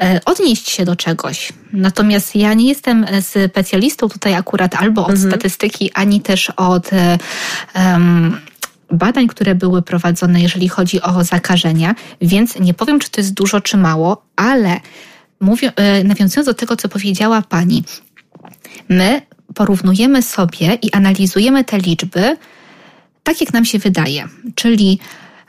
[0.00, 1.52] e, odnieść się do czegoś.
[1.72, 5.30] Natomiast ja nie jestem specjalistą tutaj akurat albo od mhm.
[5.30, 6.90] statystyki, ani też od
[7.74, 8.40] um,
[8.94, 13.60] badań, które były prowadzone, jeżeli chodzi o zakażenia, więc nie powiem, czy to jest dużo,
[13.60, 14.80] czy mało, ale
[15.40, 17.84] mówię, e, nawiązując do tego, co powiedziała Pani,
[18.88, 19.22] my
[19.54, 22.36] porównujemy sobie i analizujemy te liczby
[23.22, 24.98] tak, jak nam się wydaje, czyli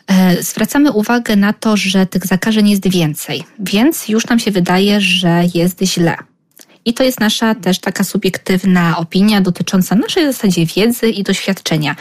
[0.07, 5.01] e, zwracamy uwagę na to, że tych zakażeń jest więcej, więc już nam się wydaje,
[5.01, 6.17] że jest źle.
[6.85, 11.95] I to jest nasza też taka subiektywna opinia dotycząca naszej zasadzie wiedzy i doświadczenia.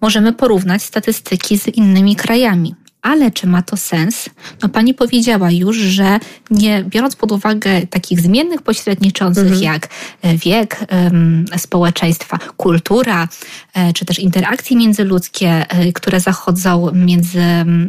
[0.00, 2.74] Możemy porównać statystyki z innymi krajami.
[3.02, 4.30] Ale czy ma to sens?
[4.62, 6.18] No pani powiedziała już, że
[6.50, 9.62] nie biorąc pod uwagę takich zmiennych pośredniczących mhm.
[9.62, 9.88] jak
[10.22, 13.28] e, wiek um, społeczeństwa, kultura,
[13.74, 17.42] e, czy też interakcje międzyludzkie, e, które zachodzą między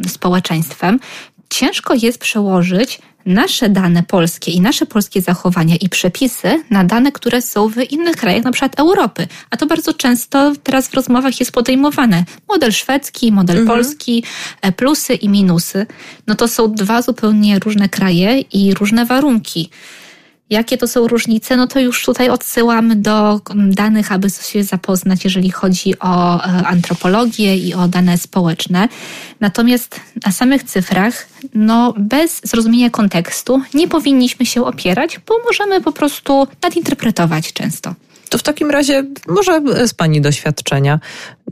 [0.08, 1.00] społeczeństwem,
[1.50, 7.42] ciężko jest przełożyć nasze dane polskie i nasze polskie zachowania i przepisy na dane, które
[7.42, 9.26] są w innych krajach, na przykład Europy.
[9.50, 12.24] A to bardzo często teraz w rozmowach jest podejmowane.
[12.48, 13.78] Model szwedzki, model mhm.
[13.78, 14.24] polski,
[14.62, 15.86] e, plusy i minusy.
[16.26, 19.70] No to są dwa zupełnie różne kraje i różne warunki.
[20.50, 21.56] Jakie to są różnice?
[21.56, 27.56] No to już tutaj odsyłamy do danych, aby się zapoznać, jeżeli chodzi o e, antropologię
[27.56, 28.88] i o dane społeczne.
[29.40, 35.92] Natomiast na samych cyfrach, no bez zrozumienia kontekstu, nie powinniśmy się opierać, bo możemy po
[35.92, 37.94] prostu nadinterpretować często.
[38.28, 41.00] To w takim razie, może z Pani doświadczenia,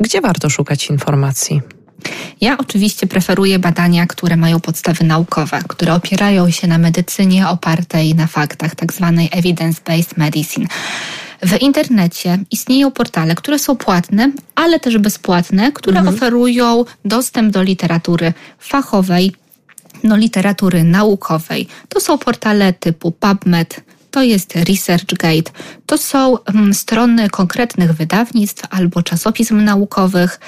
[0.00, 1.60] gdzie warto szukać informacji?
[2.40, 8.26] Ja oczywiście preferuję badania, które mają podstawy naukowe, które opierają się na medycynie opartej na
[8.26, 10.66] faktach, tak zwanej evidence-based medicine.
[11.42, 16.16] W internecie istnieją portale, które są płatne, ale też bezpłatne, które mhm.
[16.16, 19.32] oferują dostęp do literatury fachowej,
[20.04, 21.68] no literatury naukowej.
[21.88, 23.80] To są portale typu PubMed,
[24.10, 25.50] to jest ResearchGate.
[25.86, 30.40] To są mm, strony konkretnych wydawnictw albo czasopism naukowych.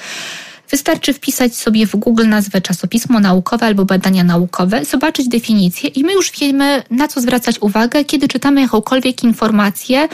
[0.71, 6.13] Wystarczy wpisać sobie w Google nazwę czasopismo naukowe albo badania naukowe, zobaczyć definicję i my
[6.13, 10.07] już wiemy, na co zwracać uwagę, kiedy czytamy jakąkolwiek informację,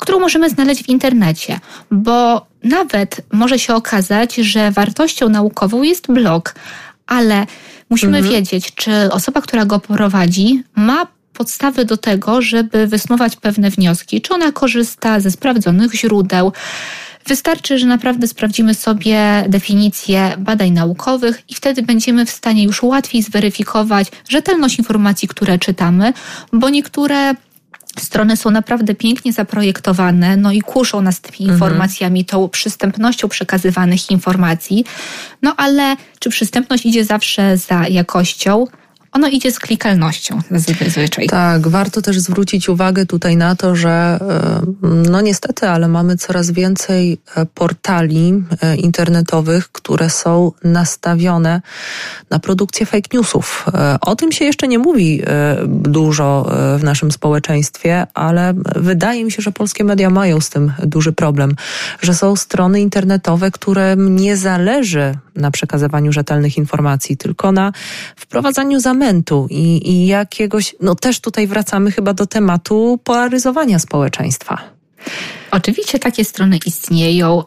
[0.00, 1.60] którą możemy znaleźć w internecie.
[1.90, 6.54] Bo nawet może się okazać, że wartością naukową jest blog,
[7.06, 7.46] ale
[7.90, 8.34] musimy mhm.
[8.34, 14.34] wiedzieć, czy osoba, która go prowadzi, ma podstawy do tego, żeby wysnuwać pewne wnioski, czy
[14.34, 16.52] ona korzysta ze sprawdzonych źródeł.
[17.26, 23.22] Wystarczy, że naprawdę sprawdzimy sobie definicję badań naukowych i wtedy będziemy w stanie już łatwiej
[23.22, 26.12] zweryfikować rzetelność informacji, które czytamy,
[26.52, 27.34] bo niektóre
[27.98, 31.50] Strony są naprawdę pięknie zaprojektowane, no i kuszą nas tymi mhm.
[31.50, 34.84] informacjami, tą przystępnością przekazywanych informacji.
[35.42, 38.66] No ale czy przystępność idzie zawsze za jakością?
[39.12, 41.26] Ono idzie z klikalnością zazwyczaj.
[41.26, 46.50] Tak, warto też zwrócić uwagę tutaj na to, że e, no niestety, ale mamy coraz
[46.50, 51.60] więcej e, portali e, internetowych, które są nastawione
[52.30, 53.66] na produkcję fake newsów.
[54.00, 55.22] O tym się jeszcze nie mówi
[55.66, 61.12] dużo w naszym społeczeństwie, ale wydaje mi się, że polskie media mają z tym duży
[61.12, 61.56] problem,
[62.00, 67.72] że są strony internetowe, które nie zależy na przekazywaniu rzetelnych informacji, tylko na
[68.16, 68.80] wprowadzaniu
[69.50, 74.58] i, i jakiegoś, no też tutaj wracamy chyba do tematu polaryzowania społeczeństwa.
[75.50, 77.42] Oczywiście takie strony istnieją.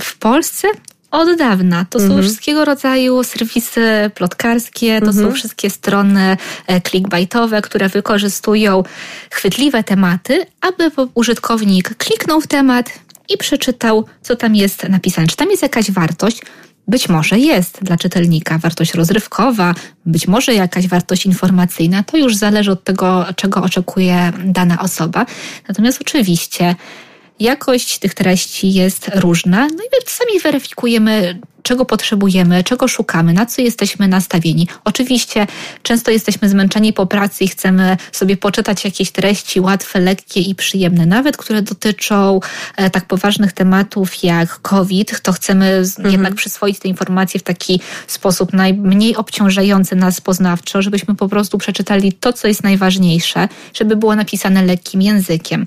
[0.00, 0.68] W Polsce
[1.10, 1.86] od dawna.
[1.90, 2.16] To mhm.
[2.16, 5.26] są wszystkiego rodzaju serwisy plotkarskie, to mhm.
[5.26, 6.36] są wszystkie strony
[6.66, 8.82] e, clickbaitowe, które wykorzystują
[9.30, 12.90] chwytliwe tematy, aby użytkownik kliknął w temat
[13.28, 15.26] i przeczytał, co tam jest napisane.
[15.26, 16.42] Czy tam jest jakaś wartość?
[16.88, 19.74] Być może jest dla czytelnika wartość rozrywkowa,
[20.06, 25.26] być może jakaś wartość informacyjna, to już zależy od tego, czego oczekuje dana osoba.
[25.68, 26.74] Natomiast oczywiście
[27.40, 33.46] jakość tych treści jest różna, no i my sami weryfikujemy, czego potrzebujemy, czego szukamy, na
[33.46, 34.68] co jesteśmy nastawieni.
[34.84, 35.46] Oczywiście
[35.82, 41.06] często jesteśmy zmęczeni po pracy i chcemy sobie poczytać jakieś treści łatwe, lekkie i przyjemne,
[41.06, 42.40] nawet które dotyczą
[42.76, 46.12] e, tak poważnych tematów jak COVID, to chcemy mhm.
[46.12, 52.12] jednak przyswoić te informacje w taki sposób najmniej obciążający nas poznawczo, żebyśmy po prostu przeczytali
[52.12, 55.66] to, co jest najważniejsze, żeby było napisane lekkim językiem.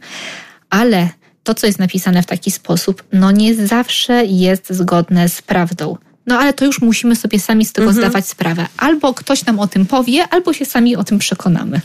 [0.70, 1.10] Ale
[1.44, 5.98] to, co jest napisane w taki sposób, no nie zawsze jest zgodne z prawdą.
[6.28, 8.06] No ale to już musimy sobie sami z tego mhm.
[8.06, 8.66] zdawać sprawę.
[8.78, 11.82] Albo ktoś nam o tym powie, albo się sami o tym przekonamy.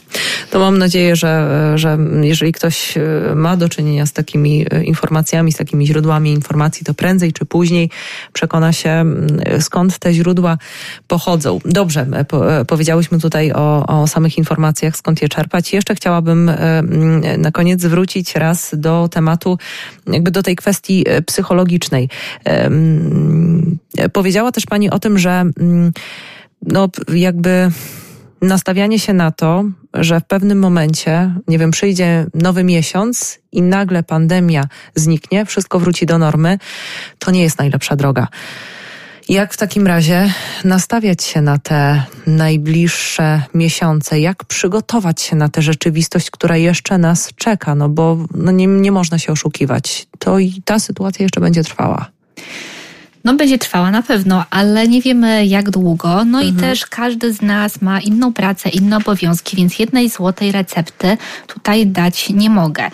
[0.51, 3.01] To mam nadzieję, że, że jeżeli ktoś e,
[3.35, 7.91] ma do czynienia z takimi e, informacjami, z takimi źródłami informacji, to prędzej czy później
[8.33, 9.05] przekona się,
[9.61, 10.59] skąd te źródła
[11.07, 11.61] pochodzą.
[11.65, 15.73] Dobrze, e, powiedziałyśmy tutaj o, o samych informacjach, skąd je czerpać.
[15.73, 16.51] Jeszcze chciałabym
[17.39, 19.59] na koniec zwrócić raz do tematu,
[20.07, 22.09] jakby do tej kwestii psychologicznej
[24.27, 25.93] Powiedziała też Pani o tym, że mm,
[26.63, 27.71] no, jakby
[28.43, 34.03] nastawianie się na to, że w pewnym momencie, nie wiem, przyjdzie nowy miesiąc i nagle
[34.03, 36.59] pandemia zniknie, wszystko wróci do normy,
[37.19, 38.29] to nie jest najlepsza droga.
[39.29, 40.33] Jak w takim razie
[40.65, 44.21] nastawiać się na te najbliższe miesiące?
[44.21, 47.75] Jak przygotować się na tę rzeczywistość, która jeszcze nas czeka?
[47.75, 50.07] No bo no nie, nie można się oszukiwać.
[50.19, 52.07] To i ta sytuacja jeszcze będzie trwała.
[53.27, 56.25] No będzie trwała na pewno, ale nie wiemy jak długo.
[56.25, 56.47] No mhm.
[56.49, 61.17] i też każdy z nas ma inną pracę, inne obowiązki, więc jednej złotej recepty
[61.47, 62.91] tutaj dać nie mogę.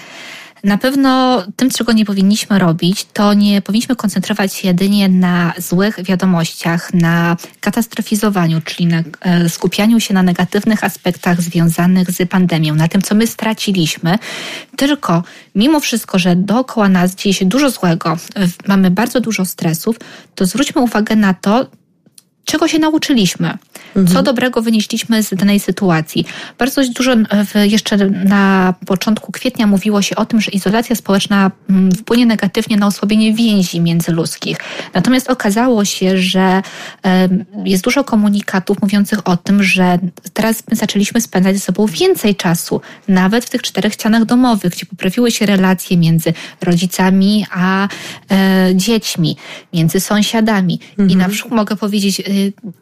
[0.64, 6.02] Na pewno tym, czego nie powinniśmy robić, to nie powinniśmy koncentrować się jedynie na złych
[6.02, 12.88] wiadomościach, na katastrofizowaniu, czyli na e, skupianiu się na negatywnych aspektach związanych z pandemią, na
[12.88, 14.18] tym, co my straciliśmy,
[14.76, 15.22] tylko
[15.54, 18.16] mimo wszystko, że dookoła nas dzieje się dużo złego,
[18.66, 19.96] mamy bardzo dużo stresów,
[20.34, 21.66] to zwróćmy uwagę na to,
[22.44, 23.58] czego się nauczyliśmy,
[23.96, 24.06] mhm.
[24.06, 26.24] co dobrego wynieśliśmy z danej sytuacji.
[26.58, 27.12] Bardzo dużo
[27.54, 32.86] jeszcze na początku kwietnia mówiło się o tym, że izolacja społeczna mm, wpłynie negatywnie na
[32.86, 34.56] osłabienie więzi międzyludzkich.
[34.94, 36.62] Natomiast okazało się, że
[37.64, 39.98] jest dużo komunikatów mówiących o tym, że
[40.32, 45.30] teraz zaczęliśmy spędzać ze sobą więcej czasu, nawet w tych czterech ścianach domowych, gdzie poprawiły
[45.30, 46.32] się relacje między
[46.62, 47.88] rodzicami a
[48.30, 49.36] e, dziećmi,
[49.72, 50.80] między sąsiadami.
[50.90, 51.10] Mhm.
[51.10, 52.31] I na przykład mogę powiedzieć y,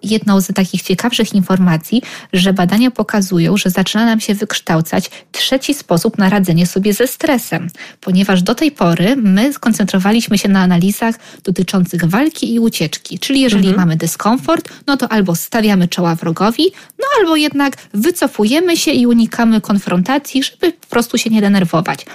[0.02, 2.02] jedną z takich ciekawszych informacji,
[2.32, 7.70] że badania pokazują, że zaczyna nam się wykształcać trzeci sposób na radzenie sobie ze stresem,
[8.00, 11.14] ponieważ do tej pory my skoncentrowaliśmy się na analizach
[11.44, 13.76] dotyczących walki i ucieczki, czyli jeżeli mhm.
[13.76, 16.64] mamy dyskomfort, no to albo stawiamy czoła wrogowi,
[16.98, 22.06] no albo jednak wycofujemy się i unikamy konfrontacji, żeby po prostu się nie denerwować.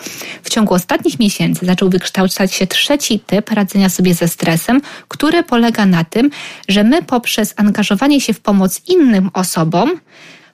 [0.43, 5.85] W ciągu ostatnich miesięcy zaczął wykształcać się trzeci typ radzenia sobie ze stresem, który polega
[5.85, 6.29] na tym,
[6.67, 9.91] że my poprzez angażowanie się w pomoc innym osobom,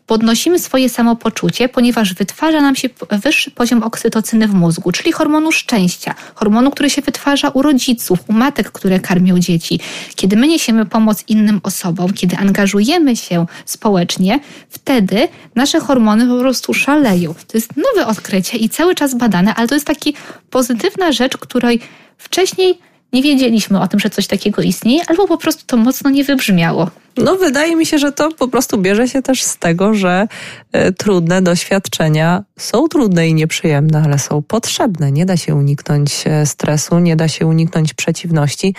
[0.06, 6.15] podnosimy swoje samopoczucie, ponieważ wytwarza nam się wyższy poziom oksytocyny w mózgu, czyli hormonu szczęścia,
[6.35, 9.80] hormonu, który się wytwarza u rodziców, u matek, które karmią dzieci.
[10.15, 14.39] Kiedy my niesiemy pomoc innym osobom, kiedy angażujemy się społecznie,
[14.69, 17.34] wtedy nasze hormony po prostu szaleją.
[17.34, 20.10] To jest nowe odkrycie i cały czas badane, ale to jest taka
[20.49, 21.80] pozytywna rzecz, której
[22.18, 22.80] wcześniej
[23.14, 26.92] nie wiedzieliśmy o tym, że coś takiego istnieje, albo po prostu to mocno nie wybrzmiało.
[27.18, 30.28] No, wydaje mi się, że to po prostu bierze się też z tego, że
[30.76, 35.12] y, trudne doświadczenia są trudne i nieprzyjemne, ale są potrzebne.
[35.12, 38.76] Nie da się uniknąć e, stresu, nie da się uniknąć przeciwności.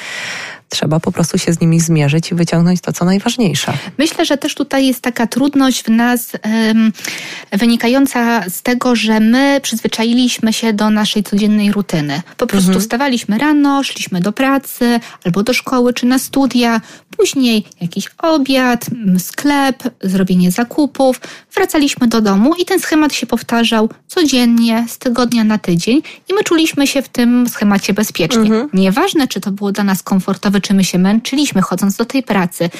[0.68, 3.72] Trzeba po prostu się z nimi zmierzyć i wyciągnąć to, co najważniejsze.
[3.98, 6.92] Myślę, że też tutaj jest taka trudność w nas um,
[7.52, 12.22] wynikająca z tego, że my przyzwyczailiśmy się do naszej codziennej rutyny.
[12.36, 12.80] Po prostu mhm.
[12.80, 16.80] wstawaliśmy rano, szliśmy do pracy albo do szkoły czy na studia,
[17.16, 18.86] później jakiś obiad,
[19.18, 21.20] sklep, zrobienie zakupów,
[21.54, 26.44] wracaliśmy do domu i ten schemat się powtarzał codziennie, z tygodnia na tydzień i my
[26.44, 28.42] czuliśmy się w tym schemacie bezpiecznie.
[28.42, 28.68] Mhm.
[28.72, 32.70] Nieważne, czy to było dla nas komfortowe, czy my się męczyliśmy chodząc do tej pracy,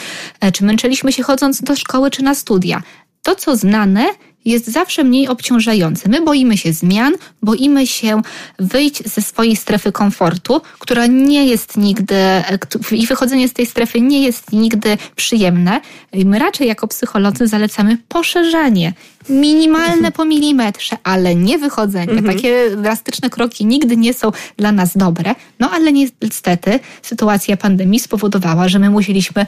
[0.41, 2.83] e, czy męczyliśmy się chodząc do szkoły, czy na studia.
[3.23, 4.07] To, co znane,
[4.44, 6.09] jest zawsze mniej obciążający.
[6.09, 8.23] My boimy się zmian, boimy się
[8.59, 12.14] wyjść ze swojej strefy komfortu, która nie jest nigdy,
[12.93, 15.81] i wychodzenie z tej strefy nie jest nigdy przyjemne.
[16.24, 18.93] My raczej jako psycholodzy zalecamy poszerzanie.
[19.28, 22.12] Minimalne po milimetrze, ale nie wychodzenie.
[22.12, 22.36] Mhm.
[22.36, 25.35] Takie drastyczne kroki nigdy nie są dla nas dobre.
[25.59, 29.47] No ale niestety sytuacja pandemii spowodowała, że my musieliśmy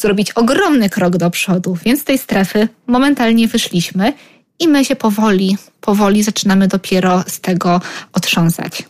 [0.00, 4.12] zrobić ogromny krok do przodu, więc z tej strefy momentalnie wyszliśmy
[4.58, 7.80] i my się powoli, powoli zaczynamy dopiero z tego
[8.12, 8.82] otrząsać.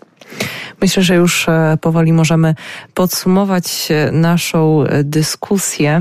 [0.81, 2.55] Myślę, że już e, powoli możemy
[2.95, 6.01] podsumować e, naszą e, dyskusję.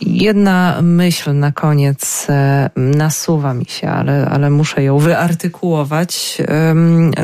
[0.00, 2.26] Jedna myśl na koniec
[2.76, 6.38] nasuwa mi się, ale, ale muszę ją wyartykułować.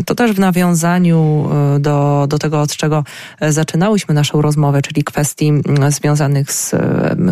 [0.07, 1.49] To też w nawiązaniu
[1.81, 3.05] do, do tego, od czego
[3.41, 5.53] zaczynałyśmy naszą rozmowę, czyli kwestii
[5.89, 6.75] związanych z,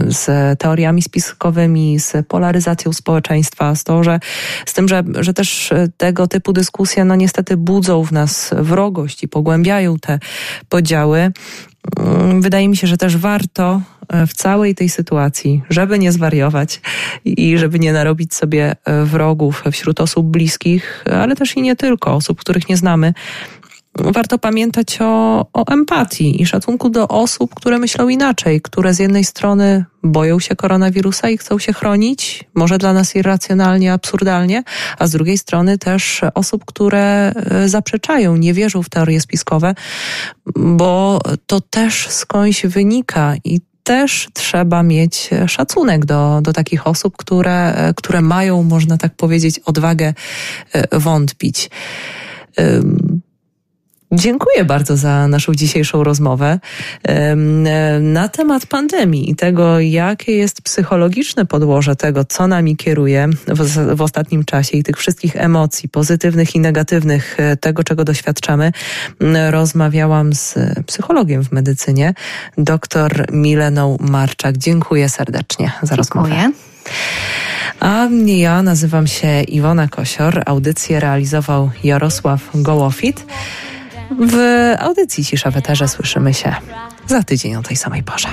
[0.09, 4.21] z teoriami spiskowymi, z polaryzacją społeczeństwa, z, to, że,
[4.67, 8.90] z tym, że, że też tego typu dyskusje no niestety budzą w nas wrogość
[9.23, 10.19] i pogłębiają te
[10.69, 11.33] podziały.
[11.99, 16.81] Mm, wydaje mi się, że też warto e, w całej tej sytuacji, żeby nie zwariować
[17.25, 22.15] i żeby nie narobić sobie e, wrogów wśród osób bliskich, ale też i nie tylko,
[22.15, 23.15] osób, których nie znamy,
[23.99, 29.25] warto pamiętać o, o empatii i szacunku do osób, które myślą inaczej, które z jednej
[29.25, 34.63] strony boją się koronawirusa i chcą się chronić, może dla nas irracjonalnie, absurdalnie,
[34.99, 39.75] a z drugiej strony też osób, które e, zaprzeczają, nie wierzą w teorie spiskowe,
[40.57, 47.75] bo to też skądś wynika i też trzeba mieć szacunek do, do takich osób, które,
[47.75, 50.15] e, które mają, można tak powiedzieć, odwagę
[50.73, 51.71] e, wątpić.
[54.13, 56.59] Dziękuję bardzo za naszą dzisiejszą rozmowę
[58.01, 64.03] na temat pandemii i tego, jakie jest psychologiczne podłoże tego, co nami kieruje w, w
[64.03, 68.73] ostatnim czasie i tych wszystkich emocji pozytywnych i negatywnych, e, tego, czego doświadczamy.
[69.51, 70.55] Rozmawiałam z
[70.87, 72.15] psychologiem w medycynie,
[72.59, 74.59] dr Mileną Marczak.
[74.59, 76.25] Dziękuję serdecznie za Dziękuję.
[76.25, 76.53] rozmowę.
[77.81, 80.43] A ja nazywam się Iwona Kosior.
[80.47, 83.27] Audycję realizował Jarosław Gołofit.
[84.19, 84.37] W
[84.79, 86.55] audycji Cisza w Eterze słyszymy się
[87.07, 88.29] za tydzień o tej samej porze.